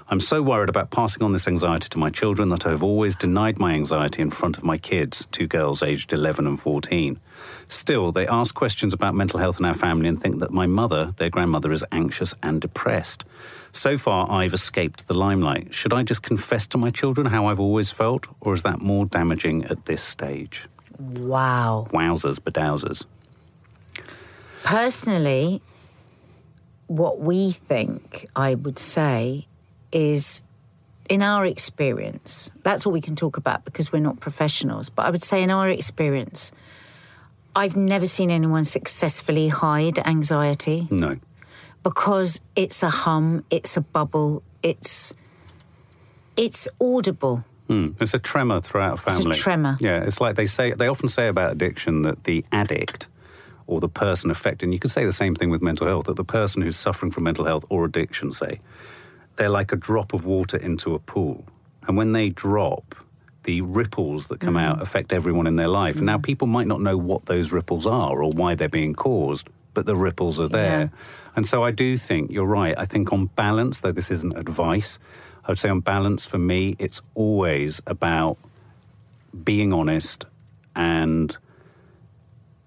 I'm 0.09 0.19
so 0.19 0.43
worried 0.43 0.69
about 0.69 0.91
passing 0.91 1.23
on 1.23 1.31
this 1.31 1.47
anxiety 1.47 1.89
to 1.89 1.97
my 1.97 2.11
children 2.11 2.49
that 2.49 2.67
I 2.67 2.69
have 2.69 2.83
always 2.83 3.15
denied 3.15 3.57
my 3.57 3.73
anxiety 3.73 4.21
in 4.21 4.29
front 4.29 4.59
of 4.59 4.63
my 4.63 4.77
kids, 4.77 5.27
two 5.31 5.47
girls 5.47 5.81
aged 5.81 6.13
11 6.13 6.45
and 6.45 6.59
14. 6.59 7.19
Still, 7.67 8.11
they 8.11 8.27
ask 8.27 8.53
questions 8.53 8.93
about 8.93 9.15
mental 9.15 9.39
health 9.39 9.59
in 9.59 9.65
our 9.65 9.73
family 9.73 10.07
and 10.07 10.21
think 10.21 10.37
that 10.39 10.51
my 10.51 10.67
mother, 10.67 11.15
their 11.17 11.31
grandmother, 11.31 11.71
is 11.71 11.83
anxious 11.91 12.35
and 12.43 12.61
depressed. 12.61 13.25
So 13.71 13.97
far, 13.97 14.29
I've 14.29 14.53
escaped 14.53 15.07
the 15.07 15.13
limelight. 15.13 15.73
Should 15.73 15.93
I 15.93 16.03
just 16.03 16.23
confess 16.23 16.67
to 16.67 16.77
my 16.77 16.89
children 16.89 17.27
how 17.27 17.45
I've 17.45 17.59
always 17.59 17.89
felt, 17.91 18.27
or 18.41 18.53
is 18.53 18.63
that 18.63 18.81
more 18.81 19.05
damaging 19.05 19.65
at 19.65 19.85
this 19.85 20.03
stage? 20.03 20.67
Wow. 20.99 21.87
Wowzers, 21.91 22.39
bedowsers. 22.39 23.05
Personally, 24.63 25.61
what 26.87 27.19
we 27.19 27.51
think, 27.51 28.27
I 28.35 28.55
would 28.55 28.77
say, 28.77 29.47
is 29.91 30.45
in 31.09 31.21
our 31.21 31.45
experience, 31.45 32.51
that's 32.63 32.85
all 32.85 32.91
we 32.91 33.01
can 33.01 33.15
talk 33.15 33.37
about 33.37 33.65
because 33.65 33.91
we're 33.91 33.99
not 33.99 34.19
professionals, 34.19 34.89
but 34.89 35.05
I 35.05 35.09
would 35.09 35.23
say 35.23 35.41
in 35.41 35.49
our 35.49 35.69
experience, 35.69 36.51
I've 37.55 37.75
never 37.75 38.05
seen 38.05 38.29
anyone 38.29 38.63
successfully 38.65 39.47
hide 39.47 39.99
anxiety. 39.99 40.87
No 40.91 41.17
because 41.83 42.41
it's 42.55 42.83
a 42.83 42.89
hum, 42.89 43.43
it's 43.49 43.77
a 43.77 43.81
bubble, 43.81 44.43
it's 44.63 45.13
it's 46.37 46.67
audible. 46.79 47.43
Mm, 47.69 48.01
it's 48.01 48.13
a 48.13 48.19
tremor 48.19 48.59
throughout 48.61 48.93
a 48.93 48.97
family. 48.97 49.29
It's 49.29 49.39
a 49.39 49.41
tremor. 49.41 49.77
Yeah, 49.79 50.03
it's 50.03 50.19
like 50.19 50.35
they 50.35 50.45
say 50.45 50.71
they 50.71 50.87
often 50.87 51.09
say 51.09 51.27
about 51.27 51.51
addiction 51.51 52.01
that 52.03 52.23
the 52.25 52.43
addict 52.51 53.07
or 53.67 53.79
the 53.79 53.89
person 53.89 54.29
affected, 54.29 54.65
and 54.65 54.73
you 54.73 54.79
could 54.79 54.91
say 54.91 55.05
the 55.05 55.13
same 55.13 55.33
thing 55.33 55.49
with 55.49 55.61
mental 55.61 55.87
health, 55.87 56.05
that 56.05 56.17
the 56.17 56.25
person 56.25 56.61
who's 56.61 56.75
suffering 56.75 57.11
from 57.11 57.23
mental 57.23 57.45
health 57.45 57.63
or 57.69 57.85
addiction, 57.85 58.33
say, 58.33 58.59
they're 59.37 59.49
like 59.49 59.71
a 59.71 59.77
drop 59.77 60.13
of 60.13 60.25
water 60.25 60.57
into 60.57 60.93
a 60.93 60.99
pool. 60.99 61.45
And 61.87 61.95
when 61.95 62.11
they 62.11 62.29
drop, 62.29 62.95
the 63.43 63.61
ripples 63.61 64.27
that 64.27 64.39
come 64.39 64.55
mm. 64.55 64.61
out 64.61 64.81
affect 64.81 65.13
everyone 65.13 65.47
in 65.47 65.55
their 65.55 65.69
life. 65.69 65.97
Mm. 65.97 66.01
Now, 66.01 66.17
people 66.17 66.47
might 66.47 66.67
not 66.67 66.81
know 66.81 66.97
what 66.97 67.25
those 67.25 67.51
ripples 67.51 67.87
are 67.87 68.21
or 68.21 68.29
why 68.29 68.55
they're 68.55 68.67
being 68.67 68.93
caused, 68.93 69.47
but 69.73 69.85
the 69.85 69.95
ripples 69.95 70.39
are 70.39 70.47
there. 70.47 70.81
Yeah. 70.81 70.87
And 71.35 71.47
so 71.47 71.63
I 71.63 71.71
do 71.71 71.97
think 71.97 72.31
you're 72.31 72.45
right. 72.45 72.75
I 72.77 72.85
think 72.85 73.11
on 73.13 73.27
balance, 73.27 73.81
though 73.81 73.91
this 73.91 74.11
isn't 74.11 74.37
advice, 74.37 74.99
I 75.45 75.51
would 75.51 75.59
say 75.59 75.69
on 75.69 75.79
balance 75.79 76.25
for 76.25 76.37
me, 76.37 76.75
it's 76.77 77.01
always 77.15 77.81
about 77.87 78.37
being 79.43 79.73
honest 79.73 80.25
and 80.75 81.37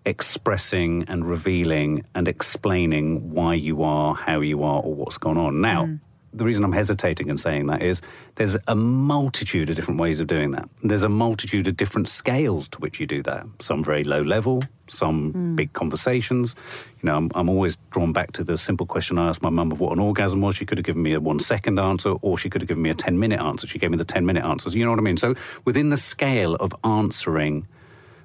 expressing 0.07 1.05
and 1.09 1.27
revealing 1.27 2.05
and 2.15 2.29
explaining 2.29 3.31
why 3.31 3.55
you 3.55 3.83
are, 3.83 4.15
how 4.15 4.41
you 4.41 4.63
are, 4.63 4.83
or 4.83 4.95
what's 4.95 5.19
gone 5.19 5.39
on. 5.39 5.61
Now, 5.61 5.87
mm 5.87 6.01
the 6.35 6.45
reason 6.45 6.65
I'm 6.65 6.73
hesitating 6.73 7.29
in 7.29 7.39
saying 7.39 7.67
that 7.67 7.81
is 7.81 8.03
there's 8.35 8.57
a 8.67 8.75
multitude 8.75 9.71
of 9.71 9.77
different 9.77 10.01
ways 10.01 10.21
of 10.21 10.27
doing 10.27 10.51
that. 10.51 10.69
There's 10.83 11.05
a 11.05 11.09
multitude 11.09 11.69
of 11.69 11.77
different 11.77 12.09
scales 12.09 12.69
to 12.69 12.79
which 12.81 12.99
you 12.99 13.07
do 13.07 13.23
that. 13.23 13.47
Some 13.61 13.85
very 13.85 14.03
low 14.03 14.21
level, 14.21 14.63
some 14.89 15.33
mm. 15.33 15.57
big 15.57 15.73
conversations. 15.73 16.57
You 17.01 17.07
know, 17.07 17.17
I'm, 17.17 17.31
I'm, 17.35 17.49
always 17.49 17.79
drawn 17.91 18.13
back 18.13 18.33
to 18.33 18.45
the 18.45 18.59
simple 18.59 18.85
question 18.85 19.17
I 19.17 19.29
asked 19.29 19.43
my 19.43 19.51
mum 19.51 19.71
of 19.71 19.81
what 19.81 19.93
an 19.93 20.01
orgasm 20.01 20.41
was. 20.41 20.57
She 20.57 20.67
could 20.67 20.79
have 20.79 20.85
given 20.85 21.03
me 21.03 21.15
a 21.15 21.21
one 21.21 21.39
second 21.39 21.79
answer, 21.79 22.11
or 22.11 22.37
she 22.37 22.51
could 22.51 22.61
have 22.63 22.69
given 22.69 22.83
me 22.83 22.91
a 22.91 22.95
10 22.95 23.19
minute 23.19 23.41
answer. 23.41 23.67
She 23.67 23.79
gave 23.79 23.91
me 23.91 23.97
the 23.97 24.05
10 24.05 24.27
minute 24.27 24.45
answers. 24.45 24.75
You 24.75 24.85
know 24.85 24.91
what 24.91 24.99
I 24.99 25.03
mean? 25.03 25.17
So 25.17 25.35
within 25.65 25.91
the 25.91 25.97
scale 25.97 26.57
of 26.57 26.75
answering 26.83 27.67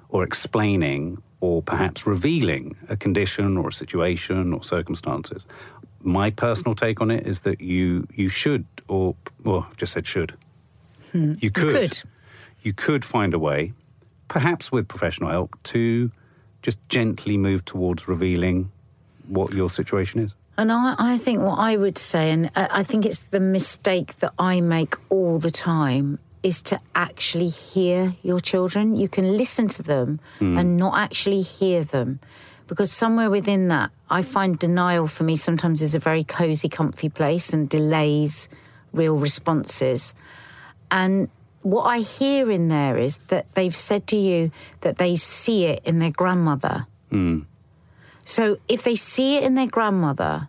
or 0.08 0.24
explaining 0.24 1.22
or 1.40 1.62
perhaps 1.62 2.06
revealing 2.06 2.76
a 2.88 2.96
condition 2.96 3.56
or 3.56 3.68
a 3.68 3.72
situation 3.72 4.52
or 4.52 4.62
circumstances, 4.62 5.46
my 6.02 6.30
personal 6.30 6.74
take 6.74 7.00
on 7.00 7.10
it 7.10 7.26
is 7.26 7.40
that 7.40 7.60
you 7.60 8.06
you 8.14 8.28
should 8.28 8.64
or 8.88 9.14
well 9.44 9.66
I've 9.68 9.76
just 9.76 9.92
said 9.92 10.06
should 10.06 10.34
hmm. 11.12 11.34
you, 11.38 11.50
could, 11.50 11.64
you 11.64 11.72
could 11.72 12.02
you 12.62 12.72
could 12.72 13.04
find 13.04 13.34
a 13.34 13.38
way 13.38 13.72
perhaps 14.28 14.70
with 14.70 14.88
professional 14.88 15.30
help 15.30 15.60
to 15.64 16.10
just 16.62 16.78
gently 16.88 17.36
move 17.36 17.64
towards 17.64 18.08
revealing 18.08 18.70
what 19.28 19.52
your 19.52 19.68
situation 19.68 20.20
is 20.20 20.34
and 20.60 20.70
I, 20.70 20.94
I 20.98 21.16
think 21.16 21.40
what 21.40 21.58
I 21.58 21.78
would 21.78 21.96
say, 21.96 22.30
and 22.30 22.50
I 22.54 22.82
think 22.82 23.06
it's 23.06 23.20
the 23.20 23.40
mistake 23.40 24.18
that 24.18 24.34
I 24.38 24.60
make 24.60 24.94
all 25.08 25.38
the 25.38 25.50
time, 25.50 26.18
is 26.42 26.60
to 26.64 26.78
actually 26.94 27.48
hear 27.48 28.14
your 28.22 28.40
children. 28.40 28.94
You 28.94 29.08
can 29.08 29.38
listen 29.38 29.68
to 29.68 29.82
them 29.82 30.20
mm. 30.38 30.60
and 30.60 30.76
not 30.76 30.98
actually 30.98 31.40
hear 31.40 31.82
them 31.82 32.20
because 32.66 32.92
somewhere 32.92 33.30
within 33.30 33.68
that, 33.68 33.90
I 34.10 34.22
find 34.22 34.58
denial 34.58 35.06
for 35.06 35.24
me 35.24 35.36
sometimes 35.36 35.80
is 35.82 35.94
a 35.94 36.00
very 36.00 36.24
cozy, 36.24 36.68
comfy 36.68 37.08
place 37.08 37.52
and 37.52 37.68
delays 37.68 38.48
real 38.92 39.16
responses. 39.16 40.14
And 40.90 41.28
what 41.62 41.84
I 41.84 42.00
hear 42.00 42.50
in 42.50 42.68
there 42.68 42.98
is 42.98 43.18
that 43.28 43.52
they've 43.54 43.76
said 43.76 44.06
to 44.08 44.16
you 44.16 44.50
that 44.80 44.98
they 44.98 45.16
see 45.16 45.66
it 45.66 45.82
in 45.84 46.00
their 46.00 46.10
grandmother. 46.10 46.86
Mm. 47.12 47.44
So 48.24 48.58
if 48.68 48.82
they 48.82 48.94
see 48.94 49.36
it 49.36 49.44
in 49.44 49.54
their 49.54 49.66
grandmother, 49.66 50.48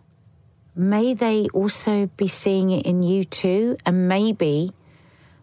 may 0.74 1.14
they 1.14 1.48
also 1.52 2.06
be 2.16 2.26
seeing 2.26 2.70
it 2.70 2.86
in 2.86 3.02
you 3.02 3.24
too? 3.24 3.76
And 3.86 4.08
maybe 4.08 4.72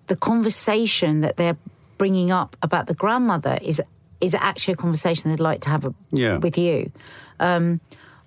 the 0.07 0.15
conversation 0.15 1.21
that 1.21 1.37
they're 1.37 1.57
bringing 1.97 2.31
up 2.31 2.55
about 2.61 2.87
the 2.87 2.93
grandmother 2.93 3.57
is 3.61 3.81
is 4.21 4.35
actually 4.35 4.73
a 4.73 4.77
conversation 4.77 5.31
they'd 5.31 5.39
like 5.39 5.61
to 5.61 5.69
have 5.69 5.85
a, 5.85 5.93
yeah. 6.11 6.37
with 6.37 6.57
you. 6.57 6.91
Um, 7.39 7.79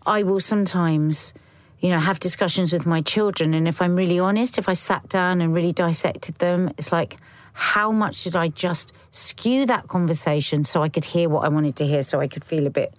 I 0.06 0.22
will 0.22 0.40
sometimes, 0.40 1.34
you 1.80 1.90
know, 1.90 1.98
have 1.98 2.18
discussions 2.20 2.72
with 2.72 2.86
my 2.86 3.00
children, 3.00 3.54
and 3.54 3.66
if 3.66 3.80
I'm 3.82 3.96
really 3.96 4.18
honest, 4.18 4.58
if 4.58 4.68
I 4.68 4.72
sat 4.74 5.08
down 5.08 5.40
and 5.40 5.54
really 5.54 5.72
dissected 5.72 6.36
them, 6.36 6.70
it's 6.78 6.92
like, 6.92 7.16
how 7.54 7.92
much 7.92 8.24
did 8.24 8.34
I 8.34 8.48
just 8.48 8.92
skew 9.10 9.66
that 9.66 9.88
conversation 9.88 10.64
so 10.64 10.82
I 10.82 10.88
could 10.88 11.04
hear 11.04 11.28
what 11.28 11.44
I 11.44 11.48
wanted 11.48 11.76
to 11.76 11.86
hear, 11.86 12.02
so 12.02 12.20
I 12.20 12.28
could 12.28 12.44
feel 12.44 12.66
a 12.66 12.70
bit, 12.70 12.94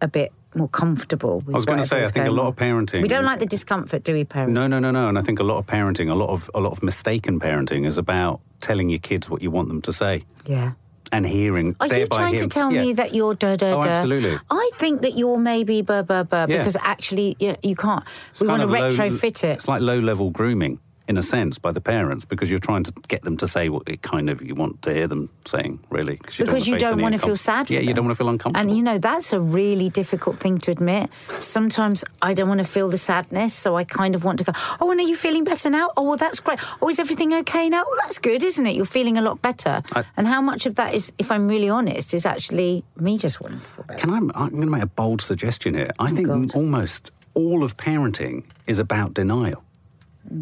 a 0.00 0.08
bit 0.08 0.32
more 0.54 0.68
comfortable. 0.68 1.42
I 1.48 1.52
was 1.52 1.66
going 1.66 1.80
to 1.80 1.86
say, 1.86 2.00
I 2.00 2.06
think 2.06 2.26
a 2.26 2.30
lot 2.30 2.46
of 2.46 2.56
parenting. 2.56 3.02
We 3.02 3.08
don't 3.08 3.24
like 3.24 3.40
the 3.40 3.46
discomfort, 3.46 4.04
do 4.04 4.12
we, 4.12 4.24
parents? 4.24 4.54
No, 4.54 4.66
no, 4.66 4.78
no, 4.78 4.90
no. 4.90 5.08
And 5.08 5.18
I 5.18 5.22
think 5.22 5.40
a 5.40 5.44
lot 5.44 5.58
of 5.58 5.66
parenting, 5.66 6.10
a 6.10 6.14
lot 6.14 6.30
of 6.30 6.50
a 6.54 6.60
lot 6.60 6.72
of 6.72 6.82
mistaken 6.82 7.38
parenting, 7.40 7.86
is 7.86 7.98
about 7.98 8.40
telling 8.60 8.88
your 8.88 8.98
kids 8.98 9.28
what 9.28 9.42
you 9.42 9.50
want 9.50 9.68
them 9.68 9.82
to 9.82 9.92
say. 9.92 10.24
Yeah 10.46 10.72
and 11.12 11.26
hearing. 11.26 11.76
Are 11.80 11.86
you 11.86 12.06
trying 12.06 12.34
hearing, 12.34 12.48
to 12.48 12.48
tell 12.48 12.72
yeah. 12.72 12.82
me 12.82 12.92
that 12.94 13.14
you're 13.14 13.34
da 13.34 13.56
da 13.56 13.66
oh, 13.72 13.82
da? 13.82 13.88
Oh, 13.88 13.90
absolutely. 13.90 14.38
I 14.50 14.70
think 14.74 15.02
that 15.02 15.16
you're 15.16 15.38
maybe 15.38 15.82
blah 15.82 16.02
blah 16.02 16.22
blah 16.22 16.46
because 16.46 16.76
actually 16.80 17.36
you, 17.38 17.56
you 17.62 17.76
can't. 17.76 18.04
It's 18.30 18.40
we 18.40 18.48
want 18.48 18.62
to 18.62 18.68
retrofit 18.68 19.42
low, 19.42 19.50
it. 19.50 19.54
It's 19.54 19.68
like 19.68 19.82
low 19.82 19.98
level 19.98 20.30
grooming 20.30 20.80
in 21.08 21.16
a 21.16 21.22
sense 21.22 21.58
by 21.58 21.72
the 21.72 21.80
parents 21.80 22.24
because 22.26 22.50
you're 22.50 22.58
trying 22.58 22.84
to 22.84 22.92
get 23.08 23.22
them 23.22 23.36
to 23.38 23.48
say 23.48 23.70
what 23.70 23.82
it 23.88 24.02
kind 24.02 24.28
of 24.28 24.42
you 24.42 24.54
want 24.54 24.80
to 24.82 24.92
hear 24.92 25.08
them 25.08 25.30
saying 25.46 25.80
really 25.88 26.12
you 26.12 26.44
because 26.44 26.66
don't 26.66 26.66
you 26.66 26.76
don't 26.76 27.00
want 27.00 27.14
to 27.14 27.18
feel 27.18 27.36
sad 27.36 27.70
yeah 27.70 27.80
you 27.80 27.94
don't 27.94 28.04
want 28.04 28.16
to 28.16 28.22
feel 28.22 28.28
uncomfortable. 28.28 28.68
And 28.68 28.76
you 28.76 28.82
know 28.82 28.98
that's 28.98 29.32
a 29.32 29.40
really 29.40 29.88
difficult 29.88 30.36
thing 30.36 30.58
to 30.58 30.70
admit. 30.70 31.10
Sometimes 31.38 32.04
I 32.20 32.34
don't 32.34 32.48
want 32.48 32.60
to 32.60 32.66
feel 32.66 32.90
the 32.90 32.98
sadness 32.98 33.54
so 33.54 33.74
I 33.74 33.84
kind 33.84 34.14
of 34.14 34.22
want 34.22 34.38
to 34.40 34.44
go 34.44 34.52
oh 34.80 34.90
and 34.90 35.00
are 35.00 35.04
you 35.04 35.16
feeling 35.16 35.44
better 35.44 35.70
now? 35.70 35.90
Oh 35.96 36.04
well 36.04 36.16
that's 36.16 36.40
great. 36.40 36.60
Oh 36.82 36.88
is 36.88 36.98
everything 36.98 37.32
okay 37.34 37.68
now? 37.70 37.84
Well 37.84 37.96
that's 38.02 38.18
good 38.18 38.42
isn't 38.44 38.66
it? 38.66 38.76
You're 38.76 38.84
feeling 38.84 39.16
a 39.16 39.22
lot 39.22 39.40
better. 39.40 39.82
I, 39.92 40.04
and 40.16 40.28
how 40.28 40.42
much 40.42 40.66
of 40.66 40.74
that 40.74 40.94
is 40.94 41.12
if 41.18 41.32
I'm 41.32 41.48
really 41.48 41.70
honest 41.70 42.12
is 42.12 42.26
actually 42.26 42.84
me 42.96 43.16
just 43.16 43.40
wanting 43.40 43.60
to 43.60 43.66
feel 43.66 43.84
better. 43.84 44.00
Can 44.00 44.10
I 44.10 44.18
I'm 44.18 44.50
going 44.50 44.62
to 44.62 44.66
make 44.66 44.82
a 44.82 44.86
bold 44.86 45.22
suggestion 45.22 45.74
here. 45.74 45.90
I 45.98 46.10
oh 46.10 46.14
think 46.14 46.28
God. 46.28 46.54
almost 46.54 47.10
all 47.34 47.62
of 47.62 47.76
parenting 47.76 48.44
is 48.66 48.78
about 48.78 49.14
denial 49.14 49.62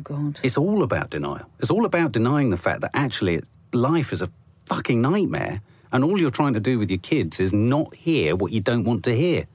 God. 0.02 0.40
It's 0.42 0.58
all 0.58 0.82
about 0.82 1.10
denial. 1.10 1.46
It's 1.58 1.70
all 1.70 1.84
about 1.84 2.12
denying 2.12 2.50
the 2.50 2.56
fact 2.56 2.80
that 2.80 2.90
actually 2.94 3.40
life 3.72 4.12
is 4.12 4.22
a 4.22 4.30
fucking 4.66 5.00
nightmare 5.00 5.60
and 5.92 6.04
all 6.04 6.20
you're 6.20 6.30
trying 6.30 6.54
to 6.54 6.60
do 6.60 6.78
with 6.78 6.90
your 6.90 6.98
kids 6.98 7.40
is 7.40 7.52
not 7.52 7.94
hear 7.94 8.34
what 8.34 8.52
you 8.52 8.60
don't 8.60 8.84
want 8.84 9.04
to 9.04 9.16
hear. 9.16 9.46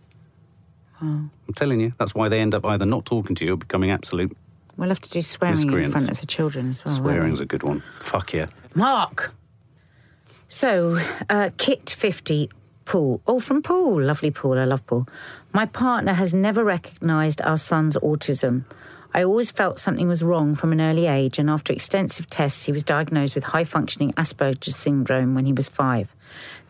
Oh. 1.01 1.29
I'm 1.47 1.53
telling 1.55 1.79
you, 1.79 1.91
that's 1.97 2.15
why 2.15 2.29
they 2.29 2.39
end 2.39 2.53
up 2.53 2.65
either 2.65 2.85
not 2.85 3.05
talking 3.05 3.35
to 3.35 3.45
you 3.45 3.53
or 3.53 3.57
becoming 3.57 3.91
absolute 3.91 4.35
We'll 4.77 4.89
have 4.89 5.01
to 5.01 5.09
do 5.09 5.21
swearing 5.21 5.71
in 5.73 5.91
front 5.91 6.09
of 6.09 6.19
the 6.19 6.25
children 6.25 6.69
as 6.69 6.83
well. 6.83 6.95
Swearing's 6.95 7.41
a 7.41 7.45
good 7.45 7.63
one. 7.63 7.83
Fuck 7.99 8.33
yeah. 8.33 8.47
Mark. 8.73 9.33
So, 10.47 10.97
uh, 11.29 11.51
Kit 11.57 11.89
50, 11.89 12.49
Poole. 12.85 13.21
Oh, 13.27 13.39
from 13.39 13.61
Poole. 13.61 14.01
Lovely 14.01 14.31
Poole. 14.31 14.57
I 14.57 14.65
love 14.65 14.85
Poole. 14.87 15.07
My 15.53 15.65
partner 15.65 16.13
has 16.13 16.33
never 16.33 16.63
recognised 16.63 17.41
our 17.43 17.57
son's 17.57 17.95
autism. 17.97 18.65
I 19.13 19.25
always 19.25 19.51
felt 19.51 19.77
something 19.77 20.07
was 20.07 20.23
wrong 20.23 20.55
from 20.55 20.71
an 20.71 20.79
early 20.79 21.05
age, 21.05 21.37
and 21.37 21.49
after 21.49 21.73
extensive 21.73 22.29
tests, 22.29 22.65
he 22.65 22.71
was 22.71 22.83
diagnosed 22.83 23.35
with 23.35 23.43
high 23.43 23.65
functioning 23.65 24.13
Asperger's 24.13 24.77
syndrome 24.77 25.35
when 25.35 25.45
he 25.45 25.51
was 25.51 25.67
five. 25.67 26.15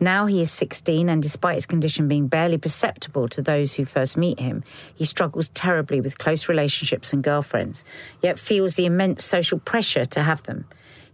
Now 0.00 0.26
he 0.26 0.40
is 0.40 0.50
16, 0.50 1.08
and 1.08 1.22
despite 1.22 1.54
his 1.54 1.66
condition 1.66 2.08
being 2.08 2.26
barely 2.26 2.58
perceptible 2.58 3.28
to 3.28 3.42
those 3.42 3.74
who 3.74 3.84
first 3.84 4.16
meet 4.16 4.40
him, 4.40 4.64
he 4.92 5.04
struggles 5.04 5.50
terribly 5.50 6.00
with 6.00 6.18
close 6.18 6.48
relationships 6.48 7.12
and 7.12 7.22
girlfriends, 7.22 7.84
yet 8.22 8.40
feels 8.40 8.74
the 8.74 8.86
immense 8.86 9.24
social 9.24 9.60
pressure 9.60 10.04
to 10.06 10.22
have 10.22 10.42
them. 10.42 10.64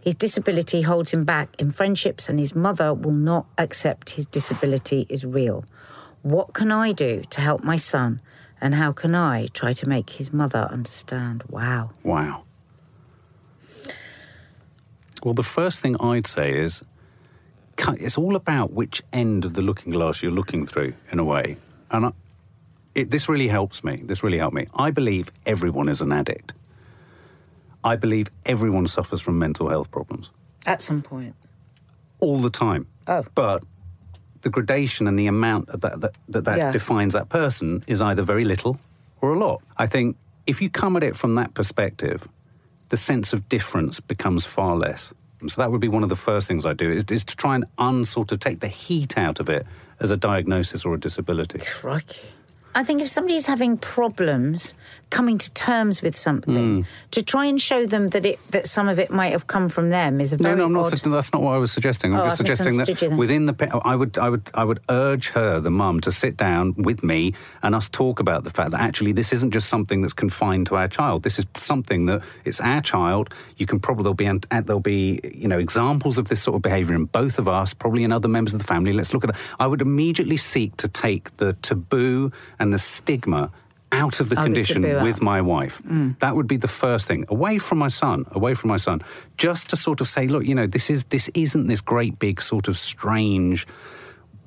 His 0.01 0.15
disability 0.15 0.81
holds 0.81 1.13
him 1.13 1.25
back 1.25 1.49
in 1.59 1.69
friendships, 1.69 2.27
and 2.27 2.39
his 2.39 2.55
mother 2.55 2.91
will 2.91 3.11
not 3.11 3.45
accept 3.59 4.11
his 4.11 4.25
disability 4.25 5.05
is 5.09 5.25
real. 5.25 5.63
What 6.23 6.55
can 6.55 6.71
I 6.71 6.91
do 6.91 7.21
to 7.29 7.41
help 7.41 7.63
my 7.63 7.75
son? 7.75 8.19
And 8.61 8.75
how 8.75 8.91
can 8.91 9.15
I 9.15 9.47
try 9.47 9.71
to 9.73 9.87
make 9.87 10.09
his 10.11 10.33
mother 10.33 10.67
understand? 10.71 11.43
Wow. 11.49 11.91
Wow. 12.03 12.43
Well, 15.23 15.33
the 15.33 15.43
first 15.43 15.81
thing 15.81 15.95
I'd 15.99 16.27
say 16.27 16.53
is 16.57 16.81
it's 17.77 18.17
all 18.17 18.35
about 18.35 18.71
which 18.71 19.01
end 19.13 19.45
of 19.45 19.53
the 19.53 19.61
looking 19.61 19.91
glass 19.91 20.21
you're 20.21 20.31
looking 20.31 20.65
through, 20.65 20.93
in 21.11 21.19
a 21.19 21.23
way. 21.23 21.57
And 21.91 22.07
I, 22.07 22.11
it, 22.95 23.11
this 23.11 23.29
really 23.29 23.47
helps 23.47 23.83
me. 23.83 23.97
This 24.03 24.23
really 24.23 24.37
helped 24.37 24.55
me. 24.55 24.67
I 24.73 24.91
believe 24.91 25.31
everyone 25.45 25.89
is 25.89 26.01
an 26.01 26.11
addict. 26.11 26.53
I 27.83 27.95
believe 27.95 28.27
everyone 28.45 28.87
suffers 28.87 29.21
from 29.21 29.39
mental 29.39 29.69
health 29.69 29.89
problems 29.89 30.31
At 30.65 30.81
some 30.81 31.01
point. 31.01 31.35
all 32.19 32.39
the 32.39 32.49
time. 32.49 32.87
Oh. 33.07 33.23
But 33.35 33.63
the 34.41 34.49
gradation 34.49 35.07
and 35.07 35.17
the 35.17 35.27
amount 35.27 35.67
that 35.67 35.81
that, 35.81 36.13
that, 36.29 36.43
that 36.45 36.57
Yeah. 36.57 36.71
defines 36.71 37.13
that 37.13 37.29
person 37.29 37.83
is 37.87 38.01
either 38.01 38.21
very 38.23 38.45
little 38.45 38.79
or 39.21 39.31
a 39.33 39.37
lot. 39.37 39.61
I 39.77 39.85
think 39.85 40.17
if 40.47 40.61
you 40.61 40.69
come 40.69 40.95
at 40.95 41.03
it 41.03 41.15
from 41.15 41.35
that 41.35 41.53
perspective, 41.53 42.27
the 42.89 42.97
sense 42.97 43.33
of 43.33 43.47
difference 43.49 43.99
becomes 43.99 44.45
far 44.45 44.75
less. 44.75 45.13
And 45.41 45.51
so 45.51 45.61
that 45.61 45.71
would 45.71 45.81
be 45.81 45.87
one 45.87 46.03
of 46.03 46.09
the 46.09 46.15
first 46.15 46.47
things 46.47 46.65
I 46.65 46.73
do 46.73 46.89
is, 46.89 47.03
is 47.09 47.23
to 47.25 47.35
try 47.35 47.55
and 47.55 47.65
unsort 47.77 48.31
of 48.31 48.39
take 48.39 48.59
the 48.59 48.67
heat 48.67 49.17
out 49.17 49.39
of 49.39 49.49
it 49.49 49.65
as 49.99 50.11
a 50.11 50.17
diagnosis 50.17 50.85
or 50.85 50.93
a 50.95 50.99
disability. 50.99 51.59
Crikey. 51.59 52.21
I 52.75 52.83
think 52.83 53.01
if 53.01 53.07
somebody's 53.07 53.47
having 53.47 53.77
problems 53.77 54.73
coming 55.09 55.37
to 55.37 55.51
terms 55.53 56.01
with 56.01 56.17
something, 56.17 56.83
mm. 56.83 56.85
to 57.11 57.23
try 57.23 57.45
and 57.45 57.59
show 57.61 57.85
them 57.85 58.09
that 58.09 58.25
it 58.25 58.39
that 58.51 58.67
some 58.67 58.87
of 58.87 58.99
it 58.99 59.09
might 59.11 59.31
have 59.31 59.47
come 59.47 59.67
from 59.67 59.89
them 59.89 60.21
is 60.21 60.33
a 60.33 60.37
No, 60.37 60.43
very 60.43 60.55
no, 60.57 60.65
I'm 60.65 60.73
not. 60.73 60.85
odd- 60.85 60.99
su- 60.99 61.09
That's 61.09 61.33
not 61.33 61.41
what 61.41 61.53
I 61.53 61.57
was 61.57 61.71
suggesting. 61.71 62.13
I'm 62.13 62.21
Oh, 62.21 62.25
just 62.25 62.37
suggesting 62.37 62.77
that 62.77 63.13
within 63.17 63.45
the, 63.45 63.81
I 63.85 63.95
would, 63.95 64.17
I 64.17 64.29
would, 64.29 64.49
I 64.53 64.63
would 64.63 64.79
urge 64.89 65.29
her, 65.29 65.59
the 65.59 65.71
mum, 65.71 65.99
to 66.01 66.11
sit 66.11 66.37
down 66.37 66.73
with 66.77 67.03
me 67.03 67.33
and 67.63 67.73
us 67.75 67.89
talk 67.89 68.19
about 68.19 68.43
the 68.43 68.49
fact 68.49 68.71
that 68.71 68.81
actually 68.81 69.11
this 69.13 69.33
isn't 69.33 69.51
just 69.51 69.67
something 69.69 70.01
that's 70.01 70.13
confined 70.13 70.67
to 70.67 70.75
our 70.75 70.87
child. 70.87 71.23
This 71.23 71.39
is 71.39 71.45
something 71.57 72.05
that 72.07 72.23
it's 72.45 72.61
our 72.61 72.81
child. 72.81 73.33
You 73.57 73.65
can 73.65 73.79
probably 73.79 74.03
there'll 74.03 74.13
be 74.13 74.29
there'll 74.65 74.79
be 74.79 75.19
you 75.33 75.47
know 75.47 75.59
examples 75.59 76.17
of 76.17 76.27
this 76.29 76.41
sort 76.41 76.55
of 76.55 76.61
behaviour 76.61 76.95
in 76.95 77.05
both 77.05 77.39
of 77.39 77.47
us, 77.47 77.73
probably 77.73 78.03
in 78.03 78.11
other 78.11 78.27
members 78.27 78.53
of 78.53 78.59
the 78.59 78.65
family. 78.67 78.93
Let's 78.93 79.13
look 79.13 79.23
at 79.23 79.33
that. 79.33 79.39
I 79.59 79.67
would 79.67 79.81
immediately 79.81 80.37
seek 80.37 80.77
to 80.77 80.87
take 80.87 81.37
the 81.37 81.53
taboo 81.53 82.31
and 82.59 82.71
the 82.73 82.79
stigma. 82.79 83.51
Out 83.91 84.19
of 84.19 84.29
the 84.29 84.35
the 84.35 84.43
condition 84.43 84.81
with 85.03 85.21
my 85.21 85.41
wife. 85.41 85.81
That 86.19 86.35
would 86.35 86.47
be 86.47 86.57
the 86.57 86.67
first 86.67 87.07
thing. 87.07 87.25
Away 87.29 87.57
from 87.57 87.77
my 87.77 87.87
son, 87.89 88.25
away 88.31 88.53
from 88.53 88.69
my 88.69 88.77
son. 88.77 89.01
Just 89.37 89.69
to 89.69 89.75
sort 89.75 90.01
of 90.01 90.07
say, 90.07 90.27
look, 90.27 90.45
you 90.45 90.55
know, 90.55 90.67
this 90.67 90.89
is 90.89 91.05
this 91.05 91.29
isn't 91.33 91.67
this 91.67 91.81
great 91.81 92.19
big 92.19 92.41
sort 92.41 92.67
of 92.67 92.77
strange 92.77 93.65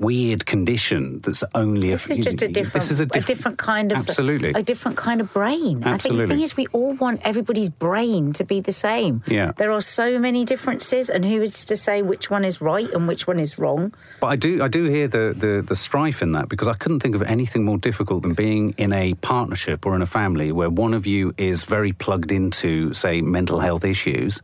weird 0.03 0.45
condition 0.45 1.21
that's 1.21 1.45
only 1.55 1.91
This 1.91 2.09
a 2.09 2.13
is 2.13 2.19
just 2.19 2.43
a 2.43 2.49
different, 2.49 2.75
this 2.75 2.91
is 2.91 3.01
a, 3.01 3.05
a 3.05 3.21
different 3.21 3.57
kind 3.59 3.93
of 3.93 3.99
absolutely 3.99 4.51
a 4.51 4.63
different 4.63 4.97
kind 4.97 5.21
of 5.21 5.33
brain. 5.33 5.83
Absolutely. 5.83 5.93
I 5.93 5.97
think 5.99 6.19
the 6.19 6.27
thing 6.27 6.43
is, 6.43 6.57
we 6.57 6.67
all 6.73 6.95
want 6.95 7.21
everybody's 7.25 7.71
brain 7.71 8.33
to 8.35 8.45
be 8.45 8.61
the 8.61 8.73
same. 8.73 9.23
Yeah. 9.27 9.53
there 9.57 9.71
are 9.71 9.81
so 9.81 10.19
many 10.19 10.45
differences, 10.45 11.09
and 11.09 11.25
who 11.25 11.41
is 11.41 11.65
to 11.67 11.77
say 11.77 12.03
which 12.03 12.31
one 12.31 12.45
is 12.45 12.61
right 12.61 12.91
and 12.93 13.07
which 13.07 13.27
one 13.27 13.39
is 13.39 13.59
wrong? 13.59 13.95
But 14.21 14.27
I 14.27 14.37
do, 14.37 14.63
I 14.63 14.69
do 14.69 14.85
hear 14.85 15.09
the, 15.09 15.35
the, 15.37 15.63
the 15.67 15.77
strife 15.77 16.21
in 16.23 16.33
that 16.33 16.49
because 16.49 16.69
I 16.69 16.75
couldn't 16.75 17.01
think 17.01 17.15
of 17.15 17.23
anything 17.23 17.65
more 17.65 17.79
difficult 17.79 18.23
than 18.23 18.35
being 18.35 18.75
in 18.77 18.93
a 18.93 19.15
partnership 19.15 19.87
or 19.87 19.95
in 19.95 20.03
a 20.03 20.07
family 20.07 20.53
where 20.53 20.71
one 20.71 20.95
of 20.95 21.07
you 21.07 21.33
is 21.39 21.65
very 21.65 21.93
plugged 21.93 22.33
into, 22.33 22.93
say, 22.95 23.23
mental 23.23 23.61
health 23.61 23.85
issues, 23.85 24.43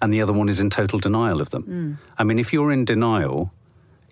and 0.00 0.12
the 0.12 0.22
other 0.22 0.32
one 0.32 0.48
is 0.48 0.60
in 0.60 0.70
total 0.70 0.98
denial 0.98 1.40
of 1.40 1.50
them. 1.50 1.62
Mm. 1.64 2.12
I 2.18 2.24
mean, 2.24 2.38
if 2.38 2.52
you're 2.52 2.70
in 2.70 2.84
denial, 2.84 3.50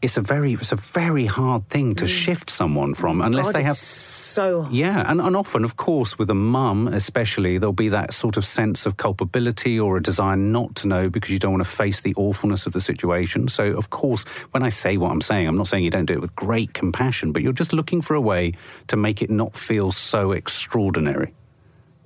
it's 0.02 0.16
a 0.16 0.20
very, 0.20 0.52
it's 0.52 0.72
a 0.72 0.76
very 0.76 1.24
hard 1.26 1.68
thing 1.68 1.94
to 1.96 2.04
mm. 2.04 2.08
shift 2.08 2.50
someone 2.50 2.92
from 2.92 3.22
unless 3.22 3.46
God, 3.46 3.54
they 3.54 3.62
have 3.62 3.76
it's 3.76 3.80
so 3.80 4.68
Yeah, 4.70 5.10
and, 5.10 5.20
and 5.20 5.34
often, 5.34 5.64
of 5.64 5.76
course, 5.76 6.18
with 6.18 6.28
a 6.28 6.34
mum 6.34 6.88
especially, 6.88 7.56
there'll 7.56 7.72
be 7.72 7.88
that 7.88 8.12
sort 8.12 8.36
of 8.36 8.44
sense 8.44 8.84
of 8.84 8.98
culpability 8.98 9.80
or 9.80 9.96
a 9.96 10.02
desire 10.02 10.36
not 10.36 10.74
to 10.76 10.88
know 10.88 11.08
because 11.08 11.30
you 11.30 11.38
don't 11.38 11.52
want 11.52 11.64
to 11.64 11.70
face 11.70 12.02
the 12.02 12.14
awfulness 12.16 12.66
of 12.66 12.74
the 12.74 12.80
situation. 12.80 13.48
So, 13.48 13.72
of 13.72 13.88
course, 13.88 14.24
when 14.50 14.62
I 14.62 14.68
say 14.68 14.98
what 14.98 15.10
I'm 15.10 15.22
saying, 15.22 15.48
I'm 15.48 15.56
not 15.56 15.68
saying 15.68 15.84
you 15.84 15.90
don't 15.90 16.04
do 16.04 16.14
it 16.14 16.20
with 16.20 16.36
great 16.36 16.74
compassion, 16.74 17.32
but 17.32 17.42
you're 17.42 17.52
just 17.52 17.72
looking 17.72 18.02
for 18.02 18.14
a 18.14 18.20
way 18.20 18.52
to 18.88 18.96
make 18.96 19.22
it 19.22 19.30
not 19.30 19.56
feel 19.56 19.90
so 19.90 20.32
extraordinary. 20.32 21.32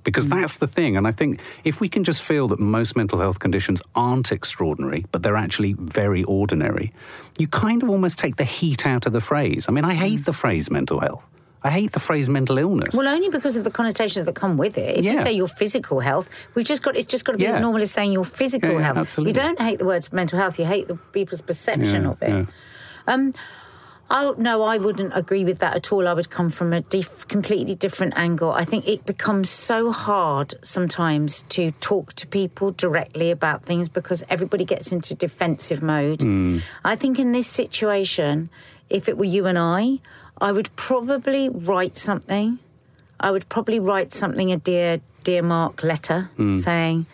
Because 0.03 0.25
mm. 0.25 0.41
that's 0.41 0.57
the 0.57 0.67
thing. 0.67 0.97
And 0.97 1.07
I 1.07 1.11
think 1.11 1.39
if 1.63 1.79
we 1.79 1.89
can 1.89 2.03
just 2.03 2.23
feel 2.23 2.47
that 2.49 2.59
most 2.59 2.95
mental 2.95 3.19
health 3.19 3.39
conditions 3.39 3.81
aren't 3.95 4.31
extraordinary, 4.31 5.05
but 5.11 5.23
they're 5.23 5.37
actually 5.37 5.73
very 5.73 6.23
ordinary, 6.23 6.91
you 7.37 7.47
kind 7.47 7.83
of 7.83 7.89
almost 7.89 8.17
take 8.17 8.37
the 8.37 8.43
heat 8.43 8.85
out 8.85 9.05
of 9.05 9.13
the 9.13 9.21
phrase. 9.21 9.65
I 9.69 9.71
mean, 9.71 9.85
I 9.85 9.93
hate 9.93 10.21
mm. 10.21 10.25
the 10.25 10.33
phrase 10.33 10.71
mental 10.71 10.99
health. 10.99 11.25
I 11.63 11.69
hate 11.69 11.91
the 11.91 11.99
phrase 11.99 12.27
mental 12.27 12.57
illness. 12.57 12.95
Well, 12.95 13.07
only 13.07 13.29
because 13.29 13.55
of 13.55 13.63
the 13.63 13.69
connotations 13.69 14.25
that 14.25 14.33
come 14.33 14.57
with 14.57 14.79
it. 14.79 14.97
If 14.97 15.05
you 15.05 15.21
say 15.21 15.33
your 15.33 15.47
physical 15.47 15.99
health, 15.99 16.27
we've 16.55 16.65
just 16.65 16.81
got 16.81 16.95
it's 16.95 17.05
just 17.05 17.23
got 17.23 17.33
to 17.33 17.37
be 17.37 17.43
Yeah. 17.43 17.55
as 17.55 17.61
normal 17.61 17.83
as 17.83 17.91
saying 17.91 18.11
your 18.11 18.25
physical 18.25 18.71
Yeah, 18.71 18.77
yeah, 18.77 18.85
health. 18.85 18.97
absolutely. 18.97 19.29
You 19.29 19.33
don't 19.35 19.59
hate 19.59 19.77
the 19.77 19.85
words 19.85 20.11
mental 20.11 20.39
health; 20.39 20.57
you 20.57 20.65
hate 20.65 20.87
the 20.87 20.95
people's 20.95 21.41
perception 21.41 22.03
Yeah, 22.03 22.09
of 22.09 22.21
it. 22.23 22.29
yeah. 22.29 22.45
Um, 23.07 23.33
Oh 24.13 24.35
no, 24.37 24.63
I 24.63 24.77
wouldn't 24.77 25.15
agree 25.15 25.45
with 25.45 25.59
that 25.59 25.73
at 25.73 25.93
all. 25.93 26.05
I 26.05 26.11
would 26.11 26.29
come 26.29 26.49
from 26.49 26.73
a 26.73 26.81
completely 26.81 27.75
different 27.75 28.13
angle. 28.17 28.51
I 28.51 28.65
think 28.65 28.85
it 28.85 29.05
becomes 29.05 29.49
so 29.49 29.93
hard 29.93 30.53
sometimes 30.61 31.43
to 31.43 31.71
talk 31.79 32.11
to 32.15 32.27
people 32.27 32.71
directly 32.71 33.31
about 33.31 33.63
things 33.63 33.87
because 33.87 34.21
everybody 34.29 34.65
gets 34.65 34.91
into 34.91 35.15
defensive 35.15 35.81
mode. 35.81 36.23
Hmm. 36.23 36.57
I 36.83 36.97
think 36.97 37.19
in 37.19 37.31
this 37.31 37.47
situation, 37.47 38.49
if 38.89 39.07
it 39.07 39.17
were 39.17 39.23
you 39.23 39.45
and 39.45 39.57
I, 39.57 39.99
I 40.41 40.51
would 40.51 40.75
probably 40.75 41.47
write 41.47 41.95
something. 41.95 42.59
I 43.17 43.31
would 43.31 43.47
probably 43.47 43.79
write 43.79 44.11
something 44.11 44.51
a 44.51 44.57
dear 44.57 44.99
dear 45.23 45.41
Mark 45.41 45.83
letter 45.83 46.29
hmm. 46.35 46.57
saying, 46.57 47.05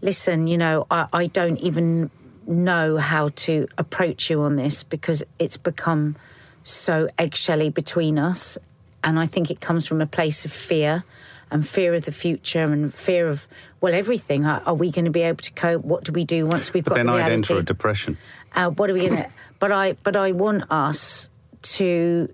"Listen, 0.00 0.46
you 0.46 0.58
know, 0.58 0.86
I, 0.92 1.08
I 1.12 1.26
don't 1.26 1.58
even 1.58 2.12
know 2.50 2.98
how 2.98 3.28
to 3.46 3.66
approach 3.78 4.28
you 4.28 4.42
on 4.42 4.56
this 4.56 4.82
because 4.82 5.22
it's 5.38 5.56
become 5.56 6.16
so 6.64 7.08
eggshelly 7.18 7.70
between 7.70 8.18
us, 8.18 8.58
and 9.02 9.18
I 9.18 9.26
think 9.26 9.50
it 9.50 9.60
comes 9.60 9.86
from 9.86 10.00
a 10.02 10.06
place 10.06 10.44
of 10.44 10.52
fear." 10.52 11.04
And 11.52 11.66
fear 11.66 11.94
of 11.94 12.04
the 12.04 12.12
future, 12.12 12.72
and 12.72 12.94
fear 12.94 13.28
of 13.28 13.48
well, 13.80 13.92
everything. 13.92 14.46
Are, 14.46 14.62
are 14.66 14.74
we 14.74 14.92
going 14.92 15.06
to 15.06 15.10
be 15.10 15.22
able 15.22 15.38
to 15.42 15.50
cope? 15.50 15.84
What 15.84 16.04
do 16.04 16.12
we 16.12 16.22
do 16.24 16.46
once 16.46 16.72
we've 16.72 16.84
but 16.84 16.90
got 16.90 16.96
then 16.98 17.06
the 17.06 17.12
I'd 17.14 17.32
enter 17.32 17.56
a 17.56 17.62
depression. 17.64 18.18
uh, 18.54 18.70
what 18.70 18.88
are 18.88 18.92
we 18.94 19.00
going 19.08 19.16
to? 19.24 19.28
But 19.58 19.72
I, 19.72 19.94
but 20.04 20.14
I 20.14 20.30
want 20.30 20.62
us 20.70 21.28
to 21.62 22.32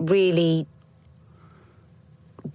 really 0.00 0.66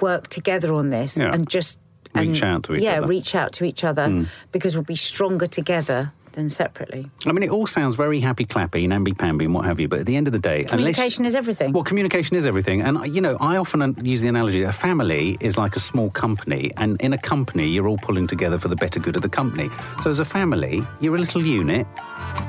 work 0.02 0.28
together 0.28 0.74
on 0.74 0.90
this 0.90 1.16
Yeah. 1.18 1.32
and 1.34 1.48
just 1.48 1.80
Reach 2.16 2.44
out 2.44 2.64
to 2.64 2.76
each 2.76 2.84
yeah, 2.84 2.98
other. 2.98 3.08
Reach 3.08 3.34
out 3.34 3.54
to 3.54 3.64
each 3.64 3.84
other 3.86 4.28
because 4.52 4.76
we'll 4.76 4.84
be 4.84 4.96
stronger 4.96 5.48
together 5.48 6.12
than 6.34 6.50
separately. 6.50 7.10
I 7.26 7.32
mean, 7.32 7.44
it 7.44 7.50
all 7.50 7.66
sounds 7.66 7.96
very 7.96 8.20
happy 8.20 8.46
clappy, 8.46 8.88
namby 8.88 9.14
pamby, 9.14 9.46
and 9.46 9.54
what 9.54 9.66
have 9.66 9.80
you. 9.80 9.88
But 9.88 10.00
at 10.02 10.06
the 10.06 10.16
end 10.16 10.28
of 10.28 10.34
the 10.34 10.40
day, 10.40 10.60
unless- 10.62 10.70
Communication 10.72 11.26
is 11.26 11.36
everything. 11.36 11.72
Well, 11.74 11.84
communication 11.84 12.36
is 12.38 12.46
everything. 12.46 12.82
And, 12.82 13.14
you 13.16 13.22
know, 13.22 13.38
I 13.40 13.58
often 13.58 13.96
use 14.04 14.22
the 14.22 14.28
analogy 14.28 14.64
a 14.64 14.72
family 14.72 15.38
is 15.40 15.58
like 15.58 15.76
a 15.76 15.80
small 15.80 16.10
company. 16.10 16.72
And 16.78 17.00
in 17.02 17.14
a 17.14 17.18
company, 17.18 17.68
you're 17.68 17.88
all 17.88 17.98
pulling 18.00 18.28
together 18.28 18.58
for 18.58 18.68
the 18.68 18.76
better 18.76 19.00
good 19.00 19.16
of 19.16 19.22
the 19.22 19.30
company. 19.30 19.70
So 20.02 20.10
as 20.12 20.20
a 20.20 20.26
family, 20.26 20.82
you're 21.00 21.16
a 21.16 21.20
little 21.20 21.42
unit. 21.46 21.88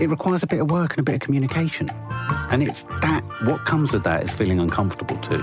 It 0.01 0.09
requires 0.11 0.43
a 0.43 0.47
bit 0.47 0.61
of 0.61 0.71
work 0.71 0.93
and 0.93 1.01
a 1.01 1.03
bit 1.03 1.17
of 1.17 1.21
communication. 1.21 1.89
And 2.51 2.63
it's 2.63 2.83
that, 3.03 3.23
what 3.45 3.65
comes 3.65 3.93
with 3.93 4.05
that 4.05 4.23
is 4.25 4.33
feeling 4.33 4.61
uncomfortable 4.61 5.17
too. 5.19 5.43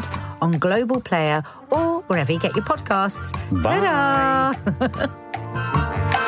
on 0.41 0.53
Global 0.53 1.01
Player 1.01 1.43
or 1.69 2.01
wherever 2.07 2.31
you 2.31 2.39
get 2.39 2.55
your 2.55 2.65
podcasts. 2.65 3.31
Bye. 3.63 4.55
Ta-da! 4.73 6.27